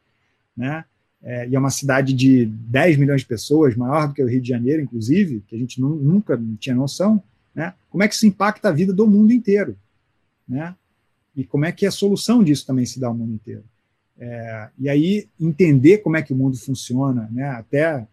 né? 0.57 0.85
É, 1.25 1.49
e 1.49 1.55
é 1.55 1.59
uma 1.59 1.71
cidade 1.71 2.13
de 2.13 2.47
10 2.47 2.97
milhões 2.97 3.21
de 3.21 3.29
pessoas, 3.29 3.77
maior 3.77 4.09
do 4.09 4.15
que 4.15 4.23
o 4.23 4.27
Rio 4.27 4.41
de 4.41 4.49
Janeiro, 4.49 4.83
inclusive, 4.83 5.45
que 5.47 5.55
a 5.55 5.59
gente 5.59 5.81
nunca 5.81 6.41
tinha 6.59 6.75
noção, 6.75 7.23
né? 7.55 7.75
Como 7.89 8.03
é 8.03 8.09
que 8.09 8.15
isso 8.15 8.27
impacta 8.27 8.69
a 8.69 8.73
vida 8.73 8.93
do 8.93 9.07
mundo 9.07 9.33
inteiro, 9.33 9.77
né? 10.49 10.75
E 11.37 11.45
como 11.45 11.65
é 11.65 11.71
que 11.71 11.87
a 11.87 11.93
solução 11.93 12.43
disso 12.43 12.67
também 12.67 12.85
se 12.85 12.99
dá 12.99 13.07
ao 13.07 13.15
mundo 13.15 13.33
inteiro. 13.33 13.65
É, 14.19 14.69
e 14.79 14.89
aí 14.89 15.29
entender 15.41 15.99
como 15.99 16.17
é 16.17 16.23
que 16.23 16.33
o 16.33 16.37
mundo 16.37 16.57
funciona, 16.59 17.29
né? 17.31 17.51
Até 17.51 18.07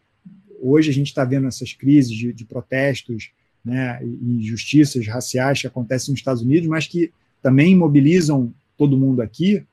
hoje 0.61 0.89
a 0.89 0.93
gente 0.93 1.07
está 1.07 1.23
vendo 1.23 1.47
essas 1.47 1.73
crises 1.73 2.11
de, 2.11 2.33
de 2.33 2.45
protestos 2.45 3.31
né, 3.63 3.99
injustiças 4.03 5.05
raciais 5.07 5.61
que 5.61 5.67
acontecem 5.67 6.11
nos 6.11 6.19
Estados 6.19 6.41
Unidos, 6.41 6.67
mas 6.67 6.87
que 6.87 7.11
também 7.41 7.75
mobilizam 7.75 8.53
todo 8.77 8.97
mundo 8.97 9.21
aqui, 9.21 9.63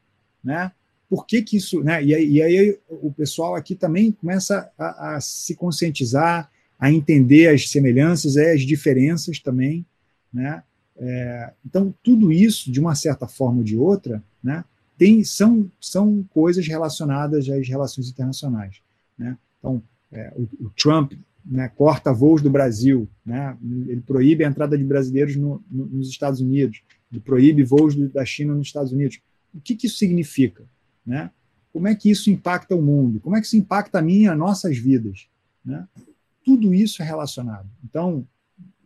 né? 0.42 0.72
Por 1.08 1.24
que, 1.24 1.40
que 1.40 1.56
isso, 1.56 1.82
né? 1.82 2.02
E, 2.04 2.08
e 2.08 2.42
aí 2.42 2.78
o 2.88 3.12
pessoal 3.12 3.54
aqui 3.54 3.74
também 3.76 4.10
começa 4.10 4.70
a, 4.76 5.16
a, 5.16 5.20
se 5.20 5.54
conscientizar, 5.54 6.50
a 6.78 6.90
entender 6.90 7.48
as 7.48 7.70
semelhanças 7.70 8.34
e 8.34 8.44
as 8.44 8.62
diferenças 8.62 9.38
também, 9.38 9.86
né? 10.32 10.62
É, 10.98 11.52
então 11.64 11.94
tudo 12.02 12.32
isso, 12.32 12.72
de 12.72 12.80
uma 12.80 12.94
certa 12.94 13.28
forma 13.28 13.58
ou 13.58 13.64
de 13.64 13.76
outra, 13.76 14.22
né? 14.42 14.64
Tem, 14.98 15.22
são, 15.22 15.70
são 15.80 16.24
coisas 16.30 16.66
relacionadas 16.66 17.48
às 17.48 17.68
relações 17.68 18.08
internacionais, 18.08 18.80
né? 19.16 19.36
Então 19.58 19.82
é, 20.12 20.32
o, 20.36 20.66
o, 20.66 20.70
Trump 20.70 21.12
né, 21.44 21.68
corta 21.68 22.12
voos 22.12 22.42
do 22.42 22.50
Brasil, 22.50 23.08
né, 23.24 23.56
ele 23.88 24.00
proíbe 24.00 24.44
a 24.44 24.48
entrada 24.48 24.76
de 24.76 24.84
brasileiros 24.84 25.36
no, 25.36 25.62
no, 25.70 25.86
nos 25.86 26.08
Estados 26.08 26.40
Unidos, 26.40 26.82
ele 27.10 27.20
proíbe 27.20 27.62
voos 27.62 27.94
do, 27.94 28.08
da 28.08 28.24
China 28.24 28.54
nos 28.54 28.66
Estados 28.66 28.92
Unidos. 28.92 29.20
O 29.54 29.60
que, 29.60 29.74
que 29.74 29.86
isso 29.86 29.96
significa? 29.96 30.64
Né? 31.04 31.30
Como 31.72 31.88
é 31.88 31.94
que 31.94 32.10
isso 32.10 32.30
impacta 32.30 32.74
o 32.74 32.82
mundo? 32.82 33.20
Como 33.20 33.36
é 33.36 33.40
que 33.40 33.46
isso 33.46 33.56
impacta 33.56 33.98
a 33.98 34.02
minha, 34.02 34.34
nossas 34.34 34.76
vidas? 34.76 35.28
Né? 35.64 35.86
Tudo 36.44 36.74
isso 36.74 37.02
é 37.02 37.04
relacionado. 37.04 37.68
Então, 37.84 38.26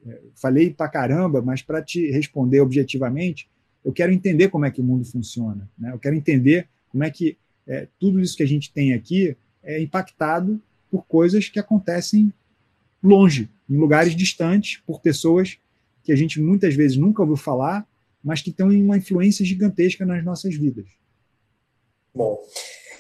é, 0.06 0.20
falei 0.34 0.70
para 0.72 0.88
caramba, 0.88 1.42
mas 1.42 1.62
para 1.62 1.82
te 1.82 2.10
responder 2.10 2.60
objetivamente, 2.60 3.48
eu 3.84 3.92
quero 3.92 4.12
entender 4.12 4.48
como 4.48 4.64
é 4.64 4.70
que 4.70 4.80
o 4.80 4.84
mundo 4.84 5.04
funciona. 5.04 5.68
Né? 5.78 5.92
Eu 5.92 5.98
quero 5.98 6.14
entender 6.14 6.68
como 6.88 7.04
é 7.04 7.10
que 7.10 7.36
é, 7.66 7.88
tudo 7.98 8.20
isso 8.20 8.36
que 8.36 8.42
a 8.42 8.48
gente 8.48 8.72
tem 8.72 8.92
aqui 8.92 9.36
é 9.62 9.80
impactado 9.80 10.60
por 10.90 11.06
coisas 11.06 11.48
que 11.48 11.58
acontecem 11.58 12.32
longe, 13.02 13.48
em 13.68 13.76
lugares 13.76 14.14
distantes, 14.14 14.80
por 14.86 15.00
pessoas 15.00 15.58
que 16.02 16.12
a 16.12 16.16
gente 16.16 16.40
muitas 16.40 16.74
vezes 16.74 16.96
nunca 16.96 17.22
ouviu 17.22 17.36
falar, 17.36 17.86
mas 18.22 18.42
que 18.42 18.52
têm 18.52 18.82
uma 18.82 18.98
influência 18.98 19.44
gigantesca 19.44 20.04
nas 20.04 20.24
nossas 20.24 20.54
vidas. 20.54 20.86
Bom, 22.14 22.38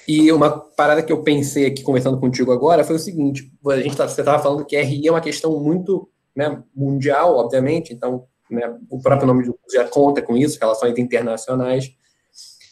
e 0.06 0.30
uma 0.32 0.50
parada 0.50 1.02
que 1.02 1.12
eu 1.12 1.22
pensei 1.22 1.66
aqui 1.66 1.82
conversando 1.82 2.18
contigo 2.18 2.52
agora 2.52 2.84
foi 2.84 2.96
o 2.96 2.98
seguinte: 2.98 3.52
a 3.66 3.80
gente 3.80 3.96
tá, 3.96 4.08
você 4.08 4.20
estava 4.20 4.42
falando 4.42 4.64
que 4.64 4.80
RI 4.80 5.08
é 5.08 5.10
uma 5.10 5.20
questão 5.20 5.60
muito 5.60 6.08
né, 6.34 6.62
mundial, 6.74 7.36
obviamente, 7.36 7.92
então 7.92 8.26
né, 8.50 8.76
o 8.88 9.00
próprio 9.00 9.26
nome 9.26 9.44
do 9.44 9.54
curso 9.54 9.76
já 9.76 9.88
conta 9.88 10.22
com 10.22 10.36
isso, 10.36 10.58
relações 10.58 10.96
internacionais. 10.98 11.94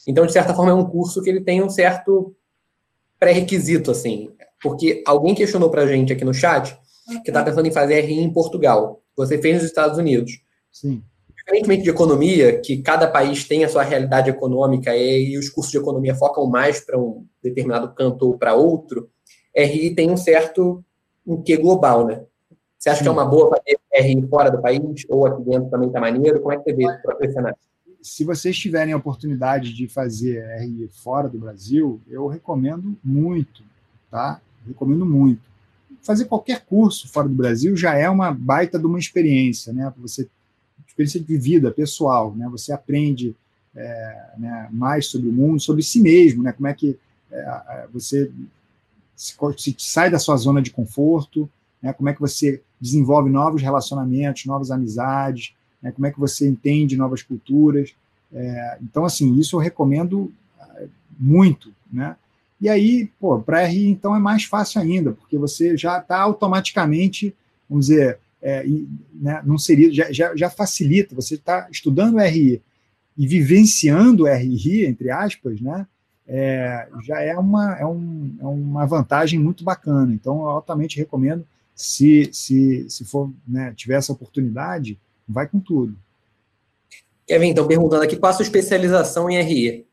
Então, 0.07 0.25
de 0.25 0.33
certa 0.33 0.55
forma, 0.55 0.71
é 0.71 0.75
um 0.75 0.89
curso 0.89 1.23
que 1.23 1.29
ele 1.29 1.43
tem 1.43 1.63
um 1.63 1.69
certo 1.69 2.35
pré-requisito, 3.19 3.91
assim. 3.91 4.31
Porque 4.63 5.03
alguém 5.07 5.35
questionou 5.35 5.71
para 5.71 5.83
a 5.83 5.87
gente 5.87 6.13
aqui 6.13 6.25
no 6.25 6.35
chat 6.35 6.77
que 7.25 7.31
está 7.31 7.43
pensando 7.43 7.67
em 7.67 7.73
fazer 7.73 8.01
RI 8.03 8.21
em 8.21 8.33
Portugal. 8.33 9.03
Você 9.17 9.39
fez 9.39 9.57
nos 9.57 9.65
Estados 9.65 9.99
Unidos. 9.99 10.41
Sim. 10.71 11.03
Diferentemente 11.37 11.83
de 11.85 11.91
economia, 11.91 12.61
que 12.61 12.83
cada 12.83 13.09
país 13.09 13.45
tem 13.45 13.65
a 13.65 13.69
sua 13.69 13.83
realidade 13.83 14.29
econômica 14.29 14.95
e 14.95 15.37
os 15.39 15.49
cursos 15.49 15.73
de 15.73 15.79
economia 15.79 16.15
focam 16.15 16.47
mais 16.47 16.81
para 16.81 16.99
um 16.99 17.25
determinado 17.43 17.95
canto 17.95 18.27
ou 18.27 18.37
para 18.37 18.55
outro, 18.55 19.09
RI 19.57 19.95
tem 19.95 20.11
um 20.11 20.17
certo 20.17 20.85
um 21.27 21.43
quê 21.43 21.57
global, 21.57 22.07
né? 22.07 22.23
Você 22.79 22.91
acha 22.91 22.99
Sim. 22.99 23.05
que 23.05 23.09
é 23.09 23.13
uma 23.13 23.25
boa 23.25 23.51
fazer 23.51 23.79
RI 23.93 24.27
fora 24.29 24.51
do 24.51 24.63
país 24.63 24.81
ou 25.09 25.27
aqui 25.27 25.43
dentro 25.43 25.69
também 25.69 25.89
está 25.89 26.01
maneiro? 26.01 26.41
Como 26.41 26.53
é 26.53 26.57
que 26.57 26.65
você 26.65 26.73
vê 26.73 26.85
isso 26.85 27.03
para 27.03 27.55
Se 28.01 28.25
vocês 28.25 28.57
tiverem 28.57 28.95
a 28.95 28.97
oportunidade 28.97 29.75
de 29.75 29.89
fazer 29.89 30.45
RI 30.59 30.89
fora 31.03 31.29
do 31.29 31.39
Brasil, 31.39 32.01
eu 32.07 32.27
recomendo 32.27 32.97
muito, 33.03 33.63
tá? 34.11 34.41
Recomendo 34.69 35.05
muito. 35.05 35.41
Fazer 36.03 36.27
qualquer 36.27 36.65
curso 36.65 37.09
fora 37.09 37.29
do 37.29 37.35
Brasil 37.35 37.77
já 37.77 37.95
é 37.95 38.09
uma 38.09 38.33
baita 38.33 38.79
de 38.79 38.87
uma 38.87 38.99
experiência, 38.99 39.73
né? 39.73 39.93
Você 39.99 40.29
experiência 40.87 41.21
de 41.21 41.37
vida 41.37 41.71
pessoal, 41.71 42.35
né? 42.35 42.49
Você 42.51 42.73
aprende 42.73 43.35
é, 43.75 44.31
né, 44.39 44.69
mais 44.73 45.07
sobre 45.07 45.29
o 45.29 45.33
mundo, 45.33 45.61
sobre 45.61 45.83
si 45.83 46.01
mesmo, 46.01 46.43
né? 46.43 46.53
Como 46.53 46.67
é 46.67 46.75
que 46.75 46.99
é, 47.31 47.87
você 47.93 48.31
se, 49.15 49.35
se, 49.57 49.75
sai 49.79 50.11
da 50.11 50.19
sua 50.19 50.37
zona 50.37 50.61
de 50.61 50.71
conforto, 50.71 51.49
né? 51.83 51.93
Como 51.93 52.09
é 52.09 52.15
que 52.15 52.21
você 52.21 52.63
desenvolve 52.81 53.31
novos 53.31 53.63
relacionamentos, 53.63 54.47
novas 54.47 54.71
amizades, 54.71 55.55
né? 55.83 55.93
Como 55.93 56.07
é 56.07 56.11
que 56.11 56.19
você 56.19 56.49
entende 56.49 56.97
novas 56.97 57.23
culturas. 57.23 57.95
É, 58.33 58.79
então, 58.83 59.05
assim, 59.05 59.39
isso 59.39 59.57
eu 59.57 59.61
recomendo 59.61 60.33
é, 60.61 60.87
muito, 61.19 61.73
né? 61.93 62.17
E 62.61 62.69
aí, 62.69 63.11
pô, 63.21 63.39
para 63.39 63.65
RI, 63.65 63.89
então, 63.89 64.15
é 64.15 64.19
mais 64.19 64.45
fácil 64.45 64.81
ainda, 64.81 65.13
porque 65.13 65.39
você 65.39 65.77
já 65.77 65.99
está 65.99 66.21
automaticamente, 66.21 67.35
vamos 67.69 67.87
dizer, 67.87 68.19
é, 68.43 68.65
né, 69.15 69.41
não 69.45 69.59
seria, 69.59 69.93
já, 69.93 70.11
já, 70.13 70.37
já 70.37 70.51
facilita, 70.51 71.15
você 71.15 71.35
está 71.35 71.69
estudando 71.71 72.19
RI 72.19 72.61
e 73.17 73.27
vivenciando 73.27 74.27
RI, 74.27 74.87
entre 74.87 75.11
aspas, 75.11 75.61
né, 75.61 75.87
é, 76.27 76.89
já 77.05 77.21
é 77.21 77.37
uma, 77.37 77.77
é, 77.79 77.87
um, 77.87 78.37
é 78.41 78.45
uma 78.45 78.87
vantagem 78.87 79.39
muito 79.39 79.65
bacana. 79.65 80.13
Então, 80.13 80.41
eu 80.41 80.49
altamente 80.49 80.99
recomendo, 80.99 81.45
se, 81.75 82.29
se, 82.33 82.89
se 82.91 83.05
for, 83.05 83.31
né, 83.47 83.73
tiver 83.75 83.95
essa 83.95 84.13
oportunidade, 84.13 84.99
vai 85.27 85.47
com 85.47 85.59
tudo. 85.59 85.97
Kevin, 87.27 87.49
então, 87.49 87.67
perguntando 87.67 88.03
aqui, 88.03 88.17
qual 88.17 88.31
a 88.31 88.33
sua 88.33 88.43
especialização 88.43 89.31
em 89.31 89.41
RI? 89.41 89.88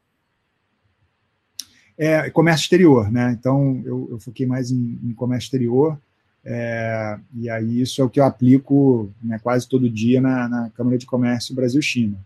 É, 1.97 2.29
comércio 2.29 2.63
exterior, 2.65 3.11
né? 3.11 3.35
Então, 3.39 3.81
eu, 3.85 4.07
eu 4.11 4.19
foquei 4.19 4.45
mais 4.45 4.69
em, 4.71 4.99
em 5.03 5.13
comércio 5.13 5.47
exterior, 5.47 5.97
é, 6.43 7.17
e 7.33 7.49
aí 7.49 7.81
isso 7.81 8.01
é 8.01 8.05
o 8.05 8.09
que 8.09 8.19
eu 8.19 8.25
aplico 8.25 9.09
né, 9.23 9.39
quase 9.39 9.67
todo 9.67 9.89
dia 9.89 10.21
na, 10.21 10.47
na 10.47 10.69
Câmara 10.71 10.97
de 10.97 11.05
Comércio 11.05 11.55
Brasil-China. 11.55 12.17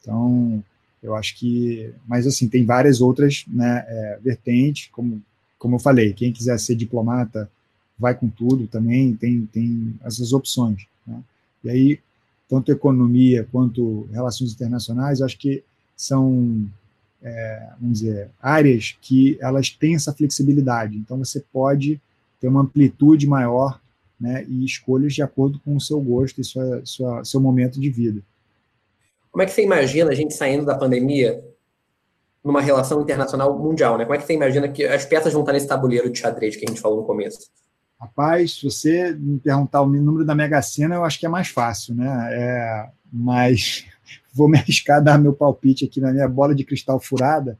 Então, 0.00 0.64
eu 1.02 1.14
acho 1.14 1.36
que, 1.36 1.92
mas 2.06 2.26
assim, 2.26 2.48
tem 2.48 2.64
várias 2.64 3.00
outras 3.00 3.44
né, 3.46 3.84
é, 3.86 4.18
vertentes, 4.22 4.88
como, 4.92 5.22
como 5.58 5.76
eu 5.76 5.80
falei, 5.80 6.12
quem 6.12 6.32
quiser 6.32 6.58
ser 6.58 6.74
diplomata, 6.74 7.48
vai 7.96 8.14
com 8.14 8.28
tudo 8.28 8.66
também, 8.66 9.14
tem, 9.14 9.46
tem 9.46 9.94
essas 10.04 10.32
opções. 10.32 10.86
Né? 11.06 11.22
E 11.64 11.70
aí, 11.70 12.00
tanto 12.48 12.72
economia 12.72 13.46
quanto 13.50 14.08
relações 14.12 14.52
internacionais, 14.52 15.22
acho 15.22 15.38
que 15.38 15.62
são, 15.96 16.68
é, 17.22 17.68
vamos 17.80 18.00
dizer, 18.00 18.30
áreas 18.40 18.96
que 19.00 19.38
elas 19.40 19.70
têm 19.70 19.94
essa 19.94 20.12
flexibilidade. 20.12 20.96
Então, 20.96 21.18
você 21.18 21.40
pode 21.52 22.00
ter 22.40 22.48
uma 22.48 22.62
amplitude 22.62 23.26
maior 23.26 23.80
né, 24.20 24.44
e 24.48 24.64
escolhas 24.64 25.14
de 25.14 25.22
acordo 25.22 25.60
com 25.60 25.76
o 25.76 25.80
seu 25.80 26.00
gosto 26.00 26.40
e 26.40 26.44
sua, 26.44 26.82
sua, 26.84 27.24
seu 27.24 27.40
momento 27.40 27.80
de 27.80 27.90
vida. 27.90 28.22
Como 29.30 29.42
é 29.42 29.46
que 29.46 29.52
você 29.52 29.62
imagina 29.62 30.10
a 30.10 30.14
gente 30.14 30.34
saindo 30.34 30.64
da 30.64 30.76
pandemia 30.76 31.42
numa 32.44 32.60
relação 32.60 33.00
internacional 33.00 33.58
mundial? 33.58 33.96
Né? 33.96 34.04
Como 34.04 34.14
é 34.14 34.18
que 34.18 34.26
você 34.26 34.34
imagina 34.34 34.68
que 34.68 34.84
as 34.84 35.04
peças 35.04 35.32
vão 35.32 35.42
estar 35.42 35.52
nesse 35.52 35.66
tabuleiro 35.66 36.10
de 36.10 36.18
xadrez 36.18 36.56
que 36.56 36.64
a 36.64 36.68
gente 36.68 36.80
falou 36.80 37.00
no 37.00 37.06
começo? 37.06 37.50
Rapaz, 38.00 38.56
se 38.56 38.64
você 38.64 39.12
me 39.14 39.38
perguntar 39.38 39.80
o 39.80 39.86
número 39.86 40.24
da 40.24 40.34
Mega 40.34 40.60
Sena, 40.60 40.96
eu 40.96 41.04
acho 41.04 41.20
que 41.20 41.26
é 41.26 41.28
mais 41.28 41.48
fácil, 41.48 41.94
né? 41.94 42.28
É, 42.32 42.88
mas 43.12 43.86
vou 44.32 44.48
me 44.48 44.58
arriscar 44.58 44.98
a 44.98 45.00
dar 45.00 45.18
meu 45.18 45.32
palpite 45.32 45.84
aqui 45.84 46.00
na 46.00 46.12
minha 46.12 46.28
bola 46.28 46.54
de 46.54 46.64
cristal 46.64 46.98
furada. 46.98 47.58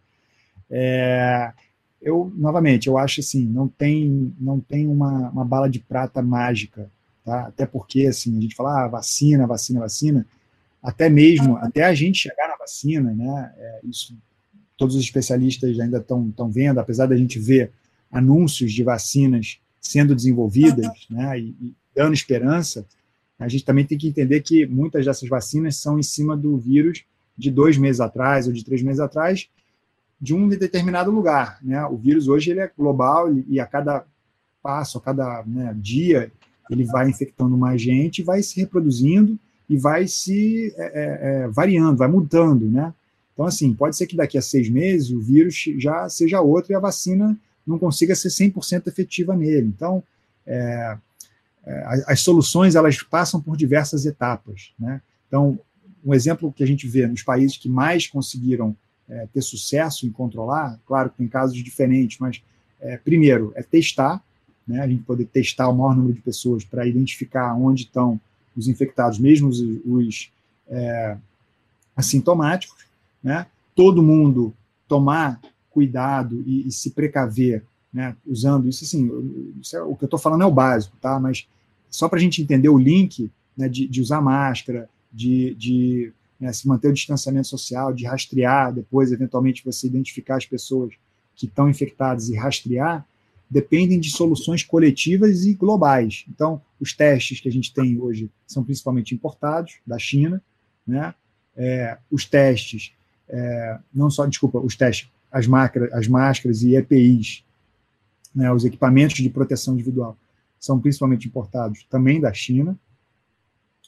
É, 0.70 1.52
eu 2.00 2.32
novamente 2.35 2.88
eu 2.88 2.98
acho 2.98 3.20
assim 3.20 3.44
não 3.44 3.68
tem 3.68 4.35
não 4.40 4.58
tem 4.58 4.87
uma, 4.88 5.30
uma 5.30 5.44
bala 5.44 5.68
de 5.68 5.78
prata 5.78 6.22
mágica 6.22 6.90
tá? 7.24 7.46
Até 7.46 7.66
porque 7.66 8.06
assim 8.06 8.37
a 8.37 8.40
gente 8.40 8.56
fala 8.56 8.85
ah, 8.85 8.88
vacina 8.88 9.46
vacina 9.46 9.80
vacina. 9.80 10.26
Até 10.82 11.08
mesmo 11.08 11.56
até 11.58 11.85
a 11.85 11.94
gente 11.94 12.18
chegar 12.18 12.48
na 12.48 12.56
vacina 12.56 13.12
né? 13.12 13.52
É, 13.56 13.80
isso 13.85 14.16
todos 14.76 14.96
os 14.96 15.04
especialistas 15.04 15.78
ainda 15.78 15.98
estão 15.98 16.50
vendo 16.50 16.80
apesar 16.80 17.06
da 17.06 17.16
gente 17.16 17.38
ver 17.38 17.70
anúncios 18.11 18.72
de 18.72 18.82
vacinas 18.82 19.58
sendo 19.80 20.14
desenvolvidas 20.14 21.06
né? 21.08 21.38
E, 21.38 21.54
e 21.61 21.74
dando 21.94 22.14
esperança 22.14 22.87
a 23.42 23.48
gente 23.48 23.64
também 23.64 23.85
tem 23.85 23.98
que 23.98 24.09
entender 24.09 24.40
que 24.40 24.66
muitas 24.66 25.05
dessas 25.05 25.28
vacinas 25.28 25.76
são 25.76 25.98
em 25.98 26.02
cima 26.02 26.37
do 26.37 26.57
vírus 26.57 27.05
de 27.37 27.50
dois 27.50 27.76
meses 27.76 28.00
atrás 28.00 28.46
ou 28.46 28.52
de 28.52 28.64
três 28.64 28.83
meses 28.83 29.00
atrás 29.00 29.48
de 30.20 30.35
um 30.35 30.48
determinado 30.48 31.11
lugar. 31.11 31.59
Né? 31.62 31.85
O 31.87 31.96
vírus 31.96 32.28
hoje 32.28 32.52
ele 32.52 32.61
é 32.61 32.70
global 32.76 33.28
e 33.48 33.59
a 33.59 33.66
cada 33.66 34.05
passo, 34.62 34.98
a 34.98 35.00
cada 35.00 35.42
né, 35.44 35.74
dia, 35.76 36.31
ele 36.70 36.85
vai 36.85 37.11
infectando 37.11 37.57
mais 37.57 37.83
gente, 37.83 38.22
vai 38.22 38.42
se 38.42 38.61
reproduzindo 38.61 39.37
e 39.68 39.76
vai 39.76 40.07
se 40.07 40.72
é, 40.76 40.85
é, 40.85 41.44
é, 41.44 41.48
variando, 41.48 41.96
vai 41.96 42.09
mudando, 42.09 42.66
né? 42.66 42.94
Então, 43.33 43.46
assim, 43.46 43.72
pode 43.72 43.96
ser 43.96 44.07
que 44.07 44.14
daqui 44.14 44.37
a 44.37 44.42
seis 44.42 44.68
meses 44.68 45.11
o 45.11 45.20
vírus 45.20 45.64
já 45.78 46.09
seja 46.09 46.40
outro 46.40 46.72
e 46.72 46.74
a 46.74 46.81
vacina 46.81 47.37
não 47.66 47.78
consiga 47.78 48.14
ser 48.14 48.28
100% 48.28 48.87
efetiva 48.87 49.35
nele. 49.35 49.66
Então, 49.74 50.02
é, 50.46 50.96
é 51.64 52.05
as 52.07 52.20
soluções, 52.20 52.75
elas 52.75 53.03
passam 53.03 53.40
por 53.40 53.57
diversas 53.57 54.05
etapas, 54.05 54.72
né? 54.79 55.01
Então, 55.29 55.59
um 56.05 56.12
exemplo 56.12 56.53
que 56.53 56.64
a 56.64 56.66
gente 56.66 56.87
vê 56.88 57.07
nos 57.07 57.22
países 57.22 57.57
que 57.57 57.68
mais 57.68 58.07
conseguiram 58.07 58.77
é, 59.09 59.27
ter 59.33 59.42
sucesso 59.42 60.07
em 60.07 60.11
controlar, 60.11 60.79
claro 60.87 61.11
que 61.11 61.18
tem 61.18 61.29
casos 61.29 61.57
diferentes, 61.62 62.18
mas 62.18 62.42
é, 62.81 62.96
primeiro 62.96 63.53
é 63.55 63.62
testar, 63.62 64.22
né, 64.66 64.81
a 64.81 64.88
gente 64.88 65.03
poder 65.03 65.27
testar 65.27 65.68
o 65.68 65.75
maior 65.75 65.94
número 65.94 66.14
de 66.14 66.20
pessoas 66.20 66.64
para 66.64 66.87
identificar 66.87 67.55
onde 67.55 67.85
estão 67.85 68.20
os 68.57 68.68
infectados, 68.68 69.18
mesmo 69.18 69.48
os, 69.48 69.61
os 69.85 70.33
é, 70.68 71.16
assintomáticos, 71.96 72.85
né, 73.22 73.46
todo 73.75 74.03
mundo 74.03 74.53
tomar 74.88 75.40
cuidado 75.70 76.42
e, 76.46 76.68
e 76.68 76.72
se 76.72 76.90
precaver, 76.90 77.64
né, 77.92 78.16
usando 78.26 78.68
isso 78.68 78.85
assim, 78.85 79.11
isso 79.61 79.76
é, 79.76 79.83
o 79.83 79.94
que 79.94 80.05
eu 80.05 80.07
estou 80.07 80.18
falando 80.18 80.42
é 80.42 80.46
o 80.46 80.50
básico, 80.50 80.96
tá? 81.00 81.20
Mas 81.20 81.46
só 81.90 82.09
para 82.09 82.18
a 82.18 82.22
gente 82.22 82.40
entender 82.40 82.68
o 82.68 82.78
link 82.78 83.31
né, 83.57 83.68
de, 83.68 83.87
de 83.87 84.00
usar 84.00 84.20
máscara, 84.20 84.88
de, 85.12 85.55
de 85.55 86.12
né, 86.40 86.52
se 86.52 86.66
manter 86.66 86.88
o 86.88 86.92
distanciamento 86.92 87.48
social, 87.48 87.92
de 87.92 88.07
rastrear, 88.07 88.72
depois, 88.72 89.12
eventualmente, 89.12 89.64
você 89.64 89.87
identificar 89.87 90.37
as 90.37 90.46
pessoas 90.46 90.94
que 91.37 91.46
estão 91.46 91.68
infectadas 91.68 92.28
e 92.28 92.35
rastrear, 92.35 93.07
dependem 93.48 94.00
de 94.00 94.11
soluções 94.11 94.62
coletivas 94.62 95.44
e 95.44 95.52
globais. 95.52 96.24
Então, 96.28 96.62
os 96.81 96.94
testes 96.94 97.38
que 97.38 97.48
a 97.48 97.52
gente 97.52 97.72
tem 97.72 98.00
hoje 98.00 98.31
são 98.46 98.64
principalmente 98.64 99.14
importados 99.14 99.74
da 99.87 99.98
China, 99.98 100.42
né? 100.87 101.14
É, 101.55 101.98
os 102.11 102.24
testes, 102.24 102.92
é, 103.28 103.78
não 103.92 104.11
só, 104.11 104.24
desculpa, 104.24 104.59
os 104.59 104.74
testes, 104.74 105.11
as, 105.31 105.46
máscaras, 105.46 105.92
as 105.92 106.09
máscaras 106.09 106.62
e 106.62 106.74
EPIs, 106.74 107.44
né, 108.35 108.53
os 108.53 108.64
equipamentos 108.64 109.16
de 109.16 109.29
proteção 109.29 109.75
individual, 109.75 110.16
são 110.59 110.79
principalmente 110.79 111.27
importados 111.27 111.85
também 111.90 112.21
da 112.21 112.33
China, 112.33 112.79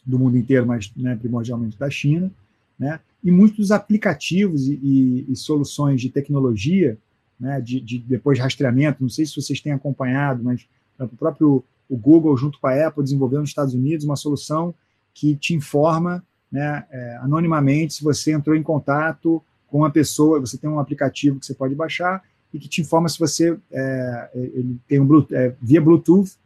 do 0.05 0.19
mundo 0.19 0.37
inteiro, 0.37 0.67
mas 0.67 0.93
né, 0.97 1.17
primordialmente 1.17 1.79
da 1.79 1.89
China 1.89 2.31
né? 2.79 3.01
E 3.23 3.31
muitos 3.31 3.71
aplicativos 3.71 4.67
e, 4.67 4.75
e, 4.83 5.33
e 5.33 5.37
soluções 5.37 6.01
de 6.01 6.11
tecnologia, 6.11 6.99
né, 7.39 7.61
de, 7.61 7.81
de, 7.81 7.99
depois 7.99 8.39
rastreamento, 8.39 9.03
não 9.03 9.09
sei 9.09 9.25
se 9.27 9.35
vocês 9.35 9.61
têm 9.61 9.73
acompanhado, 9.73 10.43
mas 10.43 10.67
o 10.99 11.09
próprio 11.09 11.65
o 11.89 11.97
Google, 11.97 12.37
junto 12.37 12.59
com 12.59 12.67
a 12.67 12.87
Apple, 12.87 13.03
desenvolveu 13.03 13.41
nos 13.41 13.51
Estados 13.51 13.75
Unidos 13.75 14.05
uma 14.07 14.17
solução 14.17 14.75
que 15.13 15.37
te 15.37 15.55
informa 15.55 16.25
né, 16.51 16.85
é, 16.91 17.17
anonimamente 17.17 17.95
se 17.95 18.03
você 18.03 18.33
entrou 18.33 18.57
em 18.57 18.63
contato 18.63 19.43
com 19.67 19.79
uma 19.79 19.91
pessoa, 19.91 20.41
você 20.41 20.57
tem 20.57 20.71
um 20.71 20.79
aplicativo 20.79 21.39
que 21.39 21.47
você 21.47 21.55
pode 21.55 21.75
baixar 21.75 22.23
e 22.55 22.59
que 22.61 22.69
te 22.69 22.81
informa 22.81 23.09
se 23.09 23.19
você 23.19 23.59
é, 23.73 24.31
ele 24.33 24.79
tem 24.87 25.01
um 25.01 25.07
Bluetooth, 25.07 25.35
é, 25.35 25.55
via 25.61 25.81
Bluetooth 25.81 26.37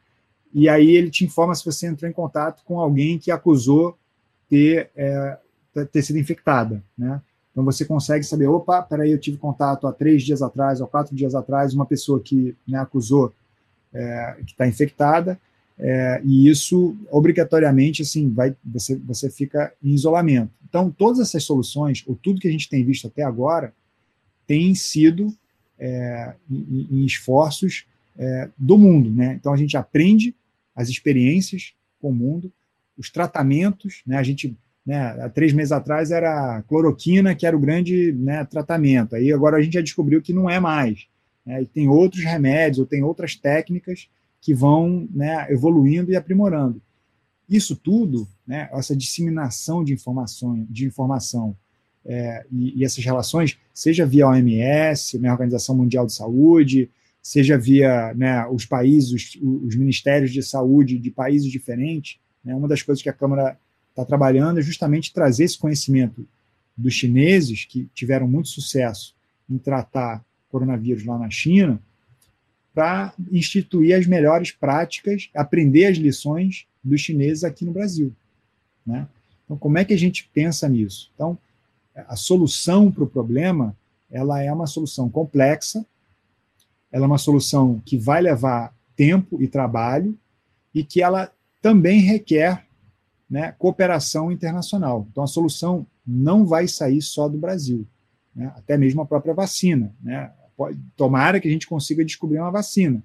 e 0.55 0.66
aí 0.66 0.97
ele 0.97 1.11
te 1.11 1.23
informa 1.23 1.55
se 1.55 1.62
você 1.62 1.87
entrou 1.87 2.11
em 2.11 2.14
contato 2.14 2.64
com 2.64 2.81
alguém 2.81 3.18
que 3.18 3.31
acusou 3.31 3.97
ter 4.49 4.90
é, 4.97 5.38
ter 5.92 6.03
sido 6.03 6.18
infectada, 6.18 6.83
né? 6.97 7.21
Então 7.53 7.64
você 7.64 7.85
consegue 7.85 8.25
saber, 8.25 8.47
opa, 8.47 8.81
peraí, 8.83 9.11
eu 9.11 9.18
tive 9.18 9.37
contato 9.37 9.87
há 9.87 9.92
três 9.92 10.23
dias 10.23 10.42
atrás, 10.42 10.81
ou 10.81 10.87
quatro 10.87 11.14
dias 11.14 11.35
atrás, 11.35 11.75
uma 11.75 11.87
pessoa 11.87 12.21
que 12.21 12.57
né, 12.66 12.79
acusou 12.79 13.33
é, 13.92 14.37
que 14.47 14.53
está 14.53 14.66
infectada, 14.66 15.38
é, 15.79 16.21
e 16.25 16.49
isso 16.49 16.97
obrigatoriamente 17.11 18.03
assim 18.03 18.33
vai, 18.33 18.57
você 18.64 18.97
você 18.97 19.29
fica 19.29 19.73
em 19.83 19.90
isolamento. 19.90 20.53
Então 20.66 20.90
todas 20.90 21.21
essas 21.21 21.44
soluções, 21.44 22.03
ou 22.07 22.16
tudo 22.16 22.40
que 22.40 22.49
a 22.49 22.51
gente 22.51 22.68
tem 22.68 22.83
visto 22.83 23.07
até 23.07 23.23
agora, 23.23 23.75
tem 24.47 24.75
sido 24.75 25.37
é, 25.79 26.35
em, 26.51 26.88
em, 26.91 27.05
esforços 27.05 27.87
é, 28.17 28.49
do 28.57 28.77
mundo, 28.77 29.11
né? 29.11 29.35
Então 29.35 29.53
a 29.53 29.57
gente 29.57 29.77
aprende 29.77 30.35
as 30.75 30.88
experiências 30.88 31.75
com 32.01 32.11
o 32.11 32.14
mundo, 32.14 32.53
os 32.97 33.11
tratamentos, 33.11 34.03
né? 34.07 34.17
A 34.17 34.23
gente 34.23 34.57
né, 34.88 35.23
há 35.23 35.29
três 35.29 35.53
meses 35.53 35.71
atrás 35.71 36.11
era 36.11 36.62
cloroquina, 36.62 37.35
que 37.35 37.47
era 37.47 37.55
o 37.55 37.61
grande 37.61 38.11
né, 38.12 38.43
tratamento. 38.45 39.14
Aí 39.14 39.31
agora 39.31 39.59
a 39.59 39.61
gente 39.61 39.75
já 39.75 39.83
descobriu 39.83 40.23
que 40.23 40.33
não 40.33 40.49
é 40.49 40.59
mais. 40.59 41.07
Né, 41.45 41.62
e 41.62 41.67
tem 41.67 41.88
outros 41.88 42.25
remédios, 42.25 42.79
ou 42.79 42.87
tem 42.87 43.03
outras 43.03 43.37
técnicas 43.37 44.09
que 44.41 44.55
vão 44.55 45.07
né, 45.11 45.47
evoluindo 45.51 46.11
e 46.11 46.17
aprimorando. 46.17 46.81
Isso 47.47 47.77
tudo, 47.77 48.27
né, 48.47 48.71
essa 48.73 48.97
disseminação 48.97 49.85
de 49.85 49.93
informação, 49.93 50.67
de 50.71 50.87
informação 50.87 51.55
é, 52.09 52.47
e, 52.51 52.81
e, 52.81 52.85
essas 52.85 53.05
relações, 53.05 53.59
seja 53.75 54.07
via 54.07 54.27
OMS, 54.27 55.18
né, 55.18 55.31
Organização 55.31 55.77
Mundial 55.77 56.07
de 56.07 56.14
Saúde, 56.14 56.90
seja 57.23 57.59
via 57.59 58.14
né, 58.14 58.47
os 58.47 58.64
países, 58.64 59.12
os, 59.12 59.38
os, 59.66 59.77
ministérios 59.77 60.33
de 60.33 60.42
saúde 60.42 60.99
de 60.99 61.11
países 61.11 61.53
diferentes, 61.53 62.18
né, 62.42 62.55
uma 62.55 62.66
das 62.66 62.81
coisas 62.81 63.03
que 63.03 63.11
a 63.11 63.12
Câmara 63.12 63.59
está 63.90 64.07
trabalhando 64.07 64.59
é 64.59 64.62
justamente 64.62 65.12
trazer 65.12 65.44
esse 65.44 65.59
conhecimento 65.59 66.27
dos 66.75 66.94
chineses, 66.94 67.66
que 67.66 67.87
tiveram 67.92 68.27
muito 68.27 68.49
sucesso 68.49 69.14
em 69.51 69.59
tratar 69.59 70.25
coronavírus 70.49 71.05
lá 71.05 71.18
na 71.18 71.29
China, 71.29 71.79
para 72.73 73.12
instituir 73.31 73.94
as 73.94 74.07
melhores 74.07 74.51
práticas, 74.51 75.29
aprender 75.35 75.87
as 75.87 75.99
lições 75.99 76.66
dos 76.83 77.03
chineses 77.03 77.44
aqui 77.44 77.66
no 77.66 77.73
Brasil. 77.73 78.14
Né? 78.87 79.07
Então, 79.44 79.59
como 79.59 79.77
é 79.77 79.85
que 79.85 79.92
a 79.92 79.99
gente 79.99 80.31
pensa 80.33 80.66
nisso? 80.68 81.11
Então, 81.14 81.37
a 82.07 82.17
solução 82.17 82.91
para 82.91 83.05
o 83.05 83.09
problema 83.09 83.77
ela 84.11 84.43
é 84.43 84.53
uma 84.53 84.67
solução 84.67 85.09
complexa, 85.09 85.85
ela 86.91 87.05
é 87.05 87.07
uma 87.07 87.19
solução 87.19 87.81
que 87.85 87.99
vai 87.99 88.23
levar 88.23 88.75
tempo 88.97 89.43
e 89.43 89.47
trabalho 89.47 90.19
e 90.75 90.83
que 90.83 91.03
ela 91.03 91.31
também 91.61 92.01
requer 92.01 92.67
né, 93.29 93.53
cooperação 93.59 94.33
internacional. 94.33 95.07
Então, 95.11 95.23
a 95.23 95.27
solução 95.27 95.87
não 96.07 96.47
vai 96.47 96.67
sair 96.67 97.03
só 97.03 97.29
do 97.29 97.37
Brasil, 97.37 97.87
né, 98.35 98.51
até 98.57 98.77
mesmo 98.79 99.03
a 99.03 99.07
própria 99.07 99.35
vacina. 99.35 99.95
Né, 100.03 100.33
pode, 100.57 100.79
tomara 100.97 101.39
que 101.39 101.49
a 101.49 101.51
gente 101.51 101.67
consiga 101.67 102.05
descobrir 102.05 102.39
uma 102.39 102.51
vacina, 102.51 103.03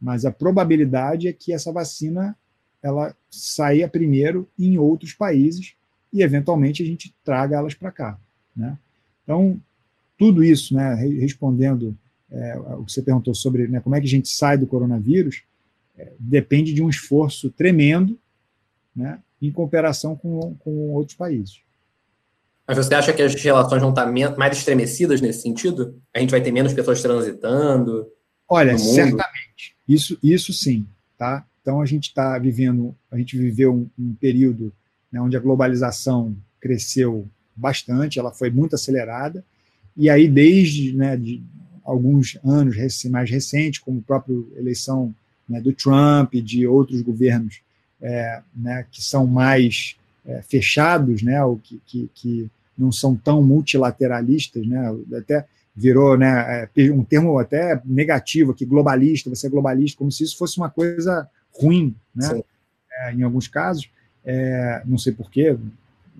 mas 0.00 0.24
a 0.24 0.30
probabilidade 0.30 1.26
é 1.26 1.32
que 1.32 1.52
essa 1.52 1.72
vacina 1.72 2.36
ela 2.82 3.16
saia 3.30 3.88
primeiro 3.88 4.48
em 4.58 4.76
outros 4.78 5.14
países 5.14 5.74
e, 6.12 6.22
eventualmente, 6.22 6.82
a 6.82 6.86
gente 6.86 7.14
traga 7.24 7.56
elas 7.56 7.74
para 7.74 7.90
cá. 7.90 8.20
Né? 8.56 8.78
Então, 9.22 9.60
tudo 10.18 10.44
isso, 10.44 10.74
né, 10.74 10.94
respondendo 10.94 11.96
é, 12.30 12.56
o 12.56 12.84
que 12.84 12.92
você 12.92 13.02
perguntou 13.02 13.34
sobre 13.34 13.66
né, 13.68 13.80
como 13.80 13.94
é 13.94 14.00
que 14.00 14.06
a 14.06 14.10
gente 14.10 14.28
sai 14.28 14.56
do 14.58 14.66
coronavírus, 14.66 15.42
é, 15.96 16.12
depende 16.18 16.72
de 16.72 16.82
um 16.82 16.88
esforço 16.88 17.50
tremendo 17.50 18.18
né, 18.94 19.18
em 19.40 19.50
cooperação 19.50 20.16
com, 20.16 20.54
com 20.56 20.92
outros 20.92 21.16
países. 21.16 21.60
Mas 22.66 22.78
você 22.78 22.94
acha 22.94 23.12
que 23.12 23.22
as 23.22 23.34
relações 23.34 23.80
vão 23.80 23.90
estar 23.90 24.10
mais 24.38 24.56
estremecidas 24.56 25.20
nesse 25.20 25.42
sentido? 25.42 26.00
A 26.14 26.18
gente 26.18 26.30
vai 26.30 26.40
ter 26.40 26.50
menos 26.50 26.72
pessoas 26.72 27.02
transitando? 27.02 28.08
Olha, 28.48 28.76
certamente. 28.78 29.76
Isso, 29.86 30.18
isso 30.22 30.52
sim, 30.52 30.86
tá? 31.18 31.44
Então 31.60 31.80
a 31.80 31.86
gente 31.86 32.08
está 32.08 32.38
vivendo, 32.38 32.94
a 33.10 33.18
gente 33.18 33.36
viveu 33.36 33.74
um, 33.74 33.90
um 33.98 34.14
período 34.14 34.72
né, 35.12 35.20
onde 35.20 35.36
a 35.36 35.40
globalização 35.40 36.34
cresceu 36.60 37.28
bastante, 37.56 38.18
ela 38.18 38.32
foi 38.32 38.50
muito 38.50 38.74
acelerada, 38.74 39.44
e 39.96 40.10
aí 40.10 40.28
desde 40.28 40.92
né, 40.92 41.16
de 41.16 41.42
alguns 41.84 42.38
anos 42.44 42.76
mais 43.10 43.30
recentes, 43.30 43.78
como 43.78 44.00
a 44.00 44.02
própria 44.02 44.34
eleição 44.56 45.14
né, 45.48 45.60
do 45.60 45.72
Trump 45.72 46.34
e 46.34 46.40
de 46.40 46.66
outros 46.66 47.02
governos 47.02 47.60
é, 48.00 48.42
né, 48.54 48.86
que 48.90 49.02
são 49.02 49.26
mais 49.26 49.96
é, 50.26 50.42
fechados, 50.42 51.22
né, 51.22 51.42
ou 51.44 51.58
que, 51.58 51.80
que, 51.86 52.10
que, 52.14 52.50
não 52.76 52.90
são 52.90 53.14
tão 53.14 53.40
multilateralistas, 53.40 54.66
né, 54.66 54.92
até 55.16 55.46
virou 55.76 56.18
né, 56.18 56.68
é, 56.76 56.92
um 56.92 57.04
termo 57.04 57.38
até 57.38 57.80
negativo 57.84 58.50
aqui, 58.50 58.64
globalista, 58.64 59.30
você 59.30 59.46
é 59.46 59.50
globalista, 59.50 59.96
como 59.96 60.10
se 60.10 60.24
isso 60.24 60.36
fosse 60.36 60.58
uma 60.58 60.68
coisa 60.68 61.28
ruim, 61.52 61.94
né, 62.12 62.42
é, 62.92 63.12
em 63.12 63.22
alguns 63.22 63.46
casos, 63.46 63.88
é, 64.24 64.82
não 64.84 64.98
sei 64.98 65.12
porquê, 65.12 65.56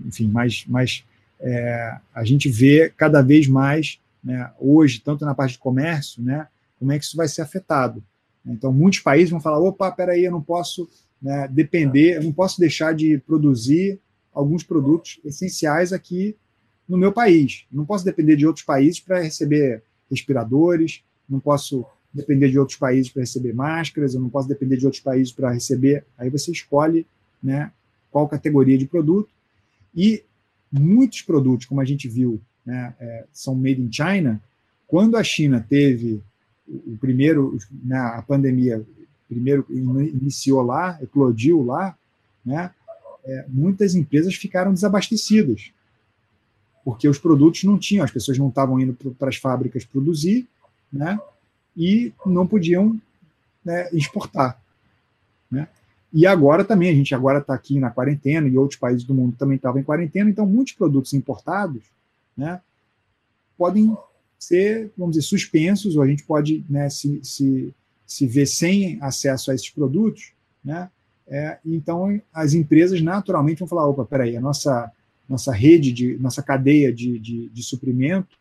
enfim, 0.05 0.29
mas, 0.29 0.65
mas 0.69 1.05
é, 1.45 1.99
a 2.15 2.25
gente 2.25 2.49
vê 2.49 2.91
cada 2.97 3.21
vez 3.21 3.47
mais, 3.47 4.01
né, 4.23 4.51
hoje, 4.59 5.03
tanto 5.05 5.27
na 5.27 5.35
parte 5.35 5.53
de 5.53 5.59
comércio, 5.59 6.23
né, 6.23 6.49
como 6.79 6.91
é 6.91 6.99
que 6.99 7.05
isso 7.05 7.17
vai 7.19 7.29
ser 7.29 7.43
afetado. 7.43 8.03
Então, 8.47 8.73
muitos 8.73 9.01
países 9.01 9.31
vão 9.31 9.41
falar: 9.41 9.59
opa, 9.59 9.93
peraí, 9.93 10.25
eu 10.25 10.33
não 10.33 10.43
posso 10.43 10.89
né, 11.21 11.47
depender, 11.51 12.17
eu 12.17 12.23
não 12.23 12.33
posso 12.33 12.59
deixar 12.59 12.95
de 12.95 13.19
produzir 13.19 14.01
alguns 14.33 14.63
produtos 14.63 15.21
essenciais 15.25 15.93
aqui 15.93 16.35
no 16.89 16.97
meu 16.97 17.13
país. 17.13 17.67
Não 17.71 17.85
posso 17.85 18.05
depender 18.05 18.37
de 18.37 18.47
outros 18.47 18.65
países 18.65 18.99
para 18.99 19.21
receber 19.21 19.83
respiradores, 20.11 21.03
não 21.29 21.41
posso 21.41 21.85
depender 22.13 22.49
de 22.49 22.59
outros 22.59 22.79
países 22.79 23.11
para 23.11 23.23
receber 23.23 23.53
máscaras, 23.53 24.15
eu 24.15 24.21
não 24.21 24.31
posso 24.31 24.49
depender 24.49 24.77
de 24.77 24.87
outros 24.87 25.03
países 25.03 25.33
para 25.33 25.53
receber. 25.53 26.05
Aí 26.17 26.31
você 26.31 26.51
escolhe 26.51 27.07
né, 27.43 27.71
qual 28.11 28.29
categoria 28.29 28.79
de 28.79 28.87
produto. 28.87 29.29
E 29.95 30.23
muitos 30.81 31.23
produtos, 31.23 31.67
como 31.67 31.81
a 31.81 31.85
gente 31.85 32.09
viu, 32.09 32.41
né, 32.65 32.95
é, 32.99 33.25
são 33.33 33.55
made 33.55 33.81
in 33.81 33.93
China. 33.93 34.41
Quando 34.87 35.17
a 35.17 35.23
China 35.23 35.65
teve 35.69 36.21
o 36.67 36.97
primeiro, 36.99 37.59
né, 37.83 37.99
a 37.99 38.23
pandemia 38.23 38.85
primeiro 39.29 39.67
iniciou 39.71 40.63
lá, 40.63 40.99
eclodiu 41.03 41.63
lá, 41.63 41.97
né, 42.45 42.71
é, 43.25 43.45
muitas 43.49 43.95
empresas 43.95 44.35
ficaram 44.35 44.73
desabastecidas, 44.73 45.71
porque 46.85 47.09
os 47.09 47.19
produtos 47.19 47.65
não 47.65 47.79
tinham, 47.79 48.05
as 48.05 48.11
pessoas 48.11 48.37
não 48.37 48.49
estavam 48.49 48.79
indo 48.79 48.95
para 49.19 49.29
as 49.29 49.37
fábricas 49.37 49.85
produzir, 49.85 50.47
né, 50.93 51.19
e 51.77 52.13
não 52.27 52.47
podiam 52.47 53.01
né, 53.65 53.89
exportar. 53.93 54.61
Né? 55.51 55.69
E 56.17 56.29
agora 56.29 56.65
também, 56.65 56.89
a 56.89 56.95
gente 56.95 57.13
agora 57.13 57.41
está 57.41 57.53
aqui 57.53 57.81
na 57.81 57.91
quarentena 57.91 58.47
e 58.47 58.57
outros 58.57 58.79
países 58.79 59.03
do 59.03 59.13
mundo 59.13 59.35
também 59.37 59.57
estavam 59.57 59.81
em 59.81 59.85
quarentena, 59.85 60.31
então 60.31 60.47
muitos 60.47 60.73
produtos 60.73 61.13
importados 61.13 61.83
né, 62.37 62.61
podem 63.59 63.97
ser, 64.39 64.93
vamos 64.97 65.17
dizer, 65.17 65.27
suspensos, 65.27 65.97
ou 65.97 66.03
a 66.03 66.07
gente 66.07 66.23
pode 66.23 66.65
né, 66.71 66.89
se, 66.89 67.19
se, 67.25 67.75
se 68.07 68.27
ver 68.29 68.47
sem 68.47 68.97
acesso 69.03 69.51
a 69.51 69.57
esses 69.57 69.69
produtos, 69.71 70.33
né? 70.65 70.89
É, 71.27 71.59
então 71.65 72.21
as 72.33 72.55
empresas 72.55 73.01
naturalmente 73.01 73.59
vão 73.59 73.67
falar, 73.67 73.89
opa, 73.89 74.05
peraí, 74.05 74.37
a 74.37 74.41
nossa, 74.41 74.93
nossa 75.29 75.53
rede, 75.53 75.91
de, 75.91 76.17
nossa 76.19 76.43
cadeia 76.45 76.93
de, 76.93 77.19
de, 77.19 77.49
de 77.49 77.63
suprimento, 77.63 78.37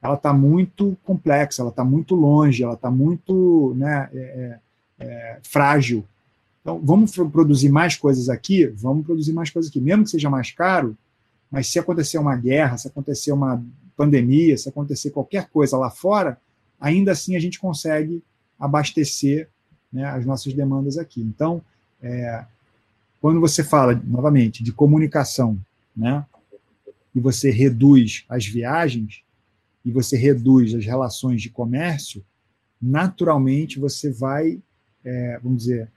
ela 0.00 0.14
está 0.14 0.32
muito 0.32 0.96
complexa, 1.04 1.60
ela 1.60 1.70
está 1.70 1.84
muito 1.84 2.14
longe, 2.14 2.62
ela 2.62 2.74
está 2.74 2.90
muito 2.90 3.74
né, 3.76 4.08
é, 4.14 4.18
é, 5.00 5.04
é 5.04 5.38
frágil, 5.42 6.02
então, 6.60 6.78
vamos 6.82 7.16
produzir 7.16 7.70
mais 7.70 7.96
coisas 7.96 8.28
aqui? 8.28 8.66
Vamos 8.66 9.06
produzir 9.06 9.32
mais 9.32 9.50
coisas 9.50 9.70
aqui, 9.70 9.80
mesmo 9.80 10.04
que 10.04 10.10
seja 10.10 10.28
mais 10.28 10.50
caro, 10.50 10.96
mas 11.50 11.68
se 11.68 11.78
acontecer 11.78 12.18
uma 12.18 12.36
guerra, 12.36 12.76
se 12.76 12.86
acontecer 12.86 13.32
uma 13.32 13.62
pandemia, 13.96 14.56
se 14.56 14.68
acontecer 14.68 15.10
qualquer 15.10 15.48
coisa 15.48 15.76
lá 15.76 15.90
fora, 15.90 16.38
ainda 16.78 17.12
assim 17.12 17.34
a 17.34 17.40
gente 17.40 17.58
consegue 17.58 18.22
abastecer 18.58 19.48
né, 19.92 20.04
as 20.04 20.24
nossas 20.26 20.52
demandas 20.52 20.98
aqui. 20.98 21.20
Então, 21.22 21.62
é, 22.02 22.44
quando 23.20 23.40
você 23.40 23.64
fala, 23.64 23.94
novamente, 24.04 24.62
de 24.62 24.72
comunicação, 24.72 25.58
né, 25.96 26.24
e 27.14 27.20
você 27.20 27.50
reduz 27.50 28.24
as 28.28 28.46
viagens, 28.46 29.22
e 29.84 29.90
você 29.90 30.16
reduz 30.16 30.74
as 30.74 30.84
relações 30.84 31.40
de 31.40 31.48
comércio, 31.48 32.24
naturalmente 32.80 33.78
você 33.78 34.10
vai, 34.10 34.60
é, 35.02 35.38
vamos 35.42 35.62
dizer, 35.62 35.90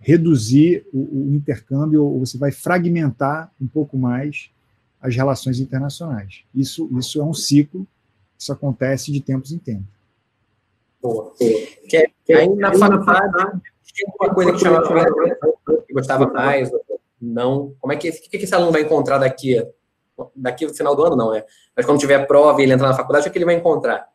reduzir 0.00 0.86
o, 0.92 1.30
o 1.30 1.34
intercâmbio, 1.34 2.04
ou 2.04 2.20
você 2.20 2.38
vai 2.38 2.50
fragmentar 2.50 3.52
um 3.60 3.66
pouco 3.66 3.96
mais 3.96 4.50
as 5.00 5.14
relações 5.14 5.60
internacionais. 5.60 6.42
Isso, 6.54 6.88
isso 6.98 7.20
é 7.20 7.24
um 7.24 7.34
ciclo, 7.34 7.86
isso 8.38 8.52
acontece 8.52 9.12
de 9.12 9.20
tempos 9.20 9.52
em 9.52 9.58
tempos. 9.58 10.00
Boa. 11.02 11.32
Que, 11.38 12.10
que 12.24 12.32
aí 12.32 12.48
na 12.56 12.72
faculdade 12.74 13.60
tinha 13.84 14.12
uma 14.20 14.34
coisa 14.34 14.52
que 14.52 14.58
chamava 14.58 14.88
que 15.86 15.92
gostava 15.92 16.26
mais, 16.26 16.70
não. 17.20 17.74
Como 17.80 17.92
é 17.92 17.96
que, 17.96 18.10
que, 18.12 18.38
que 18.38 18.44
esse 18.44 18.54
aluno 18.54 18.72
vai 18.72 18.82
encontrar 18.82 19.18
daqui, 19.18 19.62
daqui 20.34 20.66
no 20.66 20.74
final 20.74 20.94
do 20.94 21.04
ano, 21.04 21.16
não, 21.16 21.34
é? 21.34 21.44
Mas 21.76 21.86
quando 21.86 21.98
tiver 21.98 22.26
prova 22.26 22.60
e 22.60 22.64
ele 22.64 22.72
entrar 22.72 22.88
na 22.88 22.94
faculdade, 22.94 23.28
o 23.28 23.32
que 23.32 23.38
ele 23.38 23.44
vai 23.44 23.54
encontrar? 23.54 24.08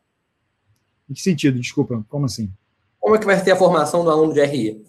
Em 1.08 1.14
que 1.14 1.20
sentido? 1.20 1.58
Desculpa, 1.58 2.04
como 2.08 2.26
assim? 2.26 2.50
Como 2.98 3.14
é 3.14 3.18
que 3.18 3.26
vai 3.26 3.38
ser 3.38 3.52
a 3.52 3.56
formação 3.56 4.04
do 4.04 4.10
aluno 4.10 4.32
de 4.32 4.44
RI? 4.44 4.84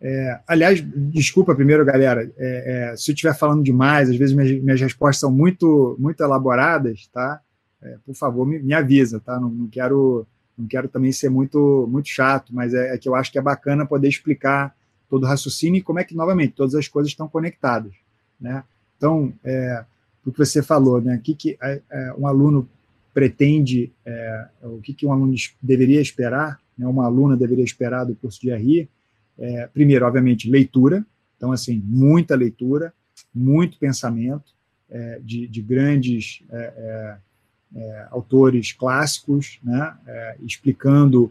É, 0.00 0.40
aliás, 0.46 0.80
desculpa 1.10 1.54
primeiro, 1.54 1.84
galera, 1.84 2.30
é, 2.36 2.90
é, 2.92 2.96
se 2.96 3.10
eu 3.10 3.14
estiver 3.14 3.36
falando 3.36 3.64
demais, 3.64 4.08
às 4.08 4.16
vezes 4.16 4.34
minhas, 4.34 4.62
minhas 4.62 4.80
respostas 4.80 5.20
são 5.20 5.30
muito, 5.30 5.96
muito 5.98 6.22
elaboradas, 6.22 7.08
tá? 7.12 7.40
É, 7.82 7.96
por 8.06 8.14
favor, 8.14 8.46
me, 8.46 8.58
me 8.60 8.74
avisa, 8.74 9.20
tá? 9.20 9.40
Não, 9.40 9.50
não, 9.50 9.66
quero, 9.66 10.26
não 10.56 10.66
quero 10.66 10.88
também 10.88 11.10
ser 11.10 11.28
muito, 11.28 11.88
muito 11.90 12.08
chato, 12.08 12.54
mas 12.54 12.74
é, 12.74 12.94
é, 12.94 12.98
que 12.98 13.08
eu 13.08 13.14
acho 13.14 13.32
que 13.32 13.38
é 13.38 13.42
bacana 13.42 13.86
poder 13.86 14.08
explicar 14.08 14.74
todo 15.10 15.24
o 15.24 15.26
raciocínio 15.26 15.78
e 15.78 15.82
como 15.82 15.98
é 15.98 16.04
que, 16.04 16.14
novamente, 16.14 16.54
todas 16.54 16.74
as 16.74 16.86
coisas 16.86 17.10
estão 17.10 17.28
conectadas, 17.28 17.92
né? 18.40 18.62
Então, 18.96 19.32
é, 19.44 19.84
o 20.24 20.30
que 20.30 20.38
você 20.38 20.62
falou, 20.62 21.00
né? 21.00 21.16
O 21.16 21.20
que, 21.20 21.34
que 21.34 21.58
um 22.18 22.26
aluno 22.26 22.68
pretende, 23.14 23.92
o 24.62 24.80
que, 24.80 24.92
que 24.92 25.06
um 25.06 25.12
aluno 25.12 25.34
deveria 25.62 26.00
esperar, 26.00 26.60
né? 26.76 26.86
uma 26.86 27.06
aluna 27.06 27.36
deveria 27.36 27.64
esperar 27.64 28.04
do 28.04 28.14
curso 28.14 28.40
de 28.40 28.54
RI, 28.54 28.88
é, 29.38 29.66
primeiro, 29.68 30.06
obviamente, 30.06 30.50
leitura, 30.50 31.04
então, 31.36 31.52
assim, 31.52 31.80
muita 31.84 32.34
leitura, 32.34 32.92
muito 33.32 33.78
pensamento 33.78 34.52
é, 34.90 35.20
de, 35.22 35.46
de, 35.46 35.62
grandes 35.62 36.42
é, 36.50 36.56
é, 36.56 37.16
é 37.76 38.06
autores 38.10 38.72
clássicos, 38.72 39.58
né, 39.62 39.94
explicando 40.40 41.30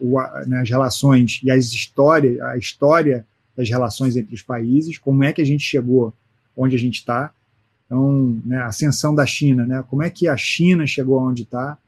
o, 0.00 0.20
né, 0.46 0.60
as 0.60 0.68
relações 0.68 1.40
e 1.42 1.50
as 1.50 1.66
histórias, 1.66 2.40
a 2.40 2.56
história 2.56 3.24
das 3.56 3.68
relações 3.68 4.16
entre 4.16 4.34
os 4.34 4.42
países, 4.42 4.98
como 4.98 5.22
é 5.22 5.32
que 5.32 5.40
a 5.40 5.44
gente 5.46 5.62
chegou 5.62 6.12
onde 6.56 6.76
a 6.76 6.78
gente 6.78 6.96
está. 6.96 7.32
Então, 7.86 8.40
né, 8.44 8.58
a 8.58 8.66
ascensão 8.66 9.14
da 9.14 9.24
China, 9.24 9.66
né, 9.66 9.84
como 9.88 10.02
é 10.02 10.10
que 10.10 10.26
a 10.26 10.36
China 10.36 10.86
chegou 10.86 11.20
onde 11.20 11.42
está, 11.42 11.78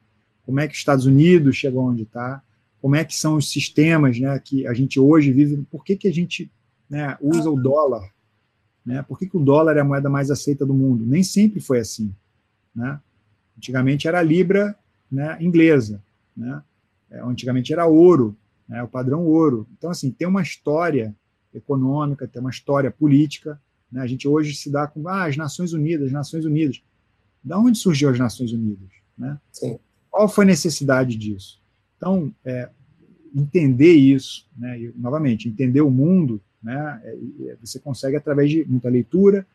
como 0.45 0.61
é 0.61 0.67
que 0.67 0.75
os 0.75 0.79
Estados 0.79 1.07
Unidos 1.07 1.57
chegou 1.57 1.89
onde 1.89 2.03
está, 2.03 2.43
como 2.85 2.97
é 2.97 3.03
que 3.03 3.17
são 3.17 3.37
os 3.37 3.51
sistemas 3.51 4.21
né, 4.21 4.39
que 4.39 4.67
a 4.67 4.75
gente 4.75 5.01
hoje 5.01 5.33
vive, 5.33 5.57
por 5.71 5.83
que, 5.83 5.97
que 5.97 6.07
a 6.07 6.13
gente 6.13 6.53
né, 6.87 7.17
usa 7.19 7.49
o 7.49 7.59
dólar 7.59 8.13
Né? 8.85 9.03
Por 9.03 9.19
que, 9.19 9.27
que 9.27 9.39
o 9.39 9.41
dólar 9.41 9.79
é 9.79 9.81
a 9.81 9.85
moeda 9.85 10.11
mais 10.11 10.31
aceita 10.31 10.67
do 10.67 10.75
mundo? 10.75 11.07
Nem 11.07 11.23
sempre 11.23 11.61
foi 11.61 11.79
assim. 11.79 12.15
Né? 12.75 13.01
Antigamente 13.57 14.07
era 14.07 14.19
a 14.19 14.23
libra 14.23 14.79
né, 15.11 15.39
inglesa. 15.41 16.03
Né? 16.37 16.63
É, 17.11 17.23
antigamente 17.23 17.73
era 17.73 17.87
ouro, 17.87 18.37
né, 18.69 18.83
o 18.83 18.89
padrão 18.89 19.25
ouro. 19.25 19.67
Então, 19.79 19.89
assim, 19.89 20.11
tem 20.11 20.29
uma 20.29 20.43
história 20.43 21.17
econômica, 21.55 22.29
tem 22.29 22.39
uma 22.39 22.51
história 22.51 22.91
política. 22.91 23.59
Né? 23.91 24.03
A 24.03 24.07
gente 24.07 24.29
hoje 24.29 24.55
se 24.55 24.71
dá 24.71 24.87
com 24.87 25.09
ah, 25.09 25.25
as 25.25 25.39
Nações 25.39 25.73
Unidas, 25.73 26.09
as 26.09 26.13
Nações 26.13 26.45
Unidas. 26.45 26.83
Da 27.43 27.59
onde 27.59 27.79
surgiu 27.79 28.11
as 28.11 28.19
Nações 28.19 28.53
Unidas? 28.53 28.91
Né? 29.17 29.41
Sim. 29.51 29.79
Qual 30.11 30.29
foi 30.29 30.45
a 30.45 30.49
necessidade 30.49 31.17
disso? 31.17 31.64
Então, 32.05 32.31
é, 32.45 32.69
entender 33.35 33.95
isso, 33.95 34.47
né, 34.59 34.79
e, 34.79 34.93
novamente, 34.95 35.49
entender 35.49 35.81
o 35.81 35.91
mundo, 35.91 36.39
né, 36.63 37.01
é, 37.03 37.57
você 37.59 37.79
consegue 37.79 38.15
através 38.15 38.51
de 38.51 38.63
muita 38.67 38.91
leitura 38.91 39.47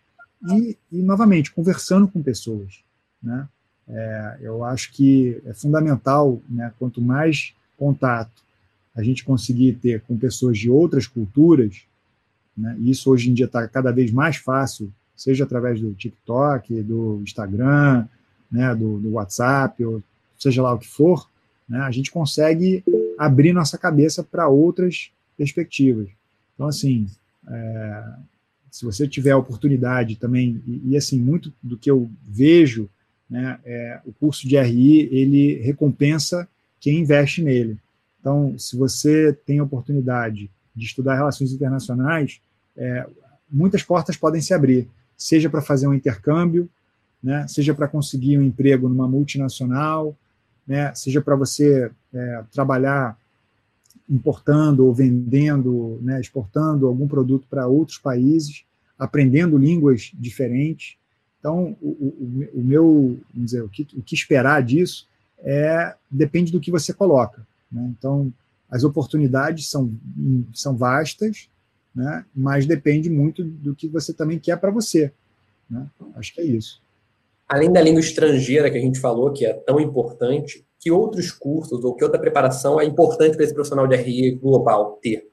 e, 0.52 0.76
e 0.92 0.98
novamente, 1.04 1.52
conversando 1.52 2.08
com 2.08 2.24
pessoas. 2.24 2.80
Né? 3.22 3.48
É, 3.88 4.40
eu 4.42 4.64
acho 4.64 4.92
que 4.94 5.40
é 5.46 5.54
fundamental, 5.54 6.42
né, 6.50 6.74
quanto 6.80 7.00
mais 7.00 7.54
contato 7.78 8.44
a 8.96 9.04
gente 9.04 9.24
conseguir 9.24 9.74
ter 9.74 10.02
com 10.02 10.18
pessoas 10.18 10.58
de 10.58 10.72
outras 10.72 11.06
culturas, 11.06 11.84
né, 12.58 12.76
e 12.80 12.90
isso 12.90 13.12
hoje 13.12 13.30
em 13.30 13.34
dia 13.36 13.46
está 13.46 13.68
cada 13.68 13.92
vez 13.92 14.12
mais 14.12 14.38
fácil, 14.38 14.92
seja 15.16 15.44
através 15.44 15.80
do 15.80 15.94
TikTok, 15.94 16.82
do 16.82 17.22
Instagram, 17.22 18.08
né, 18.52 18.74
do, 18.74 18.98
do 18.98 19.12
WhatsApp, 19.12 19.86
ou 19.86 20.02
seja 20.36 20.64
lá 20.64 20.74
o 20.74 20.80
que 20.80 20.88
for, 20.88 21.30
né, 21.70 21.80
a 21.82 21.92
gente 21.92 22.12
consegue 22.12 22.84
abrir 23.18 23.54
nossa 23.54 23.78
cabeça 23.78 24.24
para 24.24 24.48
outras 24.48 25.12
perspectivas. 25.38 26.10
Então, 26.56 26.68
assim, 26.68 27.08
é, 27.48 28.04
se 28.72 28.84
você 28.84 29.08
tiver 29.08 29.32
a 29.32 29.38
oportunidade 29.38 30.16
também, 30.16 30.62
e, 30.66 30.92
e, 30.92 30.98
assim, 30.98 31.20
muito 31.20 31.54
do 31.62 31.78
que 31.78 31.90
eu 31.90 32.10
vejo, 32.28 32.90
né, 33.30 33.60
é, 33.64 34.00
o 34.06 34.12
curso 34.12 34.48
de 34.48 34.60
RI, 34.60 35.08
ele 35.12 35.62
recompensa 35.62 36.48
quem 36.80 37.00
investe 37.00 37.44
nele. 37.44 37.78
Então, 38.20 38.58
se 38.58 38.76
você 38.76 39.34
tem 39.46 39.60
a 39.60 39.64
oportunidade 39.64 40.50
de 40.76 40.86
estudar 40.86 41.16
relações 41.16 41.52
internacionais, 41.52 42.42
é, 42.76 43.06
muitas 43.50 43.84
portas 43.84 44.18
podem 44.18 44.42
se 44.42 44.54
abrir, 44.54 44.88
seja 45.18 45.50
para 45.50 45.62
fazer 45.62 45.88
um 45.88 45.94
intercâmbio, 45.94 46.70
né, 47.22 47.46
seja 47.48 47.74
para 47.74 47.88
conseguir 47.88 48.38
um 48.38 48.44
emprego 48.44 48.88
numa 48.88 49.08
multinacional, 49.08 50.16
né, 50.70 50.94
seja 50.94 51.20
para 51.20 51.36
você 51.36 51.92
é, 52.14 52.44
trabalhar 52.52 53.18
importando 54.08 54.86
ou 54.86 54.94
vendendo, 54.94 55.98
né, 56.04 56.22
exportando 56.22 56.86
algum 56.86 57.08
produto 57.08 57.48
para 57.50 57.66
outros 57.66 57.98
países, 57.98 58.64
aprendendo 58.98 59.58
línguas 59.58 60.12
diferentes. 60.14 60.96
Então, 61.40 61.76
o, 61.82 61.88
o, 61.88 62.50
o 62.54 62.64
meu, 62.64 63.20
vamos 63.34 63.52
dizer, 63.52 63.64
o 63.64 63.70
que, 63.70 63.88
o 63.96 64.04
que, 64.04 64.14
esperar 64.14 64.62
disso 64.62 65.08
é 65.40 65.96
depende 66.10 66.52
do 66.52 66.60
que 66.60 66.70
você 66.70 66.94
coloca. 66.94 67.46
Né? 67.72 67.92
Então, 67.98 68.32
as 68.70 68.84
oportunidades 68.84 69.68
são, 69.68 69.92
são 70.54 70.78
vastas, 70.78 71.50
né? 71.96 72.24
mas 72.36 72.68
depende 72.68 73.10
muito 73.10 73.44
do 73.44 73.74
que 73.74 73.88
você 73.88 74.14
também 74.14 74.38
quer 74.38 74.58
para 74.58 74.70
você. 74.70 75.12
Né? 75.68 75.88
Acho 76.16 76.32
que 76.32 76.42
é 76.42 76.46
isso 76.46 76.80
além 77.50 77.74
da 77.74 77.82
língua 77.82 78.00
estrangeira 78.00 78.70
que 78.70 78.78
a 78.78 78.82
gente 78.82 79.00
falou, 79.00 79.34
que 79.34 79.46
é 79.46 79.54
tão 79.54 79.80
importante, 79.80 80.64
que 80.80 80.92
outros 80.92 81.32
cursos 81.32 81.84
ou 81.84 81.96
que 81.96 82.04
outra 82.04 82.20
preparação 82.20 82.80
é 82.80 82.86
importante 82.86 83.36
para 83.36 83.44
esse 83.44 83.54
profissional 83.54 83.88
de 83.88 83.96
RI 83.96 84.36
global 84.36 85.00
ter? 85.02 85.28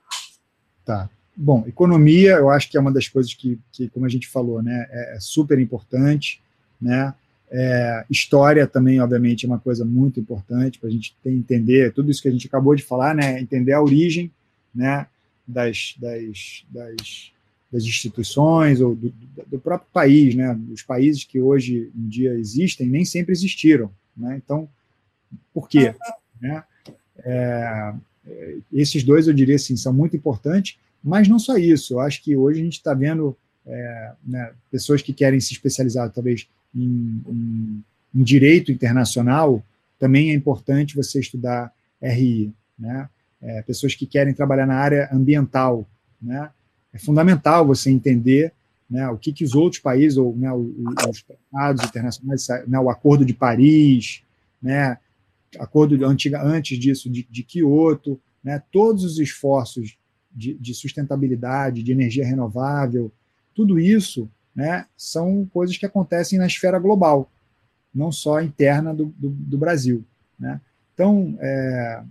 Tá. 0.85 1.11
Bom, 1.37 1.63
economia, 1.67 2.33
eu 2.37 2.49
acho 2.49 2.71
que 2.71 2.79
é 2.79 2.81
uma 2.81 2.91
das 2.91 3.07
coisas 3.07 3.35
que, 3.35 3.61
que 3.71 3.91
como 3.91 4.07
a 4.07 4.09
gente 4.09 4.27
falou, 4.27 4.63
né, 4.63 4.87
é, 4.91 5.17
é 5.17 5.21
super 5.21 5.59
importante, 5.59 6.43
né? 6.81 7.15
É, 7.49 8.05
história 8.11 8.67
também, 8.67 9.01
obviamente, 9.01 9.45
é 9.45 9.49
uma 9.49 9.61
coisa 9.61 9.85
muito 9.85 10.19
importante 10.19 10.81
para 10.81 10.89
a 10.89 10.93
gente 10.93 11.15
ter, 11.23 11.31
entender 11.31 11.93
tudo 11.93 12.11
isso 12.11 12.21
que 12.21 12.29
a 12.29 12.33
gente 12.33 12.47
acabou 12.49 12.75
de 12.75 12.83
falar, 12.83 13.15
né? 13.15 13.39
Entender 13.41 13.73
a 13.73 13.81
origem, 13.81 14.33
né? 14.75 15.07
Das, 15.47 15.95
das, 16.01 16.65
das 16.69 17.33
das 17.77 17.85
instituições 17.85 18.81
ou 18.81 18.95
do, 18.95 19.13
do, 19.47 19.59
próprio 19.59 19.89
país, 19.93 20.35
né? 20.35 20.59
Os 20.73 20.83
países 20.83 21.25
que 21.25 21.39
hoje 21.39 21.93
em 21.95 22.09
dia 22.09 22.33
existem 22.33 22.89
nem 22.89 23.05
sempre 23.05 23.33
existiram, 23.33 23.91
né? 24.17 24.41
Então, 24.43 24.67
por 25.53 25.69
quê? 25.69 25.95
Né? 26.41 26.65
É, 27.19 27.93
esses 28.73 29.05
dois, 29.05 29.29
eu 29.29 29.35
diria 29.35 29.57
assim, 29.57 29.77
são 29.77 29.93
muito 29.93 30.17
importantes, 30.17 30.79
mas 31.05 31.29
não 31.29 31.39
só 31.39 31.59
isso. 31.59 31.95
Eu 31.95 32.01
acho 32.01 32.23
que 32.23 32.35
hoje 32.35 32.61
a 32.61 32.65
gente 32.65 32.79
está 32.79 32.95
vendo 32.95 33.37
é, 33.67 34.13
né, 34.25 34.53
pessoas 34.71 35.03
que 35.03 35.13
querem 35.13 35.39
se 35.39 35.53
especializar, 35.53 36.11
talvez, 36.11 36.49
em, 36.75 37.23
em, 37.29 37.85
em, 38.15 38.23
direito 38.23 38.73
internacional, 38.73 39.63
também 39.99 40.31
é 40.31 40.35
importante 40.35 40.97
você 40.97 41.21
estudar 41.21 41.71
RI, 42.01 42.53
né? 42.79 43.09
É, 43.43 43.61
pessoas 43.63 43.95
que 43.95 44.07
querem 44.07 44.33
trabalhar 44.33 44.67
na 44.67 44.77
área 44.77 45.11
ambiental, 45.13 45.87
né? 46.23 46.51
É 46.97 46.99
fundamental 46.99 47.67
você 47.67 47.91
entender 47.91 48.53
né, 48.89 49.09
o 49.09 49.19
que, 49.19 49.33
que 49.33 49.45
os 49.45 49.55
outros 49.55 49.81
países, 49.81 50.17
ou 50.17 50.35
né, 50.35 50.51
os 50.53 51.23
tratados 51.23 51.85
internacionais, 51.85 52.49
né, 52.67 52.79
o 52.79 52.89
Acordo 52.89 53.25
de 53.25 53.35
Paris, 53.35 54.23
né, 54.63 54.99
acordo 55.59 56.05
antiga, 56.07 56.43
antes 56.43 56.79
disso 56.79 57.11
de, 57.11 57.27
de 57.31 57.43
Kyoto, 57.43 58.19
né, 58.43 58.63
todos 58.73 59.05
os 59.05 59.19
esforços 59.19 59.97
de, 60.35 60.55
de, 60.55 60.75
sustentabilidade, 60.75 61.83
de 61.83 61.93
energia 61.93 62.27
renovável, 62.27 63.13
tudo 63.55 63.79
isso 63.79 64.29
né, 64.55 64.87
são 64.97 65.47
coisas 65.53 65.77
que 65.77 65.87
acontecem 65.87 66.39
na 66.39 66.47
esfera 66.47 66.79
global, 66.79 67.31
não 67.95 68.11
só 68.11 68.41
interna 68.41 68.95
do, 68.95 69.07
do, 69.19 69.29
do 69.31 69.59
Brasil. 69.59 70.05
Né? 70.39 70.61
Então, 70.95 71.37
é, 71.41 72.03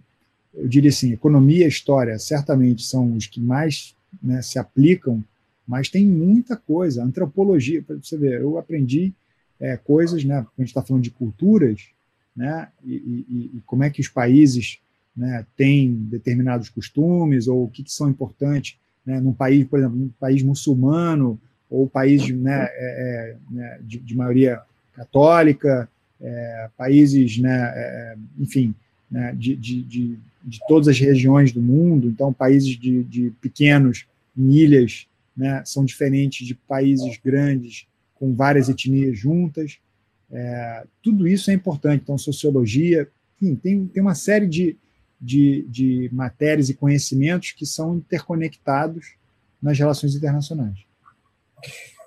eu 0.53 0.67
diria 0.67 0.89
assim, 0.89 1.13
economia 1.13 1.65
e 1.65 1.69
história 1.69 2.17
certamente 2.19 2.83
são 2.83 3.15
os 3.15 3.27
que 3.27 3.39
mais 3.39 3.95
né, 4.21 4.41
se 4.41 4.59
aplicam, 4.59 5.23
mas 5.67 5.89
tem 5.89 6.05
muita 6.05 6.55
coisa. 6.55 7.03
Antropologia, 7.03 7.81
para 7.81 7.95
você 7.95 8.17
ver, 8.17 8.41
eu 8.41 8.57
aprendi 8.57 9.13
é, 9.59 9.77
coisas, 9.77 10.23
né, 10.23 10.37
a 10.39 10.61
gente 10.61 10.69
está 10.69 10.81
falando 10.81 11.03
de 11.03 11.11
culturas, 11.11 11.89
né, 12.35 12.67
e, 12.83 12.95
e, 12.95 13.51
e, 13.55 13.61
como 13.65 13.83
é 13.83 13.89
que 13.89 14.01
os 14.01 14.09
países 14.09 14.79
né, 15.15 15.45
têm 15.55 15.93
determinados 15.93 16.69
costumes, 16.69 17.47
ou 17.47 17.63
o 17.63 17.69
que, 17.69 17.83
que 17.83 17.91
são 17.91 18.09
importantes 18.09 18.77
né, 19.05 19.19
num 19.19 19.33
país, 19.33 19.65
por 19.67 19.79
exemplo, 19.79 19.97
num 19.97 20.09
país 20.19 20.43
muçulmano, 20.43 21.39
ou 21.69 21.87
país 21.87 22.27
né, 22.29 22.67
é, 22.71 22.71
é, 22.71 23.37
né, 23.49 23.79
de, 23.83 23.99
de, 23.99 24.15
maioria 24.15 24.61
católica, 24.93 25.89
é, 26.19 26.69
países, 26.77 27.37
né, 27.37 27.73
é, 27.75 28.15
enfim, 28.39 28.73
né, 29.09 29.33
de, 29.37 29.55
de, 29.55 29.83
de, 29.83 30.19
de, 30.45 30.59
todas 30.67 30.87
as 30.87 30.99
regiões 30.99 31.51
do 31.51 31.61
mundo. 31.61 32.07
Então, 32.07 32.31
países 32.31 32.77
de, 32.77 33.03
de 33.03 33.31
pequenos 33.41 34.05
em 34.37 34.51
ilhas 34.51 35.07
né, 35.35 35.63
são 35.65 35.83
diferentes 35.83 36.45
de 36.45 36.53
países 36.53 37.17
grandes 37.23 37.87
com 38.13 38.33
várias 38.33 38.69
etnias 38.69 39.17
juntas. 39.17 39.79
É, 40.31 40.85
tudo 41.01 41.27
isso 41.27 41.51
é 41.51 41.53
importante. 41.53 42.01
Então, 42.03 42.17
sociologia, 42.17 43.09
enfim, 43.35 43.55
tem, 43.55 43.85
tem 43.87 44.01
uma 44.01 44.15
série 44.15 44.47
de, 44.47 44.77
de, 45.19 45.65
de 45.67 46.09
matérias 46.13 46.69
e 46.69 46.73
conhecimentos 46.73 47.51
que 47.51 47.65
são 47.65 47.95
interconectados 47.95 49.15
nas 49.61 49.77
relações 49.77 50.15
internacionais. 50.15 50.77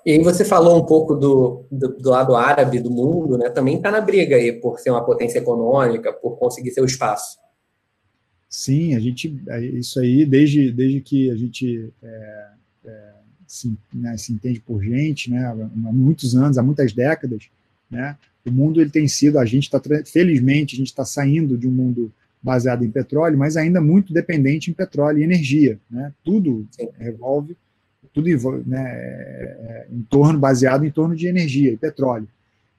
E 0.05 0.13
aí 0.13 0.23
você 0.23 0.45
falou 0.45 0.77
um 0.77 0.85
pouco 0.85 1.13
do, 1.13 1.65
do, 1.69 1.89
do 1.89 2.09
lado 2.09 2.35
árabe 2.35 2.79
do 2.79 2.89
mundo, 2.89 3.37
né? 3.37 3.49
Também 3.49 3.75
está 3.75 3.91
na 3.91 3.99
briga 3.99 4.37
aí 4.37 4.53
por 4.53 4.79
ser 4.79 4.91
uma 4.91 5.03
potência 5.03 5.39
econômica, 5.39 6.13
por 6.13 6.37
conseguir 6.37 6.71
seu 6.71 6.85
espaço. 6.85 7.37
Sim, 8.49 8.95
a 8.95 8.99
gente 8.99 9.39
é, 9.47 9.63
isso 9.63 9.99
aí 9.99 10.25
desde, 10.25 10.71
desde 10.71 11.01
que 11.01 11.29
a 11.29 11.35
gente 11.35 11.89
é, 12.01 12.47
é, 12.85 13.11
se, 13.45 13.73
né, 13.93 14.17
se, 14.17 14.33
entende 14.33 14.59
por 14.59 14.83
gente, 14.83 15.29
né? 15.29 15.45
Há 15.45 15.53
muitos 15.93 16.35
anos, 16.35 16.57
há 16.57 16.63
muitas 16.63 16.91
décadas, 16.91 17.47
né? 17.89 18.17
O 18.45 18.51
mundo 18.51 18.81
ele 18.81 18.89
tem 18.89 19.07
sido, 19.07 19.37
a 19.37 19.45
gente 19.45 19.63
está 19.63 19.79
felizmente 20.05 20.75
a 20.75 20.77
gente 20.77 20.87
está 20.87 21.05
saindo 21.05 21.57
de 21.57 21.67
um 21.67 21.71
mundo 21.71 22.11
baseado 22.41 22.83
em 22.83 22.89
petróleo, 22.89 23.37
mas 23.37 23.55
ainda 23.55 23.79
muito 23.79 24.13
dependente 24.13 24.71
em 24.71 24.73
petróleo 24.73 25.19
e 25.19 25.23
energia, 25.23 25.79
né? 25.89 26.11
Tudo 26.23 26.67
revolve 26.97 27.55
tudo 28.13 28.63
né, 28.65 28.81
é, 28.81 29.57
é, 29.61 29.87
em 29.91 30.01
torno, 30.03 30.39
baseado 30.39 30.85
em 30.85 30.91
torno 30.91 31.15
de 31.15 31.27
energia 31.27 31.71
e 31.71 31.77
petróleo. 31.77 32.27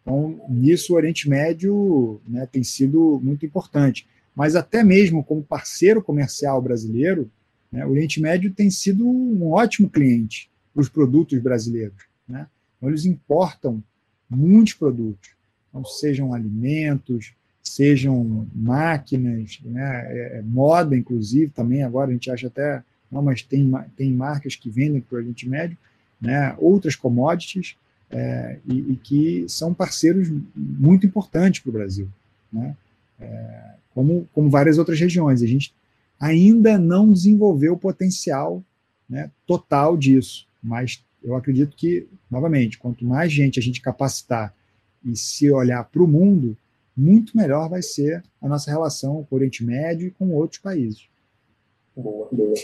Então, 0.02 0.40
nisso 0.48 0.92
o 0.92 0.96
Oriente 0.96 1.28
Médio 1.28 2.20
né, 2.26 2.46
tem 2.50 2.62
sido 2.62 3.20
muito 3.22 3.44
importante. 3.44 4.06
Mas 4.34 4.56
até 4.56 4.82
mesmo 4.82 5.24
como 5.24 5.42
parceiro 5.42 6.02
comercial 6.02 6.60
brasileiro, 6.62 7.30
né, 7.70 7.84
o 7.84 7.90
Oriente 7.90 8.20
Médio 8.20 8.52
tem 8.52 8.70
sido 8.70 9.06
um 9.06 9.50
ótimo 9.50 9.88
cliente 9.88 10.50
para 10.72 10.80
os 10.80 10.88
produtos 10.88 11.38
brasileiros. 11.40 12.04
Né? 12.28 12.46
Então, 12.76 12.88
eles 12.88 13.04
importam 13.04 13.82
muitos 14.28 14.74
produtos, 14.74 15.30
então, 15.68 15.84
sejam 15.84 16.32
alimentos, 16.32 17.32
sejam 17.62 18.46
máquinas, 18.54 19.60
né, 19.64 20.38
é, 20.38 20.42
moda, 20.42 20.96
inclusive, 20.96 21.50
também 21.50 21.82
agora 21.82 22.10
a 22.10 22.12
gente 22.12 22.30
acha 22.30 22.46
até 22.46 22.82
não, 23.10 23.22
mas 23.22 23.42
tem, 23.42 23.70
tem 23.96 24.12
marcas 24.12 24.54
que 24.54 24.70
vendem 24.70 25.00
para 25.00 25.16
o 25.16 25.18
Oriente 25.18 25.48
Médio. 25.48 25.76
né, 26.20 26.54
outras 26.58 26.94
commodities, 26.94 27.76
é, 28.10 28.58
e, 28.66 28.92
e, 28.92 28.96
que 28.96 29.46
são 29.48 29.72
parceiros 29.72 30.30
muito 30.54 31.06
importantes 31.06 31.60
para 31.60 31.70
o 31.70 31.72
Brasil, 31.72 32.08
né, 32.52 32.76
é, 33.18 33.74
como, 33.94 34.28
como 34.32 34.50
várias 34.50 34.78
outras 34.78 34.98
regiões. 34.98 35.42
A 35.42 35.46
gente 35.46 35.74
ainda 36.18 36.78
não 36.78 37.12
desenvolveu 37.12 37.74
o 37.74 37.78
potencial 37.78 38.62
né, 39.08 39.30
total 39.46 39.96
disso, 39.96 40.46
mas 40.62 41.04
eu 41.22 41.34
acredito 41.34 41.76
que, 41.76 42.06
novamente, 42.30 42.78
quanto 42.78 43.04
mais 43.04 43.32
gente 43.32 43.58
a 43.58 43.62
gente 43.62 43.80
capacitar 43.80 44.54
e 45.04 45.16
se 45.16 45.50
olhar 45.50 45.84
para 45.84 46.02
o 46.02 46.06
mundo, 46.06 46.56
muito 46.96 47.36
melhor 47.36 47.68
vai 47.68 47.82
ser 47.82 48.22
a 48.40 48.48
nossa 48.48 48.70
relação 48.70 49.24
com 49.24 49.34
o 49.34 49.38
Oriente 49.38 49.64
Médio 49.64 50.08
e 50.08 50.10
com 50.10 50.30
outros 50.32 50.60
países. 50.60 51.08
Boa, 51.96 52.28
boa. 52.30 52.54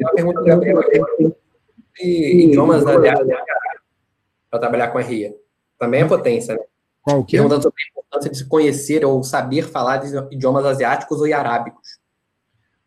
Uma 0.00 0.12
pergunta, 0.12 0.42
Gabriel, 0.42 0.80
idiomas 2.00 2.84
da 2.84 2.94
para 4.50 4.60
trabalhar 4.60 4.88
com 4.88 4.98
a 4.98 5.02
RIA. 5.02 5.34
Também 5.78 6.02
é 6.02 6.08
potência, 6.08 6.54
né? 6.54 6.60
Qual 7.06 7.24
que 7.24 7.36
é? 7.36 7.38
Perguntando 7.38 7.62
sobre 7.62 7.80
a 7.80 7.88
importância 7.88 8.30
de 8.32 8.36
se 8.36 8.44
conhecer 8.46 9.04
ou 9.04 9.22
saber 9.22 9.62
falar 9.62 9.98
de 9.98 10.08
idiomas 10.34 10.64
asiáticos 10.64 11.20
ou 11.20 11.32
arábicos. 11.32 12.00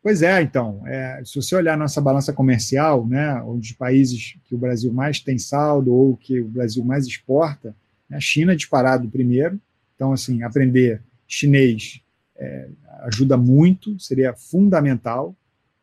Pois 0.04 0.22
é, 0.22 0.42
então, 0.42 0.86
é, 0.86 1.22
se 1.24 1.42
você 1.42 1.56
olhar 1.56 1.78
nossa 1.78 2.02
balança 2.02 2.34
comercial, 2.34 3.08
né, 3.08 3.42
os 3.44 3.72
países 3.72 4.38
que 4.44 4.54
o 4.54 4.58
Brasil 4.58 4.92
mais 4.92 5.22
tem 5.22 5.38
saldo 5.38 5.94
ou 5.94 6.18
que 6.18 6.42
o 6.42 6.50
Brasil 6.50 6.84
mais 6.84 7.08
exporta, 7.08 7.74
né, 8.10 8.18
a 8.18 8.20
China 8.20 8.52
é 8.52 8.58
disparado 8.58 9.08
primeiro, 9.08 9.58
então, 9.96 10.12
assim, 10.12 10.44
aprender 10.44 11.02
chinês 11.26 12.02
é, 12.36 12.68
ajuda 13.04 13.38
muito, 13.38 13.98
seria 14.02 14.34
fundamental, 14.34 15.34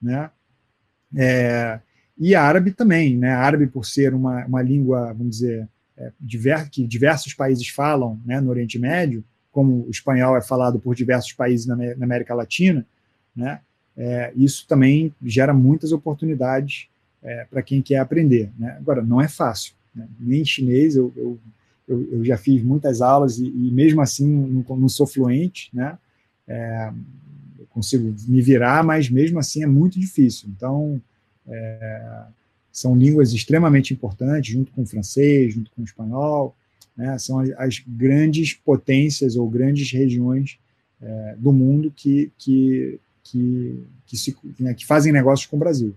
né, 0.01 0.31
é, 1.17 1.81
e 2.19 2.35
árabe 2.35 2.71
também, 2.73 3.17
né, 3.17 3.33
árabe 3.33 3.67
por 3.67 3.87
ser 3.87 4.13
uma, 4.13 4.45
uma 4.45 4.61
língua, 4.61 5.15
vamos 5.15 5.39
dizer, 5.39 5.67
é, 5.97 6.13
diver, 6.21 6.69
que 6.71 6.87
diversos 6.87 7.35
países 7.35 7.69
falam 7.69 8.21
né, 8.25 8.41
no 8.41 8.51
Oriente 8.51 8.79
Médio, 8.79 9.25
como 9.51 9.87
o 9.87 9.91
espanhol 9.91 10.37
é 10.37 10.43
falado 10.43 10.79
por 10.79 10.95
diversos 10.95 11.33
países 11.33 11.67
na, 11.67 11.77
na 11.77 12.05
América 12.05 12.35
Latina, 12.35 12.87
né, 13.35 13.61
é, 13.97 14.33
isso 14.37 14.67
também 14.69 15.15
gera 15.23 15.55
muitas 15.55 15.91
oportunidades 15.91 16.89
é, 17.23 17.47
para 17.51 17.63
quem 17.63 17.81
quer 17.81 17.99
aprender. 17.99 18.51
Né? 18.59 18.77
Agora, 18.79 19.03
não 19.03 19.21
é 19.21 19.29
fácil. 19.29 19.75
Né? 19.95 20.07
Nem 20.21 20.45
chinês, 20.45 20.97
eu, 20.97 21.13
eu, 21.17 21.39
eu, 21.89 22.13
eu, 22.13 22.25
já 22.25 22.37
fiz 22.37 22.63
muitas 22.63 23.01
aulas 23.01 23.39
e, 23.39 23.47
e 23.47 23.71
mesmo 23.71 24.03
assim 24.03 24.29
não, 24.29 24.77
não, 24.77 24.89
sou 24.89 25.07
fluente, 25.07 25.71
né? 25.73 25.99
É, 26.47 26.93
eu 27.59 27.67
consigo 27.71 28.15
me 28.29 28.41
virar, 28.41 28.85
mas 28.85 29.09
mesmo 29.09 29.39
assim 29.39 29.63
é 29.63 29.67
muito 29.67 29.99
difícil. 29.99 30.49
Então, 30.55 31.01
é, 31.49 32.23
são 32.79 32.97
línguas 32.97 33.33
extremamente 33.33 33.95
importantes, 33.95 34.53
junto 34.53 34.73
com 34.73 34.83
o 34.83 34.87
francês, 34.87 35.55
junto 35.55 35.71
com 35.71 35.83
o 35.83 35.85
espanhol, 35.85 36.55
né? 36.97 37.19
são 37.19 37.41
as, 37.59 37.83
grandes 37.87 38.55
potências 38.55 39.37
ou 39.37 39.49
grandes 39.49 39.91
regiões 39.91 40.59
é, 41.01 41.35
do 41.39 41.53
mundo 41.53 41.93
que, 41.95 42.31
que 42.39 42.99
que, 43.31 43.85
que, 44.07 44.17
se, 44.17 44.37
né, 44.61 44.75
que 44.75 44.87
fazem 44.87 45.13
negócios 45.13 45.47
com 45.47 45.57
o 45.57 45.59
Brasil. 45.59 45.95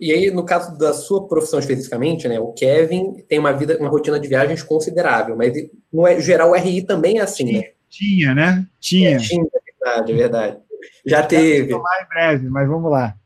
E 0.00 0.12
aí, 0.12 0.30
no 0.30 0.44
caso 0.44 0.76
da 0.78 0.92
sua 0.92 1.26
profissão 1.26 1.58
especificamente, 1.58 2.28
né, 2.28 2.38
o 2.38 2.52
Kevin 2.52 3.14
tem 3.28 3.38
uma 3.38 3.52
vida, 3.52 3.76
uma 3.78 3.88
rotina 3.88 4.18
de 4.18 4.28
viagens 4.28 4.62
considerável, 4.62 5.36
mas 5.36 5.52
no 5.92 6.06
é, 6.06 6.20
geral 6.20 6.50
o 6.50 6.54
RI 6.54 6.82
também 6.82 7.18
é 7.18 7.22
assim, 7.22 7.46
tinha, 7.46 7.60
né? 7.60 7.72
Tinha, 7.88 8.34
né? 8.34 8.66
Tinha. 8.78 9.10
É, 9.10 9.16
tinha, 9.16 9.42
é 9.42 9.72
verdade, 9.72 10.12
é 10.12 10.14
verdade. 10.14 10.58
Já 11.04 11.22
teve. 11.22 11.76
Mais 11.76 12.08
breve, 12.08 12.48
mas 12.48 12.68
vamos 12.68 12.90
lá. 12.90 13.16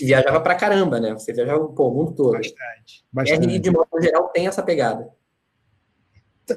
Que 0.00 0.06
viajava 0.06 0.40
pra 0.40 0.54
caramba, 0.54 0.98
né? 0.98 1.12
Você 1.12 1.30
viajava 1.30 1.62
pô, 1.68 1.90
o 1.90 1.94
mundo 1.94 2.12
todo. 2.12 2.32
Bastante. 2.32 3.04
bastante. 3.12 3.46
RI, 3.46 3.58
de 3.58 3.70
modo 3.70 3.86
geral, 4.00 4.28
tem 4.28 4.46
essa 4.46 4.62
pegada. 4.62 5.10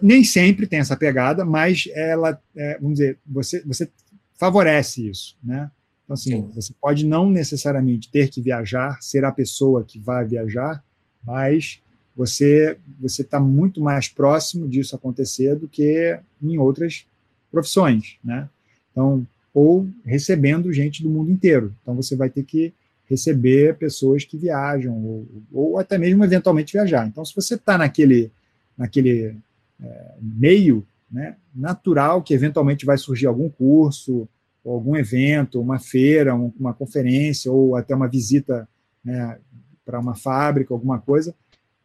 Nem 0.02 0.24
sempre 0.24 0.66
tem 0.66 0.80
essa 0.80 0.96
pegada, 0.96 1.44
mas 1.44 1.90
ela, 1.94 2.42
é, 2.56 2.78
vamos 2.80 3.00
dizer, 3.00 3.20
você, 3.28 3.62
você 3.66 3.92
favorece 4.36 5.10
isso, 5.10 5.38
né? 5.44 5.70
Então, 6.06 6.14
assim, 6.14 6.32
Sim. 6.32 6.52
você 6.56 6.74
pode 6.80 7.06
não 7.06 7.30
necessariamente 7.30 8.10
ter 8.10 8.30
que 8.30 8.40
viajar, 8.40 8.98
ser 9.02 9.26
a 9.26 9.32
pessoa 9.32 9.84
que 9.84 10.00
vai 10.00 10.24
viajar, 10.24 10.82
mas 11.22 11.82
você 12.16 12.78
você 12.98 13.24
está 13.24 13.42
muito 13.42 13.82
mais 13.82 14.08
próximo 14.08 14.70
disso 14.70 14.96
acontecer 14.96 15.54
do 15.58 15.68
que 15.68 16.18
em 16.42 16.58
outras 16.58 17.06
profissões, 17.52 18.16
né? 18.24 18.48
Então, 18.90 19.28
ou 19.54 19.86
recebendo 20.06 20.72
gente 20.72 21.04
do 21.04 21.10
mundo 21.10 21.30
inteiro. 21.30 21.76
Então, 21.82 21.94
você 21.94 22.16
vai 22.16 22.30
ter 22.30 22.44
que 22.44 22.74
receber 23.10 23.78
pessoas 23.78 24.24
que 24.24 24.38
viajam 24.38 24.96
ou, 24.96 25.28
ou 25.52 25.80
até 25.80 25.98
mesmo 25.98 26.24
eventualmente 26.24 26.74
viajar. 26.74 27.08
Então, 27.08 27.24
se 27.24 27.36
você 27.36 27.56
está 27.56 27.78
naquele 27.78 28.32
naquele 28.78 29.36
é, 29.82 30.12
meio, 30.20 30.86
né, 31.12 31.36
natural 31.54 32.24
que 32.24 32.34
eventualmente 32.34 32.86
vai 32.86 32.98
surgir 32.98 33.28
algum 33.28 33.50
curso, 33.50 34.28
ou 34.64 34.74
algum 34.74 34.96
evento, 34.96 35.62
uma 35.62 35.78
feira, 35.78 36.34
uma 36.34 36.74
conferência, 36.74 37.52
ou 37.52 37.76
até 37.76 37.94
uma 37.94 38.08
visita 38.08 38.68
né, 39.04 39.38
para 39.86 40.00
uma 40.00 40.16
fábrica, 40.16 40.74
alguma 40.74 41.00
coisa, 41.00 41.36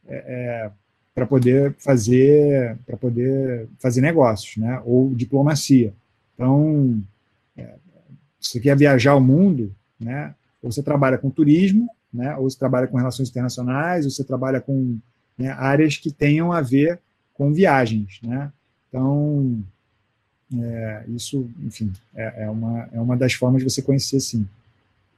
é, 0.07 0.17
é, 0.17 0.71
para 1.15 1.27
poder 1.27 1.75
fazer 1.79 2.79
para 2.87 2.97
poder 2.97 3.69
fazer 3.81 4.01
negócios, 4.01 4.57
né, 4.57 4.81
ou 4.85 5.13
diplomacia. 5.15 5.93
Então, 6.35 7.03
é, 7.57 7.75
você 8.41 8.61
quer 8.61 8.77
viajar 8.77 9.17
o 9.17 9.21
mundo, 9.21 9.75
né, 9.99 10.35
ou 10.63 10.71
você 10.73 10.83
trabalha 10.83 11.19
com 11.19 11.31
turismo, 11.31 11.89
né, 12.13 12.37
ou 12.37 12.49
você 12.49 12.59
trabalha 12.59 12.87
com 12.87 12.97
relações 12.97 13.29
internacionais, 13.29 14.05
ou 14.05 14.11
você 14.11 14.25
trabalha 14.25 14.61
com 14.61 14.99
né, 15.37 15.51
áreas 15.51 15.97
que 15.97 16.11
tenham 16.11 16.53
a 16.53 16.61
ver 16.61 17.01
com 17.35 17.53
viagens, 17.53 18.21
né. 18.23 18.53
Então, 18.89 19.63
é, 20.61 21.05
isso, 21.09 21.49
enfim, 21.63 21.93
é, 22.15 22.45
é, 22.45 22.51
uma, 22.51 22.89
é 22.93 23.01
uma 23.01 23.17
das 23.17 23.35
formas 23.35 23.63
de 23.63 23.71
você 23.71 23.83
conhecer, 23.83 24.21
sim. 24.21 24.49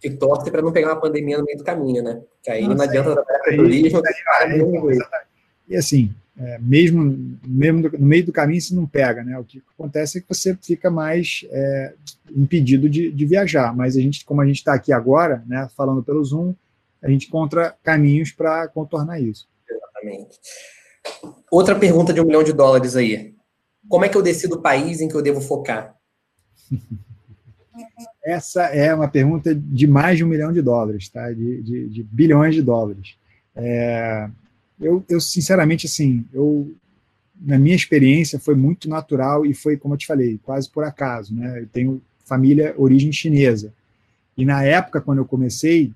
E 0.03 0.11
torce 0.11 0.51
para 0.51 0.63
não 0.63 0.73
pegar 0.73 0.89
uma 0.89 1.01
pandemia 1.01 1.39
no 1.39 1.45
meio 1.45 1.59
do 1.59 1.65
caminho, 1.65 2.03
né? 2.03 2.21
Que 2.43 2.51
aí 2.51 2.63
Nossa, 2.63 2.75
não 2.75 2.85
adianta 2.85 3.13
trabalhar 3.15 3.45
com 3.45 3.57
turismo. 3.57 4.03
E 5.69 5.77
assim, 5.77 6.13
é, 6.39 6.59
mesmo, 6.59 7.39
mesmo 7.47 7.91
no 7.91 8.07
meio 8.07 8.25
do 8.25 8.33
caminho 8.33 8.61
se 8.61 8.75
não 8.75 8.87
pega, 8.87 9.23
né? 9.23 9.39
O 9.39 9.45
que 9.45 9.63
acontece 9.75 10.19
é 10.19 10.21
que 10.21 10.29
você 10.29 10.57
fica 10.57 10.91
mais 10.91 11.45
é, 11.51 11.95
impedido 12.35 12.89
de, 12.89 13.11
de, 13.11 13.27
viajar. 13.27 13.75
Mas 13.77 13.97
a 13.97 14.01
gente, 14.01 14.25
como 14.25 14.41
a 14.41 14.47
gente 14.47 14.57
está 14.57 14.75
aqui 14.75 14.93
agora, 14.93 15.45
né, 15.47 15.69
falando 15.77 16.03
pelo 16.03 16.25
Zoom, 16.25 16.55
a 17.03 17.11
gente 17.11 17.29
encontra 17.29 17.75
caminhos 17.83 18.33
para 18.33 18.69
contornar 18.69 19.21
isso. 19.21 19.49
Exatamente. 19.69 20.39
Outra 21.51 21.79
pergunta 21.79 22.13
de 22.13 22.21
um 22.21 22.25
milhão 22.25 22.45
de 22.45 22.53
dólares 22.53 22.97
aí. 22.97 23.35
Como 23.89 24.05
é 24.05 24.09
que 24.09 24.17
eu 24.17 24.23
decido 24.23 24.57
o 24.57 24.63
país 24.63 25.01
em 25.01 25.09
que 25.09 25.15
eu 25.15 25.23
devo 25.23 25.41
focar? 25.41 25.97
Essa 28.23 28.65
é 28.65 28.95
uma 28.95 29.09
pergunta 29.09 29.55
de 29.55 29.87
mais 29.87 30.19
de 30.19 30.25
um 30.25 30.29
milhão 30.29 30.53
de 30.53 30.61
dólares, 30.61 31.09
tá? 31.09 31.31
de, 31.33 31.63
de, 31.63 31.89
de 31.89 32.03
bilhões 32.03 32.55
de 32.55 32.63
dólares. 32.63 33.17
É, 33.57 34.29
eu, 34.81 35.05
eu, 35.09 35.21
sinceramente, 35.21 35.87
assim, 35.87 36.25
eu, 36.33 36.75
na 37.41 37.59
minha 37.59 37.77
experiência, 37.77 38.39
foi 38.39 38.55
muito 38.55 38.89
natural 38.89 39.45
e 39.45 39.53
foi, 39.53 39.77
como 39.77 39.95
eu 39.95 39.99
te 39.99 40.07
falei, 40.07 40.39
quase 40.43 40.71
por 40.71 40.85
acaso. 40.85 41.35
Né? 41.35 41.61
Eu 41.61 41.67
tenho 41.67 42.03
família 42.25 42.75
origem 42.79 43.13
chinesa. 43.13 43.73
E 44.37 44.45
na 44.45 44.63
época, 44.63 45.01
quando 45.01 45.19
eu 45.19 45.25
comecei, 45.25 45.93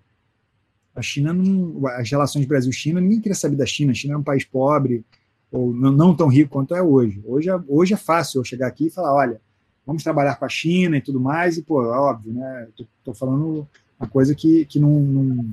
a 0.94 1.00
China, 1.02 1.32
não, 1.32 1.86
as 1.88 2.10
relações 2.10 2.46
Brasil-China, 2.46 3.00
ninguém 3.00 3.20
queria 3.20 3.34
saber 3.34 3.56
da 3.56 3.66
China. 3.66 3.92
A 3.92 3.94
China 3.94 4.14
é 4.14 4.18
um 4.18 4.22
país 4.22 4.44
pobre, 4.44 5.04
ou 5.50 5.72
não 5.72 6.14
tão 6.14 6.28
rico 6.28 6.50
quanto 6.50 6.74
é 6.74 6.82
hoje. 6.82 7.22
Hoje 7.24 7.48
é, 7.48 7.58
hoje 7.68 7.94
é 7.94 7.96
fácil 7.96 8.40
eu 8.40 8.44
chegar 8.44 8.66
aqui 8.66 8.86
e 8.86 8.90
falar, 8.90 9.14
olha, 9.14 9.40
vamos 9.86 10.02
trabalhar 10.02 10.36
com 10.36 10.44
a 10.44 10.48
China 10.48 10.96
e 10.96 11.00
tudo 11.00 11.20
mais, 11.20 11.56
e, 11.56 11.62
pô, 11.62 11.82
é 11.84 11.96
óbvio, 11.96 12.32
né? 12.32 12.68
Estou 12.98 13.14
falando 13.14 13.66
uma 13.98 14.08
coisa 14.08 14.34
que, 14.34 14.64
que 14.66 14.78
não, 14.78 15.00
não, 15.00 15.46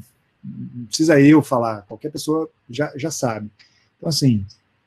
não, 0.44 0.86
precisa 0.86 1.20
eu 1.20 1.42
falar, 1.42 1.84
qualquer 1.84 2.12
pessoa 2.12 2.50
já, 2.70 2.92
já 2.96 3.12
sabe. 3.12 3.50
Então, 3.98 4.10
assim, 4.10 4.46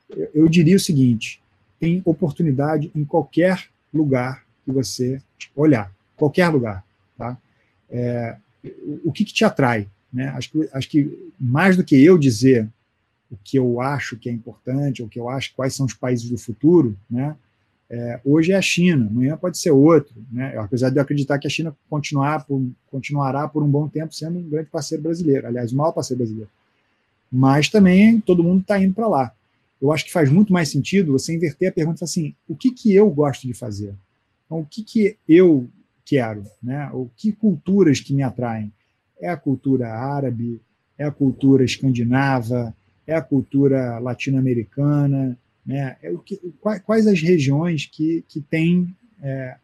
eu, 0.09 0.29
eu 0.33 0.49
diria 0.49 0.75
o 0.75 0.79
seguinte: 0.79 1.41
tem 1.79 2.01
oportunidade 2.05 2.91
em 2.95 3.05
qualquer 3.05 3.65
lugar 3.93 4.45
que 4.63 4.71
você 4.71 5.21
olhar, 5.55 5.91
qualquer 6.15 6.49
lugar, 6.49 6.83
tá? 7.17 7.37
É, 7.89 8.37
o 9.03 9.11
que, 9.11 9.23
que 9.23 9.33
te 9.33 9.45
atrai? 9.45 9.87
Né? 10.11 10.29
Acho, 10.29 10.51
que, 10.51 10.69
acho 10.73 10.89
que 10.89 11.31
mais 11.39 11.77
do 11.77 11.83
que 11.83 12.01
eu 12.03 12.17
dizer 12.17 12.67
o 13.29 13.37
que 13.43 13.57
eu 13.57 13.81
acho 13.81 14.17
que 14.17 14.29
é 14.29 14.31
importante, 14.31 15.03
o 15.03 15.07
que 15.07 15.19
eu 15.19 15.29
acho 15.29 15.53
quais 15.55 15.73
são 15.73 15.85
os 15.85 15.93
países 15.93 16.29
do 16.29 16.37
futuro, 16.37 16.97
né? 17.09 17.35
É, 17.89 18.19
hoje 18.25 18.51
é 18.51 18.55
a 18.55 18.61
China, 18.61 19.05
amanhã 19.05 19.37
pode 19.37 19.59
ser 19.59 19.71
outro, 19.71 20.15
né? 20.31 20.57
Apesar 20.57 20.89
de 20.89 20.97
eu 20.97 21.01
acreditar 21.01 21.37
que 21.37 21.45
a 21.45 21.49
China 21.49 21.75
continuar 21.89 22.43
por, 22.45 22.65
continuará 22.89 23.47
por 23.47 23.61
um 23.61 23.69
bom 23.69 23.87
tempo 23.87 24.13
sendo 24.13 24.39
um 24.39 24.49
grande 24.49 24.69
parceiro 24.69 25.03
brasileiro, 25.03 25.45
aliás, 25.45 25.71
o 25.71 25.75
maior 25.75 25.91
parceiro 25.91 26.17
brasileiro. 26.19 26.49
Mas 27.31 27.69
também 27.69 28.19
todo 28.19 28.43
mundo 28.43 28.61
está 28.61 28.81
indo 28.81 28.93
para 28.93 29.07
lá. 29.07 29.31
Eu 29.79 29.91
acho 29.91 30.05
que 30.05 30.11
faz 30.11 30.31
muito 30.31 30.51
mais 30.51 30.69
sentido 30.69 31.11
você 31.11 31.35
inverter 31.35 31.69
a 31.69 31.73
pergunta 31.73 32.03
assim: 32.03 32.33
o 32.47 32.55
que, 32.55 32.71
que 32.71 32.93
eu 32.93 33.09
gosto 33.09 33.45
de 33.45 33.53
fazer? 33.53 33.93
Então, 34.45 34.59
o 34.59 34.65
que, 34.65 34.83
que 34.83 35.17
eu 35.27 35.67
quero? 36.03 36.43
Né? 36.61 36.89
O 36.91 37.09
que 37.15 37.31
culturas 37.31 37.99
que 37.99 38.13
me 38.13 38.23
atraem? 38.23 38.71
É 39.19 39.29
a 39.29 39.37
cultura 39.37 39.93
árabe? 39.93 40.59
É 40.97 41.03
a 41.03 41.11
cultura 41.11 41.63
escandinava? 41.63 42.73
é 43.07 43.15
a 43.15 43.21
cultura 43.21 43.99
latino-americana, 43.99 45.37
né? 45.65 45.97
É 46.01 46.13
que, 46.23 46.39
quais 46.83 47.07
as 47.07 47.21
regiões 47.21 47.85
que, 47.85 48.23
que 48.27 48.39
têm 48.39 48.95
é, 49.21 49.57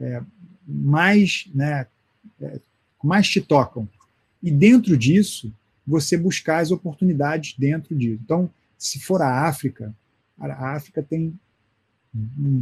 é, 0.00 0.22
mais, 0.66 1.48
né, 1.54 1.86
é, 2.40 2.60
mais 3.02 3.28
te 3.28 3.40
tocam. 3.40 3.88
E 4.42 4.50
dentro 4.50 4.96
disso, 4.96 5.52
você 5.86 6.16
buscar 6.16 6.58
as 6.58 6.70
oportunidades 6.70 7.54
dentro 7.56 7.94
disso. 7.94 8.20
Então, 8.24 8.50
se 8.76 9.00
for 9.00 9.22
a 9.22 9.46
África, 9.46 9.94
a 10.38 10.74
África 10.74 11.02
tem 11.02 11.38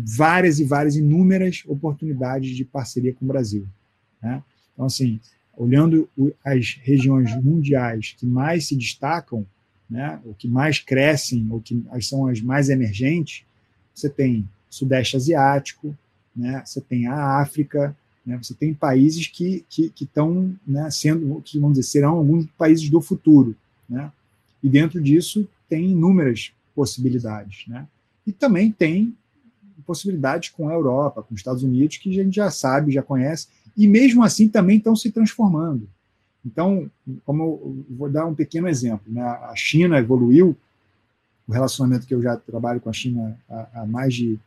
várias 0.04 0.58
e 0.58 0.64
várias 0.64 0.96
inúmeras 0.96 1.62
oportunidades 1.66 2.56
de 2.56 2.64
parceria 2.64 3.14
com 3.14 3.24
o 3.24 3.28
Brasil. 3.28 3.66
Né? 4.22 4.42
Então, 4.72 4.86
assim, 4.86 5.20
olhando 5.56 6.08
as 6.44 6.78
regiões 6.82 7.34
mundiais 7.42 8.14
que 8.18 8.26
mais 8.26 8.66
se 8.66 8.76
destacam, 8.76 9.46
né, 9.88 10.20
o 10.24 10.34
que 10.34 10.48
mais 10.48 10.78
crescem, 10.78 11.46
ou 11.50 11.60
que 11.60 11.82
são 12.00 12.26
as 12.26 12.40
mais 12.40 12.68
emergentes, 12.68 13.44
você 13.94 14.08
tem 14.08 14.48
Sudeste 14.70 15.16
Asiático, 15.16 15.96
né, 16.34 16.62
você 16.64 16.80
tem 16.80 17.06
a 17.06 17.40
África, 17.40 17.96
né, 18.26 18.38
você 18.42 18.54
tem 18.54 18.74
países 18.74 19.26
que 19.26 19.64
que 19.68 19.92
estão 20.00 20.54
né, 20.66 20.90
sendo, 20.90 21.40
que 21.42 21.58
vamos 21.58 21.76
dizer, 21.76 21.88
serão 21.88 22.16
alguns 22.16 22.46
países 22.58 22.88
do 22.90 23.00
futuro, 23.00 23.54
né, 23.88 24.10
e 24.62 24.68
dentro 24.68 25.00
disso 25.00 25.46
tem 25.68 25.90
inúmeras 25.90 26.52
possibilidades, 26.74 27.66
né, 27.68 27.86
e 28.26 28.32
também 28.32 28.72
tem 28.72 29.14
possibilidades 29.86 30.48
com 30.48 30.68
a 30.68 30.72
Europa, 30.72 31.22
com 31.22 31.34
os 31.34 31.40
Estados 31.40 31.62
Unidos, 31.62 31.98
que 31.98 32.08
a 32.10 32.24
gente 32.24 32.34
já 32.34 32.50
sabe, 32.50 32.92
já 32.92 33.02
conhece, 33.02 33.48
e 33.76 33.86
mesmo 33.86 34.22
assim 34.22 34.48
também 34.48 34.78
estão 34.78 34.96
se 34.96 35.10
transformando. 35.10 35.88
Então, 36.44 36.90
como 37.24 37.84
vou 37.90 38.10
dar 38.10 38.26
um 38.26 38.34
pequeno 38.34 38.68
exemplo, 38.68 39.04
né? 39.06 39.22
a 39.22 39.54
China 39.56 39.98
evoluiu, 39.98 40.56
o 41.46 41.52
relacionamento 41.52 42.06
que 42.06 42.14
eu 42.14 42.22
já 42.22 42.36
trabalho 42.36 42.80
com 42.80 42.90
a 42.90 42.92
China 42.92 43.38
há, 43.48 43.80
há 43.80 43.86
mais 43.86 44.14
de 44.14 44.38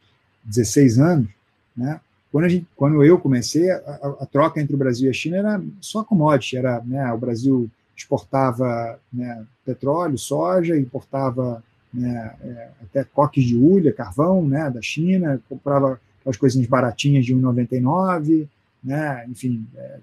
16 0.46 1.00
anos, 1.00 1.30
né? 1.76 2.00
quando, 2.32 2.50
gente, 2.50 2.68
quando 2.76 3.04
eu 3.04 3.18
comecei, 3.18 3.72
a, 3.72 3.78
a, 4.20 4.26
troca 4.26 4.62
entre 4.62 4.76
o 4.76 4.78
Brasil 4.78 5.08
e 5.08 5.10
a 5.10 5.14
China 5.14 5.38
era 5.38 5.64
só 5.80 6.04
commodity, 6.04 6.58
era, 6.58 6.82
né, 6.82 7.12
o 7.12 7.18
Brasil 7.18 7.70
exportava 7.96 9.00
né, 9.12 9.44
petróleo, 9.66 10.18
soja, 10.18 10.78
importava 10.78 11.64
né, 11.94 12.36
é, 12.42 12.70
até 12.84 13.04
coques 13.04 13.44
de 13.44 13.56
ulha, 13.56 13.94
carvão 13.94 14.46
né, 14.46 14.70
da 14.70 14.82
China, 14.82 15.42
comprava 15.50 16.00
aquelas 16.20 16.38
coisinhas 16.38 16.68
baratinhas 16.68 17.26
de 17.26 17.34
1,99, 17.34 18.48
né, 18.84 19.26
enfim, 19.30 19.66
é, 19.76 20.00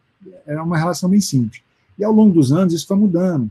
era 0.47 0.63
uma 0.63 0.79
relação 0.79 1.09
bem 1.09 1.21
simples. 1.21 1.63
E 1.99 2.05
ao 2.05 2.13
longo 2.13 2.35
dos 2.35 2.53
anos 2.53 2.73
isso 2.73 2.87
foi 2.87 2.97
mudando. 2.97 3.45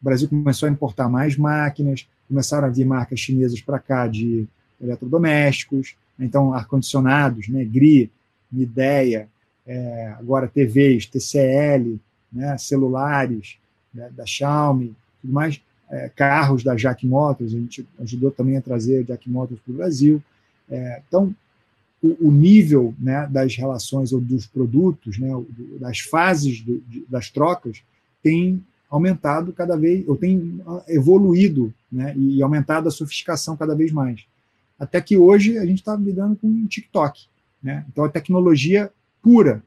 O 0.00 0.04
Brasil 0.04 0.28
começou 0.28 0.68
a 0.68 0.72
importar 0.72 1.08
mais 1.08 1.36
máquinas, 1.36 2.08
começaram 2.28 2.66
a 2.66 2.70
vir 2.70 2.86
marcas 2.86 3.20
chinesas 3.20 3.60
para 3.60 3.78
cá 3.78 4.06
de 4.06 4.46
eletrodomésticos, 4.80 5.94
então 6.18 6.54
ar-condicionados, 6.54 7.48
né, 7.48 7.64
GRI, 7.64 8.10
Midea, 8.50 9.28
é, 9.66 10.14
agora 10.18 10.48
TVs, 10.48 11.06
TCL, 11.06 12.00
né, 12.32 12.56
celulares 12.58 13.58
né, 13.92 14.10
da 14.16 14.24
Xiaomi, 14.24 14.94
tudo 15.20 15.32
mais, 15.32 15.60
é, 15.90 16.08
carros 16.08 16.62
da 16.62 16.74
Jack 16.74 17.06
Motors, 17.06 17.52
a 17.52 17.58
gente 17.58 17.86
ajudou 17.98 18.30
também 18.30 18.56
a 18.56 18.62
trazer 18.62 19.00
a 19.00 19.02
Jack 19.02 19.28
Motors 19.28 19.60
para 19.60 19.72
o 19.72 19.76
Brasil. 19.76 20.22
É, 20.70 21.02
então, 21.06 21.34
o, 22.02 22.28
o, 22.28 22.32
nível 22.32 22.94
né, 22.98 23.26
das 23.30 23.56
relações 23.56 24.12
ou 24.12 24.20
dos 24.20 24.46
produtos, 24.46 25.18
né, 25.18 25.30
das 25.78 26.00
fases 26.00 26.60
do, 26.60 26.80
de, 26.80 27.04
das 27.08 27.30
trocas, 27.30 27.82
tem 28.22 28.64
aumentado 28.88 29.52
cada 29.52 29.76
vez, 29.76 30.06
ou 30.08 30.16
tem 30.16 30.60
evoluído 30.88 31.72
né, 31.90 32.14
e 32.16 32.42
aumentado 32.42 32.88
a 32.88 32.90
sofisticação 32.92 33.56
cada 33.56 33.74
vez 33.74 33.92
mais. 33.92 34.24
Até 34.78 35.00
que 35.00 35.16
hoje 35.16 35.58
a 35.58 35.66
gente 35.66 35.78
está 35.78 35.94
lidando 35.94 36.36
com 36.36 36.48
um 36.48 36.66
TikTok. 36.66 37.26
Né? 37.62 37.84
Então, 37.88 38.02
a 38.02 38.08
tecnologia 38.08 38.90
pura. 39.22 39.62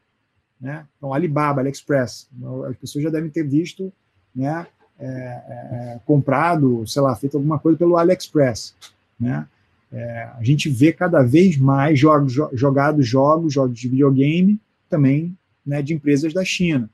Né? 0.59 0.86
Então, 0.97 1.13
Alibaba, 1.13 1.61
AliExpress, 1.61 2.27
as 2.69 2.75
pessoas 2.77 3.03
já 3.03 3.09
devem 3.09 3.29
ter 3.29 3.43
visto 3.43 3.93
né, 4.36 4.65
é, 4.99 5.07
é, 5.07 5.99
comprado, 6.05 6.86
sei 6.88 7.01
lá, 7.01 7.15
feito 7.15 7.38
alguma 7.38 7.59
coisa 7.59 7.77
pelo 7.77 7.97
AliExpress. 7.97 8.75
Né? 9.19 9.47
É, 9.94 10.30
a 10.36 10.44
gente 10.44 10.70
vê 10.70 10.91
cada 10.91 11.22
vez 11.22 11.56
mais 11.56 12.00
jogos, 12.00 12.34
jogados 12.54 13.08
jogos, 13.08 13.54
jogos 13.54 13.80
de 13.80 13.88
videogame, 13.88 14.60
também 14.89 15.38
né, 15.64 15.84
de 15.84 15.94
empresas 15.94 16.34
da 16.34 16.44
China. 16.44 16.89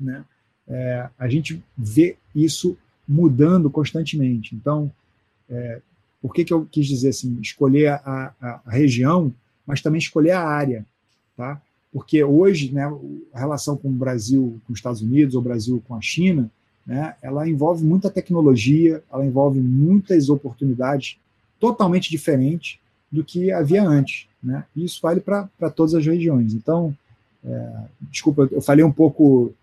Né? 0.00 0.24
É, 0.66 1.08
a 1.18 1.28
gente 1.28 1.62
vê 1.76 2.16
isso 2.34 2.78
mudando 3.06 3.68
constantemente. 3.68 4.54
Então, 4.54 4.90
é, 5.50 5.82
por 6.20 6.32
que, 6.32 6.44
que 6.44 6.52
eu 6.52 6.66
quis 6.70 6.86
dizer 6.86 7.10
assim, 7.10 7.38
escolher 7.42 7.88
a, 7.88 8.32
a, 8.40 8.60
a, 8.64 8.70
região, 8.70 9.32
mas 9.66 9.82
também 9.82 9.98
escolher 9.98 10.30
a 10.30 10.42
área, 10.42 10.86
tá? 11.36 11.60
Porque 11.92 12.24
hoje, 12.24 12.72
né, 12.72 12.90
a 13.34 13.38
relação 13.38 13.76
com 13.76 13.88
o 13.88 13.92
Brasil, 13.92 14.58
com 14.66 14.72
os 14.72 14.78
Estados 14.78 15.02
Unidos, 15.02 15.34
ou 15.34 15.42
Brasil 15.42 15.82
com 15.86 15.94
a 15.94 16.00
China, 16.00 16.50
né, 16.86 17.14
ela 17.20 17.46
envolve 17.46 17.84
muita 17.84 18.08
tecnologia, 18.08 19.02
ela 19.12 19.26
envolve 19.26 19.60
muitas 19.60 20.30
oportunidades 20.30 21.18
totalmente 21.62 22.10
diferentes 22.10 22.80
do 23.10 23.22
que 23.22 23.52
havia 23.52 23.84
antes. 23.84 24.26
Né? 24.42 24.64
E 24.74 24.84
isso 24.84 24.98
vale 25.00 25.20
para 25.20 25.48
todas 25.72 25.94
as 25.94 26.04
regiões. 26.04 26.54
Então, 26.54 26.92
é, 27.44 27.72
desculpa, 28.00 28.48
eu 28.50 28.60
falei 28.60 28.84
um 28.84 28.90
pouco 28.90 29.54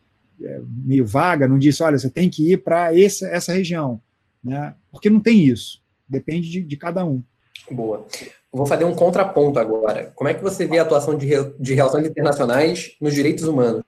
é, 0.42 0.62
meio 0.86 1.06
vaga, 1.06 1.46
não 1.46 1.60
disse, 1.60 1.84
olha, 1.84 2.00
você 2.00 2.10
tem 2.10 2.30
que 2.30 2.54
ir 2.54 2.58
para 2.60 2.98
essa 2.98 3.52
região, 3.52 4.00
né? 4.42 4.74
porque 4.90 5.10
não 5.10 5.20
tem 5.20 5.44
isso, 5.44 5.82
depende 6.08 6.50
de, 6.50 6.62
de 6.62 6.78
cada 6.78 7.04
um. 7.04 7.22
Boa. 7.70 8.08
Vou 8.50 8.66
fazer 8.66 8.86
um 8.86 8.96
contraponto 8.96 9.60
agora. 9.60 10.14
Como 10.16 10.30
é 10.30 10.34
que 10.34 10.42
você 10.42 10.66
vê 10.66 10.80
a 10.80 10.84
atuação 10.84 11.18
de, 11.18 11.28
de 11.60 11.74
relações 11.74 12.08
internacionais 12.08 12.96
nos 13.02 13.14
direitos 13.14 13.44
humanos? 13.44 13.84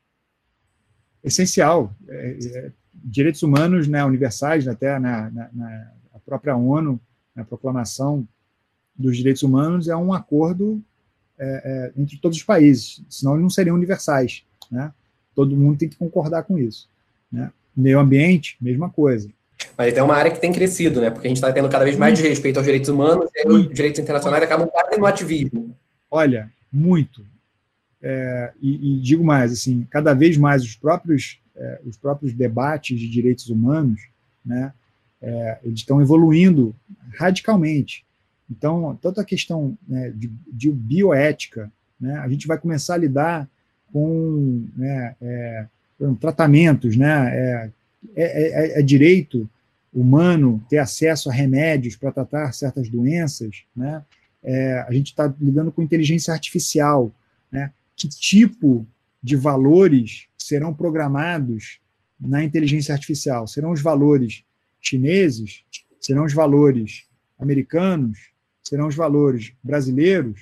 Essencial. 1.23 1.95
É, 2.09 2.37
é, 2.43 2.71
direitos 2.93 3.41
humanos 3.41 3.87
né, 3.87 4.03
universais, 4.03 4.67
até 4.67 4.99
na, 4.99 5.31
na, 5.31 5.49
na 5.53 6.19
própria 6.25 6.57
ONU, 6.57 6.99
na 7.35 7.43
proclamação 7.43 8.27
dos 8.95 9.17
direitos 9.17 9.43
humanos, 9.43 9.87
é 9.87 9.95
um 9.95 10.13
acordo 10.13 10.81
é, 11.39 11.91
é, 11.95 12.01
entre 12.01 12.17
todos 12.17 12.37
os 12.37 12.43
países, 12.43 13.01
senão 13.09 13.33
eles 13.33 13.43
não 13.43 13.49
seriam 13.49 13.75
universais. 13.75 14.43
Né? 14.69 14.91
Todo 15.33 15.55
mundo 15.55 15.77
tem 15.77 15.89
que 15.89 15.95
concordar 15.95 16.43
com 16.43 16.57
isso. 16.57 16.89
Né? 17.31 17.51
Meio 17.75 17.99
ambiente, 17.99 18.57
mesma 18.61 18.89
coisa. 18.89 19.29
Mas 19.77 19.95
é 19.95 20.03
uma 20.03 20.15
área 20.15 20.31
que 20.31 20.39
tem 20.39 20.51
crescido, 20.51 20.99
né? 20.99 21.09
Porque 21.09 21.27
a 21.27 21.29
gente 21.29 21.37
está 21.37 21.51
tendo 21.53 21.69
cada 21.69 21.85
vez 21.85 21.95
mais 21.95 22.17
de 22.17 22.27
respeito 22.27 22.57
aos 22.57 22.65
direitos 22.65 22.89
humanos 22.89 23.29
e 23.33 23.47
os 23.47 23.69
direitos 23.73 23.99
internacionais 23.99 24.43
acabam 24.43 24.67
quase 24.67 24.97
no 24.97 25.05
ativismo. 25.05 25.75
Olha, 26.09 26.51
muito. 26.71 27.25
É, 28.01 28.51
e, 28.59 28.97
e, 28.97 28.99
digo 28.99 29.23
mais, 29.23 29.51
assim, 29.51 29.87
cada 29.89 30.13
vez 30.13 30.35
mais 30.35 30.63
os 30.63 30.75
próprios 30.75 31.39
é, 31.55 31.81
os 31.85 31.97
próprios 31.97 32.33
debates 32.33 32.99
de 32.99 33.07
direitos 33.07 33.49
humanos, 33.49 34.01
né, 34.43 34.73
é, 35.21 35.59
eles 35.63 35.79
estão 35.79 36.01
evoluindo 36.01 36.75
radicalmente. 37.17 38.03
Então, 38.49 38.97
toda 39.01 39.21
a 39.21 39.25
questão 39.25 39.77
né, 39.87 40.11
de, 40.15 40.29
de, 40.51 40.71
bioética, 40.71 41.71
né, 41.99 42.17
a 42.17 42.27
gente 42.27 42.47
vai 42.47 42.57
começar 42.57 42.95
a 42.95 42.97
lidar 42.97 43.49
com 43.93 44.65
né, 44.75 45.15
é, 45.21 45.65
tratamentos, 46.19 46.97
né, 46.97 47.29
é, 47.33 47.69
é, 48.15 48.23
é, 48.23 48.79
é, 48.79 48.81
direito 48.81 49.49
humano 49.93 50.63
ter 50.69 50.79
acesso 50.79 51.29
a 51.29 51.33
remédios 51.33 51.95
para 51.95 52.11
tratar 52.11 52.51
certas 52.53 52.89
doenças, 52.89 53.63
né, 53.75 54.03
a 54.87 54.91
gente 54.91 55.07
está 55.07 55.31
lidando 55.39 55.71
com 55.71 55.83
inteligência 55.83 56.33
artificial, 56.33 57.11
né, 57.51 57.71
que 57.95 58.09
tipo 58.09 58.87
de 59.21 59.35
valores 59.35 60.25
serão 60.35 60.73
programados 60.73 61.79
na 62.19 62.43
inteligência 62.43 62.91
artificial? 62.91 63.45
Serão 63.45 63.71
os 63.71 63.81
valores 63.81 64.43
chineses? 64.81 65.63
Serão 65.99 66.25
os 66.25 66.33
valores 66.33 67.05
americanos? 67.39 68.29
Serão 68.63 68.87
os 68.87 68.95
valores 68.95 69.53
brasileiros? 69.63 70.41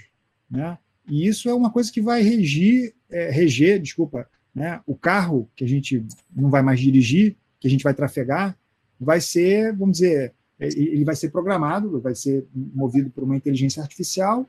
Né? 0.49 0.77
E 1.07 1.27
isso 1.27 1.49
é 1.49 1.53
uma 1.53 1.71
coisa 1.71 1.91
que 1.91 2.01
vai 2.01 2.21
regir, 2.21 2.93
é, 3.09 3.29
reger, 3.29 3.79
desculpa, 3.79 4.27
né? 4.53 4.81
o 4.85 4.95
carro 4.95 5.49
que 5.55 5.63
a 5.63 5.67
gente 5.67 6.03
não 6.35 6.49
vai 6.49 6.61
mais 6.61 6.79
dirigir, 6.79 7.35
que 7.59 7.67
a 7.67 7.71
gente 7.71 7.83
vai 7.83 7.93
trafegar, 7.93 8.57
vai 8.99 9.21
ser, 9.21 9.75
vamos 9.75 9.99
dizer, 9.99 10.33
ele 10.59 11.05
vai 11.05 11.15
ser 11.15 11.29
programado, 11.29 12.01
vai 12.01 12.13
ser 12.13 12.45
movido 12.53 13.09
por 13.09 13.23
uma 13.23 13.35
inteligência 13.35 13.81
artificial 13.81 14.45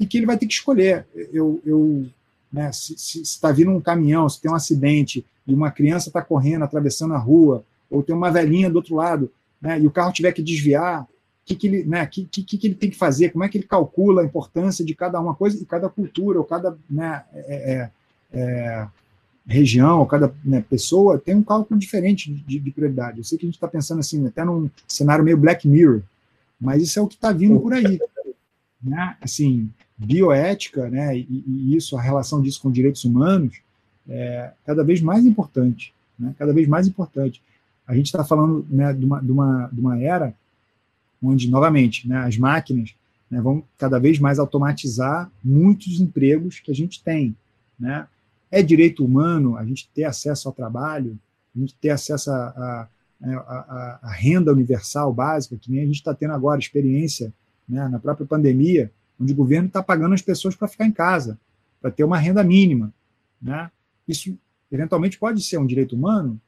e 0.00 0.06
que 0.06 0.16
ele 0.16 0.26
vai 0.26 0.38
ter 0.38 0.46
que 0.46 0.54
escolher. 0.54 1.06
Eu, 1.32 1.60
eu 1.66 2.06
né? 2.54 2.70
Se 2.72 3.20
está 3.20 3.50
vindo 3.50 3.72
um 3.72 3.80
caminhão, 3.80 4.28
se 4.28 4.40
tem 4.40 4.48
um 4.48 4.54
acidente 4.54 5.26
e 5.44 5.52
uma 5.52 5.72
criança 5.72 6.08
está 6.08 6.22
correndo, 6.22 6.62
atravessando 6.62 7.12
a 7.12 7.18
rua, 7.18 7.64
ou 7.90 8.02
tem 8.02 8.14
uma 8.14 8.30
velhinha 8.30 8.70
do 8.70 8.76
outro 8.76 8.94
lado, 8.94 9.30
né? 9.60 9.80
e 9.80 9.86
o 9.86 9.90
carro 9.90 10.12
tiver 10.12 10.32
que 10.32 10.42
desviar, 10.42 11.02
o 11.02 11.06
que, 11.44 11.54
que, 11.54 11.66
ele, 11.66 11.84
né? 11.84 12.06
que, 12.06 12.24
que, 12.24 12.42
que 12.42 12.66
ele 12.66 12.74
tem 12.74 12.90
que 12.90 12.96
fazer? 12.96 13.30
Como 13.30 13.44
é 13.44 13.48
que 13.48 13.58
ele 13.58 13.66
calcula 13.66 14.22
a 14.22 14.24
importância 14.24 14.84
de 14.84 14.94
cada 14.94 15.20
uma 15.20 15.34
coisa 15.34 15.60
e 15.62 15.66
cada 15.66 15.88
cultura, 15.88 16.38
ou 16.38 16.44
cada. 16.44 16.76
Né? 16.88 17.22
É, 17.32 17.72
é, 17.72 17.90
é, 18.32 18.88
região, 19.46 20.00
ou 20.00 20.06
cada 20.06 20.34
né, 20.44 20.64
pessoa 20.68 21.18
tem 21.18 21.34
um 21.34 21.42
cálculo 21.42 21.78
diferente 21.78 22.32
de, 22.32 22.58
de, 22.58 22.70
prioridade. 22.70 23.18
Eu 23.18 23.24
sei 23.24 23.36
que 23.36 23.44
a 23.44 23.48
gente 23.48 23.56
está 23.56 23.68
pensando 23.68 24.00
assim, 24.00 24.26
até 24.26 24.44
num 24.44 24.70
cenário 24.88 25.24
meio 25.24 25.36
Black 25.36 25.68
Mirror, 25.68 26.00
mas 26.60 26.82
isso 26.82 26.98
é 26.98 27.02
o 27.02 27.06
que 27.06 27.14
está 27.14 27.30
vindo 27.30 27.60
por 27.60 27.74
aí. 27.74 28.00
Né? 28.82 29.16
Assim, 29.20 29.70
bioética, 29.96 30.88
né, 30.88 31.16
e, 31.16 31.44
e, 31.46 31.76
isso, 31.76 31.96
a 31.96 32.02
relação 32.02 32.40
disso 32.40 32.60
com 32.60 32.70
direitos 32.70 33.04
humanos, 33.04 33.60
é 34.08 34.52
cada 34.66 34.84
vez 34.84 35.00
mais 35.00 35.24
importante, 35.24 35.94
né, 36.18 36.34
cada 36.38 36.52
vez 36.52 36.66
mais 36.68 36.86
importante. 36.86 37.42
A 37.86 37.94
gente 37.94 38.06
está 38.06 38.24
falando 38.24 38.66
né, 38.68 38.92
de, 38.92 39.04
uma, 39.04 39.20
de, 39.20 39.30
uma, 39.30 39.66
de 39.72 39.80
uma 39.80 40.00
era 40.00 40.34
onde, 41.22 41.50
novamente, 41.50 42.08
né, 42.08 42.18
as 42.18 42.36
máquinas 42.36 42.94
né, 43.30 43.40
vão 43.40 43.64
cada 43.78 43.98
vez 43.98 44.18
mais 44.18 44.38
automatizar 44.38 45.30
muitos 45.42 46.00
empregos 46.00 46.60
que 46.60 46.70
a 46.70 46.74
gente 46.74 47.02
tem. 47.02 47.36
Né? 47.78 48.06
É 48.50 48.62
direito 48.62 49.04
humano 49.04 49.56
a 49.56 49.64
gente 49.64 49.88
ter 49.94 50.04
acesso 50.04 50.48
ao 50.48 50.54
trabalho, 50.54 51.18
a 51.54 51.58
gente 51.58 51.74
ter 51.74 51.90
acesso 51.90 52.30
a, 52.30 52.88
a 54.02 54.12
renda 54.12 54.52
universal 54.52 55.12
básica, 55.12 55.56
que 55.56 55.70
nem 55.70 55.82
a 55.82 55.86
gente 55.86 55.96
está 55.96 56.14
tendo 56.14 56.32
agora, 56.32 56.60
experiência 56.60 57.32
né, 57.68 57.88
na 57.88 57.98
própria 57.98 58.26
pandemia, 58.26 58.90
onde 59.18 59.32
o 59.32 59.36
governo 59.36 59.68
está 59.68 59.82
pagando 59.82 60.14
as 60.14 60.22
pessoas 60.22 60.54
para 60.54 60.68
ficar 60.68 60.86
em 60.86 60.92
casa, 60.92 61.38
para 61.80 61.90
ter 61.90 62.04
uma 62.04 62.18
renda 62.18 62.42
mínima. 62.42 62.92
Né? 63.40 63.70
Isso, 64.06 64.36
eventualmente, 64.70 65.18
pode 65.18 65.42
ser 65.42 65.58
um 65.58 65.66
direito 65.66 65.94
humano? 65.94 66.40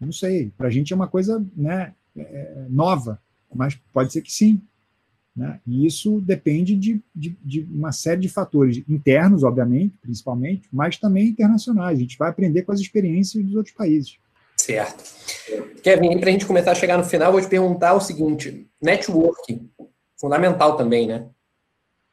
Não 0.00 0.12
sei. 0.12 0.52
Para 0.56 0.68
a 0.68 0.70
gente 0.70 0.92
é 0.92 0.96
uma 0.96 1.08
coisa 1.08 1.44
né, 1.56 1.94
é, 2.16 2.20
é, 2.20 2.66
nova, 2.68 3.20
mas 3.54 3.74
pode 3.92 4.12
ser 4.12 4.22
que 4.22 4.32
sim. 4.32 4.60
Né? 5.34 5.60
E 5.66 5.86
isso 5.86 6.20
depende 6.20 6.74
de, 6.74 7.00
de, 7.14 7.38
de, 7.44 7.60
uma 7.72 7.92
série 7.92 8.20
de 8.20 8.28
fatores 8.28 8.82
internos, 8.88 9.44
obviamente, 9.44 9.94
principalmente, 10.00 10.68
mas 10.72 10.98
também 10.98 11.28
internacionais. 11.28 11.98
A 11.98 12.00
gente 12.00 12.18
vai 12.18 12.28
aprender 12.28 12.62
com 12.62 12.72
as 12.72 12.80
experiências 12.80 13.44
dos 13.44 13.54
outros 13.54 13.74
países. 13.74 14.18
Certo. 14.56 15.04
Kevin, 15.82 16.18
para 16.18 16.28
a 16.28 16.32
gente 16.32 16.44
começar 16.44 16.72
a 16.72 16.74
chegar 16.74 16.98
no 16.98 17.04
final, 17.04 17.30
vou 17.30 17.40
te 17.40 17.46
perguntar 17.46 17.94
o 17.94 18.00
seguinte: 18.00 18.66
networking, 18.82 19.70
fundamental 20.16 20.76
também, 20.76 21.06
né? 21.06 21.26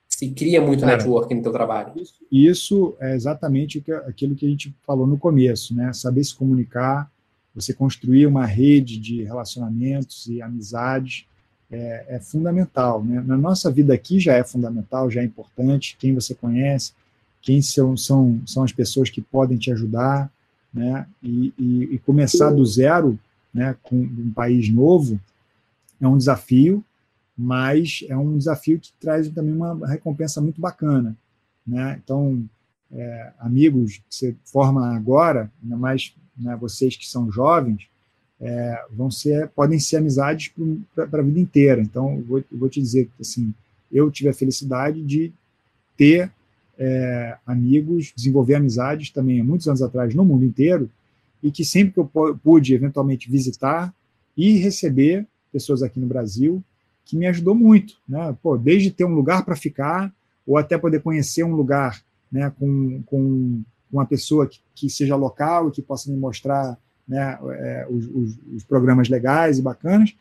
Se 0.08 0.30
cria 0.30 0.62
muito 0.62 0.82
Cara, 0.82 0.96
networking 0.96 1.36
no 1.36 1.42
teu 1.42 1.52
trabalho. 1.52 1.94
Isso, 2.00 2.26
isso 2.32 2.96
é 3.00 3.16
exatamente 3.16 3.84
aquilo 4.06 4.36
que 4.36 4.46
a 4.46 4.50
gente 4.50 4.74
falou 4.86 5.08
no 5.08 5.18
começo, 5.18 5.76
né? 5.76 5.92
Saber 5.92 6.24
se 6.24 6.36
comunicar, 6.36 7.12
você 7.56 7.74
construir 7.74 8.28
uma 8.28 8.46
rede 8.46 9.00
de 9.00 9.24
relacionamentos 9.24 10.28
e 10.28 10.42
amizades 10.42 11.26
é, 11.72 12.06
é, 12.10 12.20
fundamental. 12.20 13.04
Né? 13.04 13.24
Na 13.26 13.38
nossa 13.38 13.72
vida 13.72 13.94
aqui 13.94 14.20
já 14.20 14.34
é 14.34 14.44
fundamental, 14.44 15.10
já 15.10 15.22
é 15.22 15.24
importante, 15.24 15.96
quem 15.98 16.14
você 16.14 16.36
conhece, 16.36 16.92
quem 17.42 17.62
são, 17.62 17.96
são, 17.96 18.42
são 18.46 18.64
as 18.64 18.72
pessoas 18.72 19.10
que 19.10 19.22
podem 19.22 19.58
te 19.58 19.72
ajudar, 19.72 20.30
né? 20.74 21.08
e, 21.24 21.54
e, 21.58 21.84
e 21.96 22.00
começar 22.00 22.52
do 22.52 22.66
zero 22.66 23.18
né, 23.54 23.76
com 23.82 23.96
um 23.96 24.32
país 24.36 24.70
novo 24.70 25.20
é 26.02 26.08
um 26.08 26.18
desafio, 26.18 26.84
mas 27.38 28.04
é 28.10 28.18
um 28.18 28.38
desafio 28.38 28.80
que 28.80 28.92
traz 29.00 29.30
também 29.30 29.54
uma 29.54 29.88
recompensa 29.88 30.42
muito 30.42 30.60
bacana. 30.60 31.16
Né? 31.66 32.00
Então, 32.04 32.44
é, 32.92 33.32
amigos 33.40 33.98
que 33.98 34.04
você 34.10 34.36
forma 34.44 34.96
agora, 34.96 35.52
ainda 35.64 35.78
mais 35.78 36.14
né, 36.38 36.56
vocês 36.56 36.96
que 36.96 37.08
são 37.08 37.32
jovens, 37.32 37.88
é, 38.40 38.86
vão 38.92 39.10
ser, 39.10 39.48
podem 39.50 39.80
ser 39.80 39.98
amizades 39.98 40.52
para 40.94 41.20
a 41.20 41.24
vida 41.24 41.40
inteira. 41.40 41.82
Então, 41.82 42.18
eu 42.18 42.24
vou, 42.24 42.38
eu 42.40 42.58
vou 42.58 42.70
te 42.70 42.82
dizer 42.82 43.06
que 43.06 43.22
assim, 43.22 43.54
eu 43.92 44.12
tive 44.12 44.30
a 44.30 44.34
felicidade 44.34 45.02
de 45.02 45.32
ter 45.98 46.32
é, 46.78 47.38
amigos, 47.46 48.12
desenvolver 48.16 48.56
amizades 48.56 49.10
também 49.10 49.40
há 49.40 49.44
muitos 49.44 49.68
anos 49.68 49.82
atrás 49.82 50.14
no 50.14 50.26
mundo 50.26 50.44
inteiro, 50.44 50.90
e 51.42 51.52
que 51.52 51.64
sempre 51.64 51.94
que 51.94 52.00
eu 52.00 52.40
pude 52.44 52.74
eventualmente 52.74 53.30
visitar 53.30 53.94
e 54.36 54.58
receber 54.58 55.26
pessoas 55.52 55.82
aqui 55.84 56.00
no 56.00 56.08
Brasil, 56.08 56.62
que 57.06 57.16
me 57.16 57.28
ajudou 57.28 57.54
muito, 57.54 57.98
né? 58.10 58.36
Pô, 58.42 58.58
desde 58.58 58.92
ter 58.92 59.06
um 59.06 59.14
lugar 59.14 59.46
para 59.46 59.56
ficar, 59.56 60.12
ou 60.46 60.58
até 60.58 60.78
poder 60.78 61.02
conhecer 61.02 61.44
um 61.44 61.56
lugar 61.56 62.04
né, 62.32 62.52
com, 62.60 63.02
com 63.06 63.62
uma 63.98 64.06
pessoa 64.06 64.48
que, 64.48 64.60
que 64.74 64.90
seja 64.90 65.16
local 65.16 65.70
e 65.70 65.72
que 65.72 65.82
possa 65.82 66.10
me 66.12 66.18
mostrar 66.18 66.78
né, 67.08 67.38
é, 67.52 67.88
os, 67.90 68.06
os, 68.08 68.40
os, 68.56 68.64
programas 68.64 69.10
legais 69.10 69.60
e 69.60 69.62
bacanas, 69.62 70.16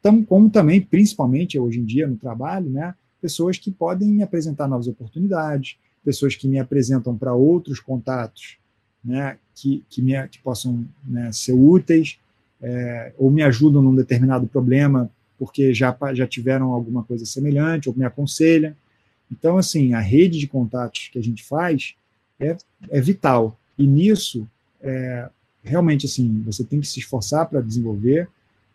tam, 0.00 0.22
como 0.24 0.48
também, 0.48 0.80
principalmente 0.80 1.58
hoje 1.58 1.80
em 1.80 1.84
dia 1.84 2.06
no 2.06 2.16
trabalho, 2.16 2.70
né, 2.70 2.94
pessoas 3.20 3.58
que 3.58 3.70
podem 3.70 4.08
me 4.08 4.22
apresentar 4.22 4.68
novas 4.68 4.86
oportunidades, 4.86 5.76
pessoas 6.04 6.34
que 6.34 6.48
me 6.48 6.58
apresentam 6.58 7.16
para 7.16 7.34
outros 7.34 7.80
contatos 7.80 8.58
né, 9.04 9.36
que, 9.54 9.84
que, 9.88 10.00
me, 10.00 10.28
que 10.28 10.38
possam 10.38 10.86
né, 11.04 11.30
ser 11.32 11.52
úteis, 11.52 12.18
é, 12.62 13.12
ou 13.18 13.30
me 13.30 13.42
ajudam 13.42 13.82
num 13.82 13.94
determinado 13.94 14.46
problema 14.46 15.10
porque 15.38 15.72
já, 15.72 15.96
já 16.12 16.26
tiveram 16.26 16.70
alguma 16.70 17.02
coisa 17.02 17.24
semelhante, 17.24 17.88
ou 17.88 17.94
me 17.96 18.04
aconselham. 18.04 18.74
Então, 19.32 19.56
assim, 19.56 19.94
a 19.94 20.00
rede 20.00 20.38
de 20.38 20.46
contatos 20.46 21.08
que 21.10 21.18
a 21.18 21.22
gente 21.22 21.42
faz 21.42 21.94
é, 22.40 22.56
é 22.88 23.00
vital. 23.00 23.56
E 23.78 23.86
nisso, 23.86 24.48
é, 24.80 25.28
realmente 25.62 26.06
assim, 26.06 26.42
você 26.44 26.64
tem 26.64 26.80
que 26.80 26.86
se 26.86 26.98
esforçar 26.98 27.48
para 27.48 27.60
desenvolver 27.60 28.28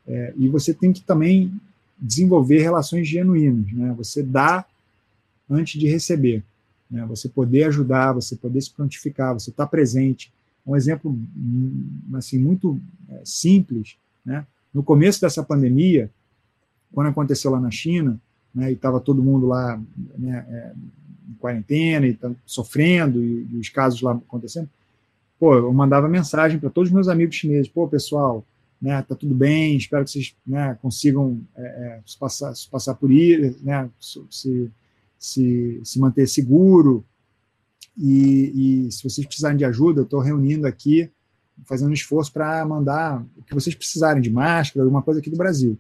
é, 0.08 0.34
e 0.38 0.48
você 0.48 0.74
tem 0.74 0.94
que 0.94 1.02
também 1.02 1.52
desenvolver 2.00 2.62
relações 2.62 3.08
genuínas, 3.08 3.72
né? 3.72 3.94
Você 3.98 4.22
dá 4.22 4.66
antes 5.50 5.80
de 5.80 5.88
receber, 5.88 6.44
né? 6.90 7.06
Você 7.08 7.28
poder 7.28 7.64
ajudar, 7.66 8.14
você 8.14 8.36
poder 8.36 8.62
se 8.62 8.72
prontificar, 8.72 9.34
você 9.34 9.50
estar 9.50 9.66
tá 9.66 9.70
presente. 9.70 10.32
Um 10.66 10.76
exemplo 10.76 11.12
hum, 11.12 11.90
assim 12.14 12.38
muito 12.38 12.80
é, 13.10 13.22
simples, 13.24 13.96
né? 14.24 14.46
No 14.74 14.84
começo 14.84 15.22
dessa 15.22 15.42
pandemia, 15.42 16.12
quando 16.92 17.08
aconteceu 17.08 17.50
lá 17.52 17.60
na 17.60 17.72
China, 17.72 18.20
né, 18.54 18.72
e 18.72 18.74
estava 18.74 19.00
todo 19.00 19.24
mundo 19.24 19.46
lá 19.46 19.80
né, 20.18 20.46
é, 20.50 20.72
em 21.30 21.34
quarentena 21.36 22.08
e 22.08 22.14
tá 22.14 22.32
sofrendo 22.46 23.24
e, 23.24 23.48
e 23.52 23.58
os 23.58 23.70
casos 23.70 24.02
lá 24.02 24.14
acontecendo, 24.14 24.70
pô, 25.40 25.56
eu 25.56 25.74
mandava 25.74 26.08
mensagem 26.08 26.60
para 26.60 26.70
todos 26.70 26.90
os 26.90 26.94
meus 26.94 27.08
amigos 27.08 27.36
chineses, 27.36 27.68
pô, 27.68 27.88
pessoal, 27.88 28.46
né, 28.82 29.02
tá 29.02 29.16
tudo 29.16 29.34
bem, 29.34 29.76
espero 29.78 30.04
que 30.04 30.12
vocês 30.12 30.36
né, 30.46 30.78
consigam 30.82 31.42
é, 31.56 31.64
é, 31.64 32.02
se 32.06 32.18
passar, 32.18 32.56
se 32.56 32.70
passar 32.70 32.96
por 32.96 33.12
isso, 33.12 33.58
né, 33.64 33.90
se, 34.00 34.72
se, 35.18 35.82
se 35.84 36.00
manter 36.00 36.28
seguro, 36.28 37.04
e, 37.98 38.88
e 38.88 38.92
se 38.92 39.04
vocês 39.04 39.26
precisarem 39.26 39.58
de 39.58 39.66
ajuda, 39.66 40.02
eu 40.02 40.04
estou 40.04 40.20
reunindo 40.20 40.68
aqui, 40.68 41.10
fazendo 41.64 41.90
um 41.90 41.94
esforço 41.94 42.32
para 42.32 42.66
mandar 42.66 43.26
o 43.38 43.44
que 43.44 43.54
vocês 43.54 43.74
precisarem 43.74 44.22
de 44.22 44.30
máscara, 44.30 44.84
alguma 44.84 45.02
coisa 45.02 45.22
aqui 45.22 45.30
do 45.30 45.38
Brasil. 45.38 45.78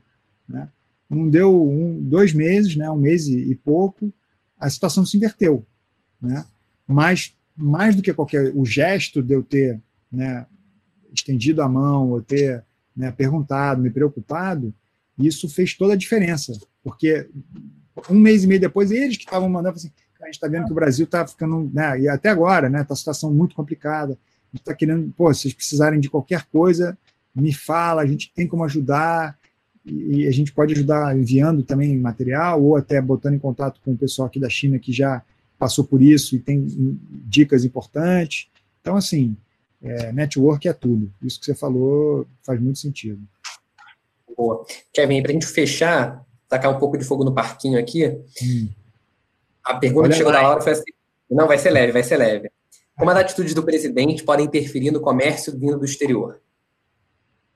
Né? 0.47 0.69
Não 1.09 1.29
deu 1.29 1.69
um, 1.69 2.01
dois 2.01 2.33
meses, 2.33 2.75
né, 2.75 2.89
um 2.89 2.97
mês 2.97 3.27
e, 3.27 3.37
e 3.37 3.55
pouco, 3.55 4.11
a 4.59 4.69
situação 4.69 5.05
se 5.05 5.17
inverteu. 5.17 5.65
Né? 6.21 6.45
Mas 6.87 7.33
mais 7.55 7.95
do 7.95 8.01
que 8.01 8.13
qualquer 8.13 8.51
o 8.53 8.65
gesto 8.65 9.21
de 9.21 9.33
eu 9.33 9.41
ter 9.41 9.79
né, 10.11 10.45
estendido 11.13 11.61
a 11.61 11.69
mão, 11.69 12.09
ou 12.11 12.21
ter 12.21 12.63
né, 12.95 13.11
perguntado, 13.11 13.81
me 13.81 13.89
preocupado, 13.89 14.73
isso 15.17 15.47
fez 15.47 15.73
toda 15.73 15.93
a 15.93 15.97
diferença, 15.97 16.53
porque 16.83 17.29
um 18.09 18.19
mês 18.19 18.43
e 18.43 18.47
meio 18.47 18.59
depois 18.59 18.91
eles 18.91 19.15
que 19.15 19.23
estavam 19.23 19.47
mandando 19.47 19.77
assim, 19.77 19.91
a 20.21 20.25
gente 20.25 20.35
está 20.35 20.47
vendo 20.47 20.65
que 20.65 20.71
o 20.71 20.75
Brasil 20.75 21.05
está 21.05 21.25
ficando, 21.25 21.69
né, 21.73 21.99
e 22.01 22.09
até 22.09 22.29
agora, 22.29 22.69
né, 22.69 22.81
está 22.81 22.95
situação 22.95 23.33
muito 23.33 23.55
complicada, 23.55 24.13
a 24.13 24.55
gente 24.55 24.61
está 24.61 24.73
querendo, 24.73 25.13
pô, 25.15 25.33
se 25.33 25.41
vocês 25.41 25.53
precisarem 25.53 25.99
de 25.99 26.09
qualquer 26.09 26.45
coisa, 26.45 26.97
me 27.33 27.53
fala, 27.53 28.01
a 28.01 28.05
gente 28.05 28.31
tem 28.33 28.47
como 28.47 28.63
ajudar, 28.63 29.37
e 29.85 30.27
a 30.27 30.31
gente 30.31 30.51
pode 30.51 30.73
ajudar 30.73 31.15
enviando 31.15 31.61
também 31.61 31.95
material, 31.97 32.63
ou 32.63 32.75
até 32.75 32.99
botando 32.99 33.35
em 33.35 33.39
contato 33.39 33.79
com 33.83 33.91
o 33.93 33.97
pessoal 33.97 34.27
aqui 34.27 34.39
da 34.39 34.49
China 34.49 34.79
que 34.79 34.91
já 34.91 35.21
passou 35.59 35.83
por 35.83 36.01
isso 36.01 36.35
e 36.35 36.39
tem 36.39 36.65
dicas 37.27 37.63
importantes. 37.63 38.47
Então, 38.81 38.95
assim, 38.95 39.37
é, 39.83 40.11
network 40.11 40.67
é 40.67 40.73
tudo. 40.73 41.11
Isso 41.21 41.39
que 41.39 41.45
você 41.45 41.53
falou 41.53 42.27
faz 42.43 42.59
muito 42.59 42.79
sentido. 42.79 43.21
Boa. 44.35 44.65
Kevin, 44.91 45.21
para 45.21 45.31
a 45.31 45.33
gente 45.33 45.45
fechar, 45.45 46.25
tacar 46.49 46.75
um 46.75 46.79
pouco 46.79 46.97
de 46.97 47.05
fogo 47.05 47.23
no 47.23 47.33
parquinho 47.33 47.79
aqui, 47.79 48.07
hum. 48.41 48.69
a 49.63 49.75
pergunta 49.75 50.05
Olha 50.05 50.11
que 50.11 50.17
chegou 50.17 50.31
lá. 50.31 50.41
da 50.41 50.49
hora 50.49 50.61
foi 50.61 50.71
assim, 50.73 50.83
não, 51.29 51.47
vai 51.47 51.57
ser 51.57 51.69
leve, 51.69 51.91
vai 51.91 52.03
ser 52.03 52.17
leve. 52.17 52.51
Como 52.97 53.11
as 53.11 53.17
atitudes 53.17 53.53
do 53.53 53.63
presidente 53.63 54.23
podem 54.23 54.45
interferir 54.45 54.91
no 54.91 55.01
comércio 55.01 55.57
vindo 55.57 55.77
do 55.77 55.85
exterior? 55.85 56.39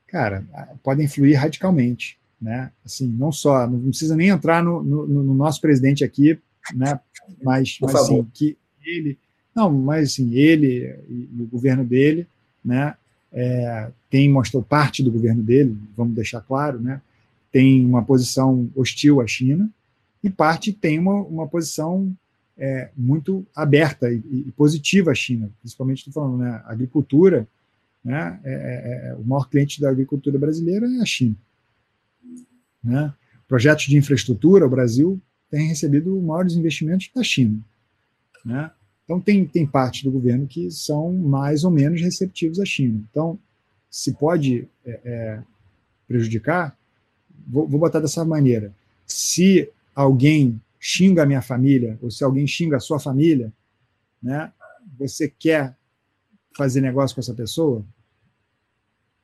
Cara, 0.08 0.44
podem 0.84 1.06
influir 1.06 1.36
radicalmente, 1.36 2.19
né? 2.42 2.72
Assim, 2.86 3.08
não 3.08 3.32
só, 3.32 3.68
não 3.68 3.80
precisa 3.90 4.16
nem 4.16 4.30
entrar 4.30 4.64
no, 4.64 4.84
no, 4.84 5.06
no 5.08 5.34
nosso 5.34 5.60
presidente 5.60 6.04
aqui, 6.04 6.40
né? 6.74 7.00
Mas, 7.44 7.78
mas 7.82 7.96
assim, 7.96 8.26
que 8.34 8.58
ele, 8.84 9.18
não, 9.56 9.72
mas 9.72 10.12
assim, 10.12 10.34
ele 10.34 10.96
e, 11.10 11.42
o 11.42 11.48
governo 11.48 11.84
dele, 11.84 12.28
né? 12.64 12.96
É, 13.32 13.92
tem 14.10 14.28
mostrou 14.28 14.64
parte 14.64 15.04
do 15.04 15.12
governo 15.12 15.44
dele, 15.44 15.78
vamos 15.96 16.16
deixar 16.16 16.42
claro, 16.42 16.80
né? 16.80 17.02
Tem 17.52 17.86
uma 17.86 18.04
posição 18.04 18.70
hostil 18.76 19.22
à 19.22 19.28
China 19.28 19.70
e 20.24 20.30
parte 20.30 20.74
tem 20.74 20.98
uma, 21.00 21.22
uma 21.22 21.48
posição 21.48 22.12
é, 22.58 22.90
muito 22.96 23.46
aberta 23.56 24.12
e, 24.12 24.22
e, 24.48 24.52
positiva 24.52 25.12
à 25.12 25.16
China, 25.16 25.50
principalmente 25.62 26.00
estou 26.00 26.14
falando, 26.14 26.40
né, 26.40 26.62
agricultura, 26.66 27.48
né, 28.04 28.40
é, 28.44 28.52
é, 28.54 29.10
é, 29.10 29.16
o 29.16 29.24
maior 29.24 29.50
cliente 29.50 29.80
da 29.80 29.90
agricultura 29.90 30.38
brasileira 30.38 30.86
é 30.86 31.02
a 31.02 31.06
China. 31.06 31.36
Né? 32.84 33.14
Projetos 33.48 33.86
de 33.86 33.98
infraestrutura, 33.98 34.66
o 34.66 34.70
Brasil 34.70 35.22
tem 35.50 35.68
recebido 35.68 36.16
maiores 36.22 36.54
investimentos 36.54 37.10
da 37.14 37.24
China. 37.24 37.60
Né? 38.46 38.72
Então, 39.04 39.20
tem, 39.20 39.46
tem 39.46 39.66
parte 39.66 40.04
do 40.04 40.12
governo 40.12 40.48
que 40.48 40.70
são 40.70 41.12
mais 41.14 41.64
ou 41.64 41.72
menos 41.72 42.02
receptivos 42.02 42.60
à 42.60 42.66
China. 42.66 43.04
Então, 43.10 43.40
se 43.90 44.14
pode 44.14 44.68
é, 44.86 45.00
é, 45.04 45.44
prejudicar, 46.08 46.78
vou, 47.48 47.68
vou 47.68 47.80
botar 47.80 48.00
dessa 48.00 48.24
maneira. 48.24 48.72
Se 49.08 49.68
alguém 49.96 50.62
xinga 50.80 51.24
a 51.24 51.26
minha 51.26 51.42
família, 51.42 51.98
ou 52.02 52.12
se 52.12 52.24
alguém 52.24 52.46
xinga 52.46 52.78
a 52.78 52.80
sua 52.80 53.00
família, 53.00 53.52
né, 54.22 54.52
você 54.98 55.28
quer 55.28 55.76
fazer 56.56 56.82
negócio 56.82 57.16
com 57.16 57.22
essa 57.22 57.34
pessoa? 57.34 57.84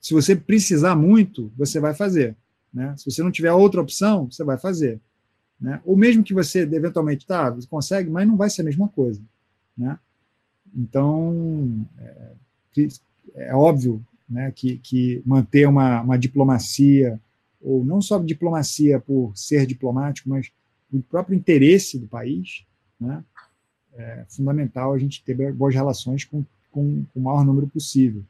Se 0.01 0.13
você 0.13 0.35
precisar 0.35 0.95
muito, 0.95 1.51
você 1.55 1.79
vai 1.79 1.93
fazer. 1.93 2.35
Né? 2.75 2.93
Se 2.97 3.09
você 3.09 3.23
não 3.23 3.31
tiver 3.31 3.53
outra 3.53 3.81
opção, 3.81 4.29
você 4.29 4.43
vai 4.43 4.57
fazer. 4.57 4.99
Né? 5.59 5.81
Ou 5.85 5.95
mesmo 5.95 6.23
que 6.23 6.33
você 6.33 6.59
eventualmente 6.59 7.25
tá, 7.25 7.49
você 7.49 7.65
consegue, 7.65 8.09
mas 8.09 8.27
não 8.27 8.35
vai 8.35 8.49
ser 8.49 8.61
a 8.61 8.65
mesma 8.65 8.89
coisa. 8.89 9.21
Né? 9.77 9.97
Então, 10.75 11.87
é, 11.97 12.33
é 13.35 13.55
óbvio 13.55 14.05
né, 14.27 14.51
que, 14.51 14.77
que 14.79 15.23
manter 15.25 15.65
uma, 15.65 16.01
uma 16.01 16.17
diplomacia, 16.17 17.19
ou 17.61 17.85
não 17.85 18.01
só 18.01 18.19
diplomacia 18.19 18.99
por 18.99 19.31
ser 19.35 19.65
diplomático, 19.65 20.27
mas 20.27 20.51
o 20.91 21.01
próprio 21.01 21.35
interesse 21.35 21.97
do 21.97 22.07
país, 22.07 22.65
né, 22.99 23.23
é 23.93 24.25
fundamental 24.27 24.93
a 24.93 24.99
gente 24.99 25.23
ter 25.23 25.53
boas 25.53 25.73
relações 25.73 26.25
com, 26.25 26.43
com, 26.69 27.05
com 27.13 27.19
o 27.19 27.23
maior 27.23 27.45
número 27.45 27.67
possível. 27.67 28.25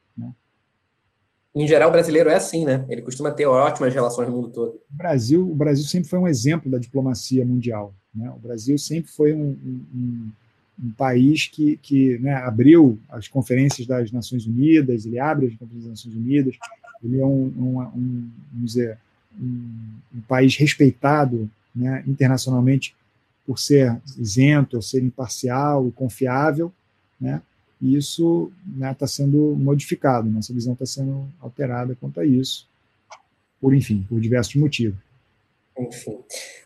Em 1.56 1.68
geral, 1.68 1.88
o 1.88 1.92
brasileiro 1.92 2.30
é 2.30 2.36
assim, 2.36 2.66
né? 2.66 2.86
Ele 2.90 3.02
costuma 3.02 3.32
ter 3.32 3.46
ótimas 3.46 3.94
relações 3.94 4.28
no 4.28 4.36
mundo 4.36 4.50
todo. 4.50 4.74
O 4.92 4.98
Brasil, 4.98 5.50
o 5.50 5.56
Brasil 5.56 5.86
sempre 5.86 6.10
foi 6.10 6.20
um 6.20 6.28
exemplo 6.28 6.70
da 6.70 6.78
diplomacia 6.78 7.46
mundial. 7.46 7.94
Né? 8.14 8.30
O 8.30 8.40
Brasil 8.40 8.78
sempre 8.78 9.10
foi 9.10 9.32
um, 9.32 9.58
um, 9.96 10.32
um 10.84 10.92
país 10.92 11.48
que, 11.48 11.78
que 11.78 12.18
né, 12.20 12.36
abriu 12.36 13.00
as 13.10 13.30
conferências 13.30 13.88
das 13.88 14.12
Nações 14.12 14.46
Unidas, 14.46 15.06
ele 15.06 15.18
abre 15.18 15.48
as 15.48 15.54
conferências 15.54 15.84
das 15.84 15.92
Nações 15.92 16.16
Unidas, 16.16 16.56
ele 17.02 17.22
é 17.22 17.26
um, 17.26 17.90
um, 17.96 18.30
dizer, 18.54 18.98
um, 19.40 20.22
país 20.28 20.58
respeitado 20.58 21.50
né, 21.74 22.04
internacionalmente 22.06 22.94
por 23.46 23.60
ser 23.60 23.98
isento, 24.18 24.82
ser 24.82 25.04
imparcial 25.04 25.88
e 25.88 25.92
confiável, 25.92 26.74
né? 27.20 27.42
E 27.82 27.96
isso 27.96 28.52
está 28.74 28.88
né, 28.88 28.96
tá 28.98 29.08
sendo 29.08 29.56
modificado, 29.58 30.30
nossa 30.30 30.54
visão 30.54 30.74
está 30.74 30.86
sendo 30.86 31.28
alterada 31.42 31.96
quanto 32.00 32.20
a 32.20 32.26
isso, 32.26 32.68
por 33.60 33.74
enfim, 33.74 34.06
por 34.08 34.20
diversos 34.20 34.56
motivos. 34.56 34.98
Enfim. 35.78 36.18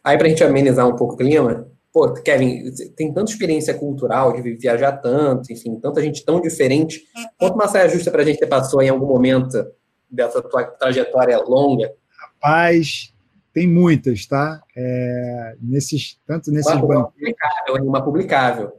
Aí, 0.04 0.18
para 0.18 0.28
a 0.28 0.30
gente 0.30 0.44
amenizar 0.44 0.88
um 0.88 0.96
pouco 0.96 1.16
o 1.16 1.18
clima, 1.18 1.68
pô, 1.92 2.14
Kevin, 2.14 2.72
tem 2.96 3.12
tanta 3.12 3.32
experiência 3.32 3.74
cultural 3.74 4.34
de 4.34 4.54
viajar 4.54 4.94
tanto, 4.94 5.52
enfim, 5.52 5.80
tanta 5.80 6.02
gente 6.02 6.24
tão 6.24 6.40
diferente. 6.40 7.04
Quanto 7.38 7.56
uma 7.56 7.68
saia 7.68 7.90
justa 7.90 8.12
para 8.12 8.22
a 8.22 8.26
gente 8.26 8.40
ter 8.40 8.48
passou 8.48 8.82
em 8.82 8.90
algum 8.90 9.08
momento 9.08 9.66
dessa 10.10 10.42
tua 10.42 10.64
trajetória 10.64 11.38
longa? 11.40 11.92
Rapaz, 12.18 13.14
tem 13.54 13.68
muitas, 13.68 14.26
tá? 14.26 14.62
É, 14.76 15.56
nesses, 15.62 16.20
tanto 16.26 16.52
nesses 16.52 16.72
uma, 16.72 16.86
uma 16.86 17.12
publicável, 17.12 17.84
uma 17.84 18.02
publicável. 18.06 18.72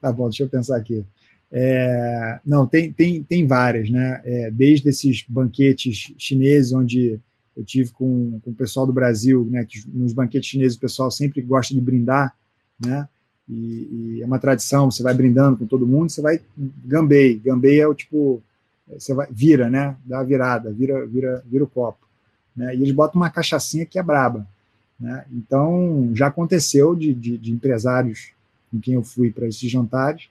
Tá 0.00 0.12
bom, 0.12 0.28
deixa 0.28 0.44
eu 0.44 0.48
pensar 0.48 0.76
aqui. 0.76 1.04
É, 1.50 2.40
não, 2.44 2.66
tem, 2.66 2.92
tem, 2.92 3.22
tem 3.22 3.46
várias, 3.46 3.90
né? 3.90 4.20
É, 4.24 4.50
desde 4.50 4.88
esses 4.88 5.24
banquetes 5.28 6.12
chineses, 6.18 6.72
onde 6.72 7.18
eu 7.56 7.64
tive 7.64 7.90
com, 7.90 8.38
com 8.40 8.50
o 8.50 8.54
pessoal 8.54 8.86
do 8.86 8.92
Brasil, 8.92 9.46
né? 9.50 9.64
Que 9.64 9.82
nos 9.92 10.12
banquetes 10.12 10.48
chineses 10.48 10.76
o 10.76 10.80
pessoal 10.80 11.10
sempre 11.10 11.40
gosta 11.40 11.74
de 11.74 11.80
brindar, 11.80 12.34
né? 12.78 13.08
E, 13.48 14.18
e 14.18 14.22
é 14.22 14.26
uma 14.26 14.38
tradição, 14.38 14.90
você 14.90 15.02
vai 15.02 15.14
brindando 15.14 15.56
com 15.56 15.66
todo 15.66 15.86
mundo, 15.86 16.10
você 16.10 16.20
vai 16.20 16.40
gambei. 16.84 17.38
Gambei 17.38 17.80
é 17.80 17.88
o 17.88 17.94
tipo, 17.94 18.42
você 18.86 19.14
vai, 19.14 19.26
vira, 19.30 19.70
né? 19.70 19.96
Dá 20.04 20.20
a 20.20 20.24
virada, 20.24 20.70
vira, 20.70 21.06
vira, 21.06 21.42
vira 21.46 21.64
o 21.64 21.68
copo. 21.68 22.06
Né? 22.54 22.76
E 22.76 22.82
eles 22.82 22.92
botam 22.92 23.20
uma 23.20 23.30
cachaçinha 23.30 23.86
que 23.86 23.98
é 23.98 24.02
braba. 24.02 24.46
Né? 25.00 25.24
Então, 25.32 26.10
já 26.12 26.26
aconteceu 26.26 26.94
de, 26.94 27.14
de, 27.14 27.38
de 27.38 27.52
empresários 27.52 28.32
com 28.70 28.80
quem 28.80 28.94
eu 28.94 29.02
fui 29.02 29.30
para 29.30 29.46
esses 29.46 29.70
jantares, 29.70 30.28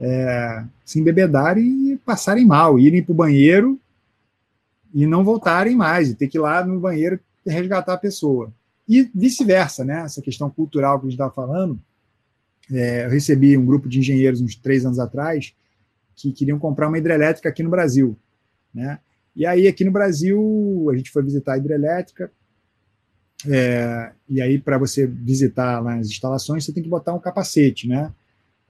é, 0.00 0.64
se 0.84 0.98
embebedarem 0.98 1.92
e 1.92 1.96
passarem 1.98 2.44
mal, 2.44 2.78
irem 2.78 3.02
para 3.02 3.12
o 3.12 3.16
banheiro 3.16 3.78
e 4.92 5.06
não 5.06 5.24
voltarem 5.24 5.76
mais, 5.76 6.10
e 6.10 6.14
ter 6.14 6.28
que 6.28 6.36
ir 6.36 6.40
lá 6.40 6.64
no 6.64 6.80
banheiro 6.80 7.18
resgatar 7.46 7.94
a 7.94 7.98
pessoa. 7.98 8.52
E 8.88 9.08
vice-versa, 9.14 9.84
né? 9.84 10.02
Essa 10.02 10.20
questão 10.20 10.50
cultural 10.50 10.98
que 10.98 11.06
a 11.06 11.08
gente 11.08 11.14
estava 11.14 11.32
falando. 11.32 11.80
É, 12.70 13.06
eu 13.06 13.10
recebi 13.10 13.56
um 13.56 13.64
grupo 13.64 13.88
de 13.88 13.98
engenheiros 13.98 14.40
uns 14.40 14.54
três 14.54 14.84
anos 14.84 14.98
atrás 14.98 15.54
que 16.14 16.32
queriam 16.32 16.58
comprar 16.58 16.88
uma 16.88 16.98
hidrelétrica 16.98 17.48
aqui 17.48 17.62
no 17.62 17.70
Brasil, 17.70 18.16
né? 18.72 18.98
E 19.34 19.46
aí 19.46 19.66
aqui 19.66 19.84
no 19.84 19.90
Brasil 19.90 20.88
a 20.92 20.96
gente 20.96 21.10
foi 21.10 21.22
visitar 21.22 21.54
a 21.54 21.58
hidrelétrica, 21.58 22.30
é, 23.48 24.12
e 24.28 24.40
aí, 24.40 24.58
para 24.58 24.78
você 24.78 25.06
visitar 25.06 25.80
lá 25.80 25.94
as 25.94 26.08
instalações, 26.08 26.64
você 26.64 26.72
tem 26.72 26.82
que 26.82 26.88
botar 26.88 27.12
um 27.12 27.18
capacete, 27.18 27.88
né? 27.88 28.12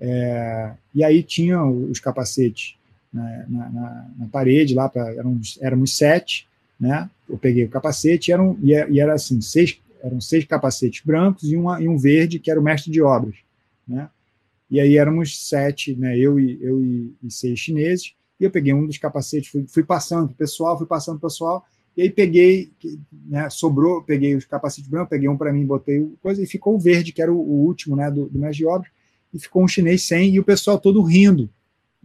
É, 0.01 0.73
e 0.95 1.05
aí 1.05 1.23
tinha 1.23 1.63
os 1.65 2.01
capacetes 2.01 2.77
na, 3.13 3.47
na, 3.49 4.11
na 4.19 4.27
parede, 4.29 4.75
lá 4.75 4.89
pra, 4.89 5.13
éramos, 5.13 5.59
éramos 5.61 5.97
sete, 5.97 6.49
né? 6.81 7.09
Eu 7.29 7.39
peguei 7.39 7.65
o 7.65 7.69
capacete 7.69 8.31
e, 8.31 8.33
eram, 8.33 8.59
e, 8.63 8.73
e 8.73 9.01
era 9.01 9.15
assim, 9.15 9.41
seis, 9.41 9.79
eram 10.03 10.21
seis 10.21 10.45
capacetes 10.45 11.03
brancos 11.05 11.45
e, 11.45 11.57
uma, 11.57 11.81
e 11.81 11.89
um 11.89 11.99
verde, 11.99 12.39
que 12.39 12.51
era 12.51 12.59
o 12.59 12.63
mestre 12.63 12.91
de 12.91 13.03
obras, 13.03 13.37
né? 13.87 14.09
E 14.71 14.81
aí 14.81 14.97
éramos 14.97 15.47
sete, 15.47 15.95
né? 15.95 16.19
Eu 16.19 16.41
e, 16.41 16.59
eu 16.63 16.83
e, 16.83 17.15
e 17.23 17.31
seis 17.31 17.59
chineses, 17.59 18.15
e 18.41 18.45
eu 18.45 18.51
peguei 18.51 18.73
um 18.73 18.87
dos 18.87 18.97
capacetes, 18.97 19.51
fui, 19.51 19.67
fui 19.69 19.85
passando 19.85 20.33
pessoal, 20.33 20.79
fui 20.79 20.87
passando 20.87 21.19
o 21.19 21.21
pessoal, 21.21 21.65
e 21.97 22.03
aí 22.03 22.11
peguei, 22.11 22.73
né, 23.27 23.51
sobrou, 23.51 24.03
peguei 24.03 24.35
os 24.35 24.45
capacetes 24.45 24.89
brancos, 24.89 25.11
peguei 25.11 25.29
um 25.29 25.37
para 25.37 25.53
mim, 25.53 25.67
botei 25.67 26.11
coisa, 26.23 26.43
e 26.43 26.47
ficou 26.47 26.75
o 26.75 26.79
verde, 26.79 27.13
que 27.13 27.21
era 27.21 27.33
o, 27.33 27.37
o 27.37 27.67
último 27.67 27.95
né, 27.95 28.11
do, 28.11 28.29
do 28.29 28.39
mestre 28.39 28.59
de 28.59 28.67
obras, 28.67 28.91
e 29.33 29.39
ficou 29.39 29.63
um 29.63 29.69
chinês 29.69 30.03
sem, 30.03 30.35
e 30.35 30.41
o 30.41 30.45
pessoal 30.45 30.79
todo 30.79 31.03
rindo, 31.03 31.51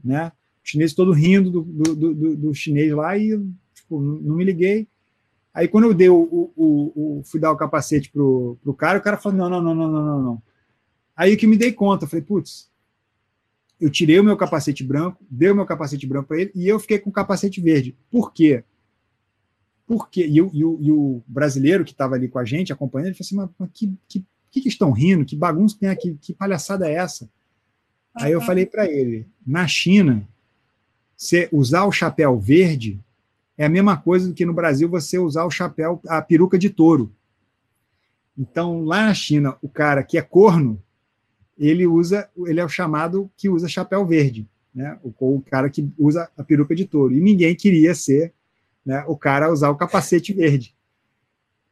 né? 0.03 0.31
O 0.63 0.69
chinês 0.69 0.93
todo 0.93 1.11
rindo 1.11 1.49
do, 1.49 1.61
do, 1.61 1.95
do, 1.95 2.35
do 2.35 2.53
chinês 2.53 2.91
lá, 2.91 3.17
e 3.17 3.29
tipo, 3.73 4.01
não 4.01 4.35
me 4.35 4.43
liguei. 4.43 4.87
Aí 5.53 5.67
quando 5.67 5.85
eu 5.85 5.93
dei 5.93 6.09
o, 6.09 6.15
o, 6.15 6.51
o, 6.57 7.21
fui 7.23 7.39
dar 7.39 7.51
o 7.51 7.57
capacete 7.57 8.11
pro, 8.11 8.57
pro 8.61 8.73
cara, 8.73 8.99
o 8.99 9.01
cara 9.01 9.17
falou: 9.17 9.37
não, 9.37 9.49
não, 9.49 9.61
não, 9.61 9.75
não, 9.75 9.91
não, 9.91 10.05
não, 10.05 10.21
não. 10.21 10.43
Aí 11.15 11.35
que 11.35 11.47
me 11.47 11.57
dei 11.57 11.71
conta, 11.71 12.05
falei, 12.05 12.23
putz, 12.23 12.69
eu 13.79 13.89
tirei 13.89 14.19
o 14.19 14.23
meu 14.23 14.37
capacete 14.37 14.83
branco, 14.83 15.25
dei 15.29 15.49
o 15.49 15.55
meu 15.55 15.65
capacete 15.65 16.05
branco 16.05 16.27
para 16.27 16.41
ele, 16.41 16.51
e 16.53 16.67
eu 16.67 16.79
fiquei 16.79 16.99
com 16.99 17.09
o 17.09 17.13
capacete 17.13 17.59
verde. 17.59 17.95
Por 18.11 18.31
quê? 18.33 18.63
Porque, 19.87 20.27
e, 20.27 20.41
o, 20.41 20.51
e, 20.53 20.65
o, 20.65 20.77
e 20.81 20.91
o 20.91 21.23
brasileiro 21.25 21.85
que 21.85 21.91
estava 21.91 22.15
ali 22.15 22.27
com 22.27 22.37
a 22.37 22.43
gente, 22.43 22.73
acompanhando, 22.73 23.07
ele 23.07 23.15
falou 23.15 23.25
assim: 23.25 23.35
mas, 23.35 23.49
mas 23.57 23.69
que, 23.73 23.97
que, 24.09 24.25
que, 24.61 24.67
estão 24.67 24.91
rindo? 24.91 25.23
Que 25.23 25.35
bagunça 25.35 25.77
tem 25.79 25.87
aqui? 25.87 26.17
Que 26.21 26.33
palhaçada 26.33 26.89
é 26.89 26.93
essa? 26.93 27.29
Aí 28.13 28.33
eu 28.33 28.41
falei 28.41 28.65
para 28.65 28.85
ele: 28.85 29.25
na 29.45 29.65
China, 29.65 30.27
você 31.15 31.47
usar 31.53 31.85
o 31.85 31.91
chapéu 31.91 32.37
verde 32.37 32.99
é 33.57 33.65
a 33.65 33.69
mesma 33.69 33.95
coisa 33.95 34.27
do 34.27 34.33
que 34.33 34.45
no 34.45 34.53
Brasil 34.53 34.89
você 34.89 35.17
usar 35.17 35.45
o 35.45 35.51
chapéu, 35.51 36.01
a 36.07 36.21
peruca 36.21 36.59
de 36.59 36.69
touro. 36.69 37.11
Então, 38.37 38.83
lá 38.83 39.05
na 39.05 39.13
China, 39.13 39.57
o 39.61 39.69
cara 39.69 40.03
que 40.03 40.17
é 40.17 40.21
corno, 40.21 40.83
ele 41.57 41.87
usa, 41.87 42.29
ele 42.45 42.59
é 42.59 42.65
o 42.65 42.69
chamado 42.69 43.31
que 43.35 43.49
usa 43.49 43.67
chapéu 43.67 44.05
verde, 44.05 44.47
né? 44.75 44.99
O, 45.01 45.11
o 45.37 45.41
cara 45.41 45.69
que 45.69 45.89
usa 45.97 46.29
a 46.37 46.43
peruca 46.43 46.75
de 46.75 46.85
touro. 46.85 47.15
E 47.15 47.21
ninguém 47.21 47.55
queria 47.55 47.95
ser 47.95 48.33
né, 48.87 49.03
o 49.05 49.17
cara 49.17 49.51
usar 49.51 49.69
o 49.69 49.75
capacete 49.75 50.31
verde. 50.31 50.73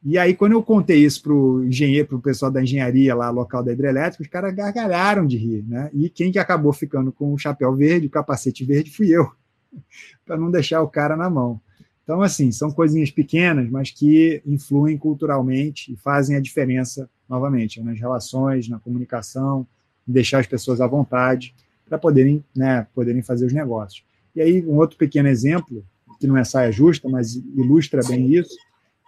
E 0.04 0.18
aí, 0.18 0.36
quando 0.36 0.52
eu 0.52 0.62
contei 0.62 1.04
isso 1.04 1.24
para 1.24 1.34
o 1.34 1.64
engenheiro, 1.64 2.10
para 2.10 2.18
o 2.18 2.22
pessoal 2.22 2.52
da 2.52 2.62
engenharia 2.62 3.16
lá, 3.16 3.30
local 3.30 3.64
da 3.64 3.72
hidrelétrica, 3.72 4.22
os 4.22 4.30
caras 4.30 4.54
gargalharam 4.54 5.26
de 5.26 5.38
rir, 5.38 5.64
né? 5.66 5.90
E 5.94 6.10
quem 6.10 6.30
que 6.30 6.38
acabou 6.38 6.74
ficando 6.74 7.12
com 7.12 7.34
o 7.34 7.38
chapéu 7.38 7.74
verde, 7.74 8.06
o 8.06 8.10
capacete 8.10 8.66
verde, 8.66 8.92
fui 8.92 9.08
eu, 9.08 9.32
para 10.26 10.38
não 10.38 10.52
deixar 10.52 10.82
o 10.82 10.90
cara 10.90 11.16
na 11.16 11.30
mão. 11.30 11.60
Então, 12.04 12.22
assim, 12.22 12.52
são 12.52 12.70
coisinhas 12.70 13.10
pequenas, 13.10 13.68
mas 13.70 13.90
que 13.90 14.44
influem 14.46 14.98
culturalmente 14.98 15.92
e 15.92 15.96
fazem 15.96 16.36
a 16.36 16.42
diferença, 16.42 17.10
novamente, 17.28 17.82
nas 17.82 17.98
relações, 17.98 18.68
na 18.68 18.78
comunicação, 18.78 19.66
deixar 20.06 20.40
as 20.40 20.46
pessoas 20.46 20.82
à 20.82 20.86
vontade 20.86 21.56
para 21.88 21.98
poderem, 21.98 22.44
né, 22.56 22.86
poderem 22.94 23.24
fazer 23.24 23.46
os 23.46 23.54
negócios. 23.54 24.04
E 24.36 24.42
aí, 24.42 24.64
um 24.66 24.76
outro 24.76 24.98
pequeno 24.98 25.30
exemplo, 25.30 25.84
que 26.26 26.28
não 26.28 26.38
é 26.38 26.44
saia 26.44 26.72
justa, 26.72 27.08
mas 27.08 27.36
ilustra 27.36 28.02
bem 28.08 28.34
isso, 28.34 28.58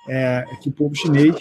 é, 0.07 0.45
que 0.61 0.69
o 0.69 0.71
povo 0.71 0.93
chinês, 0.95 1.35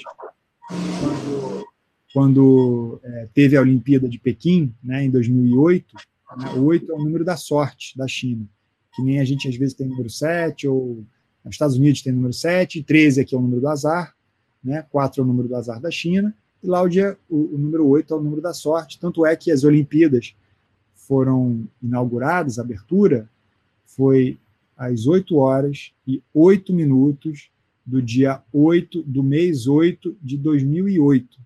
quando, 0.67 1.67
quando 2.13 3.01
é, 3.05 3.29
teve 3.35 3.57
a 3.57 3.61
Olimpíada 3.61 4.09
de 4.09 4.19
Pequim, 4.19 4.75
né, 4.83 5.05
em 5.05 5.11
2008, 5.11 5.95
né, 6.39 6.53
8 6.53 6.91
é 6.91 6.95
o 6.95 6.99
número 6.99 7.25
da 7.25 7.37
sorte 7.37 7.97
da 7.97 8.09
China, 8.09 8.49
que 8.95 9.03
nem 9.03 9.21
a 9.21 9.25
gente 9.25 9.47
às 9.47 9.55
vezes 9.55 9.75
tem 9.75 9.87
número 9.87 10.09
7, 10.09 10.67
ou 10.67 11.05
nos 11.45 11.55
Estados 11.55 11.77
Unidos 11.77 12.01
tem 12.01 12.13
número 12.13 12.33
7, 12.33 12.83
13 12.83 13.21
aqui 13.21 13.35
é 13.35 13.39
o 13.39 13.43
número 13.43 13.61
do 13.61 13.69
azar, 13.69 14.15
né, 14.65 14.85
4 14.91 15.21
é 15.21 15.25
o 15.25 15.27
número 15.27 15.47
do 15.47 15.57
azar 15.57 15.79
da 15.79 15.91
China, 15.91 16.35
e 16.63 16.67
lá 16.67 16.81
o, 16.81 16.89
dia, 16.89 17.19
o, 17.29 17.55
o 17.55 17.59
número 17.59 17.87
8 17.87 18.15
é 18.15 18.17
o 18.17 18.23
número 18.23 18.41
da 18.41 18.55
sorte, 18.55 18.99
tanto 18.99 19.27
é 19.27 19.37
que 19.37 19.53
as 19.53 19.63
Olimpíadas 19.63 20.35
foram 20.95 21.69
inauguradas, 21.83 22.59
a 22.59 22.63
abertura 22.63 23.29
foi 23.85 24.39
às 24.77 25.07
8 25.07 25.37
horas 25.37 25.93
e 26.07 26.23
8 26.35 26.73
minutos 26.73 27.51
do 27.85 28.03
dia 28.03 28.43
8 28.53 29.03
do 29.03 29.23
mês 29.23 29.67
8 29.67 30.17
de 30.21 30.37
2008. 30.37 31.39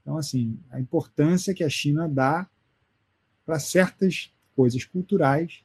Então, 0.00 0.16
assim, 0.16 0.58
a 0.70 0.80
importância 0.80 1.52
que 1.52 1.64
a 1.64 1.68
China 1.68 2.08
dá 2.08 2.48
para 3.44 3.58
certas 3.58 4.32
coisas 4.54 4.84
culturais, 4.84 5.60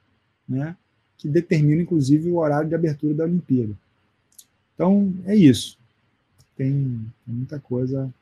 né, 0.48 0.76
que 1.16 1.28
determinam, 1.28 1.82
inclusive, 1.82 2.30
o 2.30 2.36
horário 2.36 2.68
de 2.68 2.74
abertura 2.74 3.14
da 3.14 3.24
Olimpíada. 3.24 3.72
Então, 4.74 5.14
é 5.24 5.34
isso. 5.34 5.78
Tem, 6.56 7.00
muita 7.26 7.58
coisa 7.58 8.12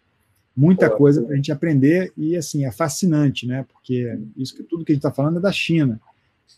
muita 0.56 0.90
coisa 0.90 1.22
para 1.22 1.32
a 1.32 1.36
gente 1.36 1.50
aprender 1.50 2.12
e 2.16 2.36
assim 2.36 2.66
é 2.66 2.70
fascinante, 2.70 3.46
né? 3.46 3.64
Porque 3.72 4.18
isso 4.36 4.54
que 4.54 4.62
tudo 4.62 4.84
que 4.84 4.92
a 4.92 4.94
gente 4.94 5.00
está 5.00 5.10
falando 5.10 5.38
é 5.38 5.40
da 5.40 5.52
China. 5.52 5.98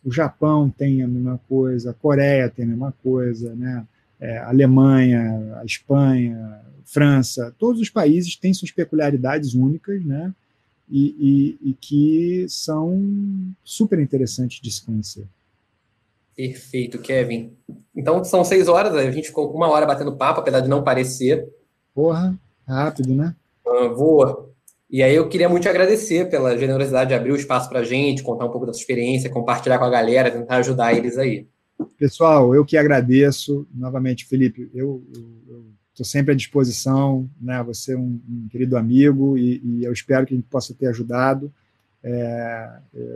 O 0.04 0.10
Japão 0.10 0.68
tem 0.70 1.02
a 1.02 1.08
mesma 1.08 1.40
coisa, 1.48 1.90
a 1.90 1.94
Coreia 1.94 2.48
tem 2.48 2.64
a 2.64 2.68
mesma 2.68 2.92
coisa, 3.02 3.54
né? 3.54 3.86
É, 4.20 4.38
a 4.38 4.48
Alemanha, 4.48 5.58
a 5.60 5.64
Espanha, 5.64 6.60
França, 6.84 7.54
todos 7.58 7.80
os 7.80 7.90
países 7.90 8.36
têm 8.36 8.52
suas 8.52 8.70
peculiaridades 8.70 9.54
únicas, 9.54 10.04
né? 10.04 10.32
E, 10.90 11.58
e, 11.62 11.70
e 11.70 11.74
que 11.74 12.46
são 12.48 13.02
super 13.64 13.98
interessantes 13.98 14.60
de 14.60 14.70
se 14.70 14.84
conhecer. 14.84 15.26
Perfeito, 16.36 16.98
Kevin. 16.98 17.52
Então 17.94 18.24
são 18.24 18.44
seis 18.44 18.68
horas, 18.68 18.94
a 18.94 19.10
gente 19.10 19.28
ficou 19.28 19.54
uma 19.54 19.68
hora 19.68 19.86
batendo 19.86 20.16
papo, 20.16 20.40
apesar 20.40 20.60
de 20.60 20.68
não 20.68 20.82
parecer. 20.82 21.48
Porra, 21.94 22.38
rápido, 22.66 23.14
né? 23.14 23.34
Uh, 23.66 23.94
voa. 23.94 24.51
E 24.92 25.02
aí 25.02 25.16
eu 25.16 25.26
queria 25.26 25.48
muito 25.48 25.62
te 25.62 25.70
agradecer 25.70 26.28
pela 26.28 26.56
generosidade 26.58 27.08
de 27.08 27.14
abrir 27.14 27.32
o 27.32 27.36
espaço 27.36 27.66
para 27.66 27.80
a 27.80 27.84
gente, 27.84 28.22
contar 28.22 28.44
um 28.44 28.50
pouco 28.50 28.66
da 28.66 28.74
sua 28.74 28.82
experiência, 28.82 29.30
compartilhar 29.30 29.78
com 29.78 29.86
a 29.86 29.90
galera, 29.90 30.30
tentar 30.30 30.56
ajudar 30.56 30.92
eles 30.92 31.16
aí. 31.16 31.46
Pessoal, 31.96 32.54
eu 32.54 32.62
que 32.62 32.76
agradeço. 32.76 33.66
Novamente, 33.74 34.26
Felipe, 34.26 34.70
eu 34.74 35.02
estou 35.92 36.04
sempre 36.04 36.32
à 36.32 36.36
disposição, 36.36 37.26
né? 37.40 37.62
Você 37.62 37.94
é 37.94 37.96
um, 37.96 38.20
um 38.28 38.48
querido 38.50 38.76
amigo 38.76 39.38
e, 39.38 39.62
e, 39.64 39.84
eu 39.84 39.94
espero 39.94 40.26
que 40.26 40.34
a 40.34 40.36
gente 40.36 40.48
possa 40.48 40.74
ter 40.74 40.88
ajudado. 40.88 41.50
É, 42.04 42.68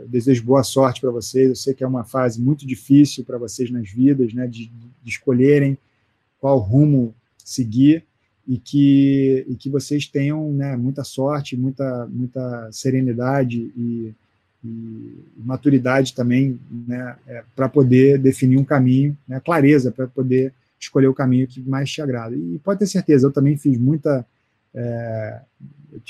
desejo 0.07 0.43
boa 0.43 0.63
sorte 0.63 0.99
para 0.99 1.11
vocês. 1.11 1.47
Eu 1.47 1.55
sei 1.55 1.75
que 1.75 1.83
é 1.83 1.87
uma 1.87 2.03
fase 2.03 2.41
muito 2.41 2.65
difícil 2.65 3.23
para 3.23 3.37
vocês 3.37 3.69
nas 3.69 3.87
vidas, 3.87 4.33
né? 4.33 4.47
De, 4.47 4.65
de 5.03 5.09
escolherem 5.11 5.77
qual 6.39 6.57
rumo 6.57 7.13
seguir 7.37 8.03
e 8.47 8.57
que, 8.57 9.45
e 9.49 9.55
que 9.55 9.69
vocês 9.69 10.07
tenham 10.07 10.53
né, 10.53 10.77
muita 10.77 11.03
sorte, 11.03 11.57
muita, 11.57 12.07
muita 12.07 12.69
serenidade 12.71 13.71
e, 13.75 14.13
e 14.63 15.13
maturidade 15.37 16.13
também 16.15 16.57
né, 16.87 17.17
é, 17.27 17.43
para 17.53 17.67
poder 17.67 18.17
definir 18.17 18.57
um 18.57 18.63
caminho, 18.63 19.17
né, 19.27 19.41
clareza 19.41 19.91
para 19.91 20.07
poder 20.07 20.53
escolher 20.79 21.07
o 21.07 21.13
caminho 21.13 21.47
que 21.47 21.59
mais 21.61 21.91
te 21.91 22.01
agrada. 22.01 22.35
E 22.35 22.59
pode 22.63 22.79
ter 22.79 22.87
certeza, 22.87 23.27
eu 23.27 23.31
também 23.31 23.57
fiz 23.57 23.77
muita. 23.77 24.25
É, 24.73 25.41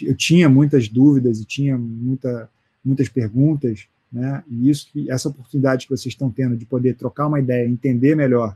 eu 0.02 0.16
tinha 0.16 0.50
muitas 0.50 0.88
dúvidas 0.88 1.40
e 1.40 1.46
tinha 1.46 1.78
muita, 1.78 2.50
muitas 2.84 3.10
perguntas, 3.10 3.88
né, 4.12 4.44
e 4.48 4.70
isso, 4.70 4.90
essa 5.08 5.30
oportunidade 5.30 5.86
que 5.86 5.96
vocês 5.96 6.14
estão 6.14 6.30
tendo 6.30 6.56
de 6.56 6.66
poder 6.66 6.96
trocar 6.96 7.28
uma 7.28 7.40
ideia, 7.40 7.68
entender 7.68 8.16
melhor 8.16 8.56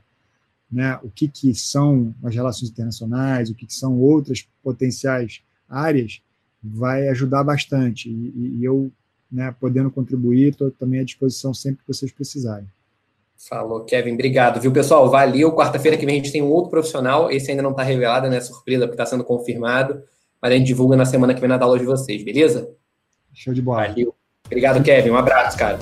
né, 0.72 0.98
o 1.04 1.10
que, 1.10 1.28
que 1.28 1.54
são 1.54 2.16
as 2.24 2.34
relações 2.34 2.72
internacionais, 2.72 3.50
o 3.50 3.56
que, 3.56 3.66
que 3.66 3.74
são 3.74 4.00
outras 4.00 4.48
potenciais 4.64 5.42
áreas, 5.68 6.22
vai 6.64 7.08
ajudar 7.10 7.44
bastante. 7.44 8.10
E, 8.10 8.60
e 8.60 8.64
eu, 8.64 8.92
né, 9.32 9.54
podendo 9.60 9.92
contribuir, 9.92 10.50
estou 10.50 10.72
também 10.72 11.02
à 11.02 11.04
disposição 11.04 11.54
sempre 11.54 11.82
que 11.82 11.88
vocês 11.88 12.12
precisarem. 12.12 12.68
Falou, 13.50 13.84
Kevin. 13.84 14.14
Obrigado, 14.14 14.62
viu, 14.62 14.72
pessoal? 14.72 15.10
Valeu. 15.10 15.52
Quarta-feira 15.54 15.98
que 15.98 16.06
vem 16.06 16.16
a 16.16 16.18
gente 16.24 16.32
tem 16.32 16.44
um 16.44 16.50
outro 16.52 16.70
profissional. 16.70 17.32
Esse 17.32 17.50
ainda 17.50 17.64
não 17.64 17.72
está 17.72 17.82
revelado, 17.82 18.30
né? 18.30 18.40
Surpresa, 18.40 18.86
porque 18.86 18.94
está 18.94 19.06
sendo 19.06 19.24
confirmado. 19.24 20.04
Mas 20.40 20.52
a 20.52 20.56
gente 20.56 20.68
divulga 20.68 20.96
na 20.96 21.06
semana 21.06 21.34
que 21.34 21.42
vem 21.42 21.50
na 21.50 21.58
aula 21.58 21.80
de 21.80 21.86
vocês, 21.86 22.24
beleza? 22.24 22.70
Show 23.34 23.54
de 23.54 23.62
bola. 23.62 23.88
Valeu. 23.88 24.14
Obrigado, 24.46 24.84
Kevin. 24.84 25.10
Um 25.10 25.18
abraço, 25.18 25.58
cara. 25.58 25.80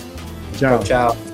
Tchau. 0.57 0.79
tchau. 0.79 1.13
tchau. 1.13 1.28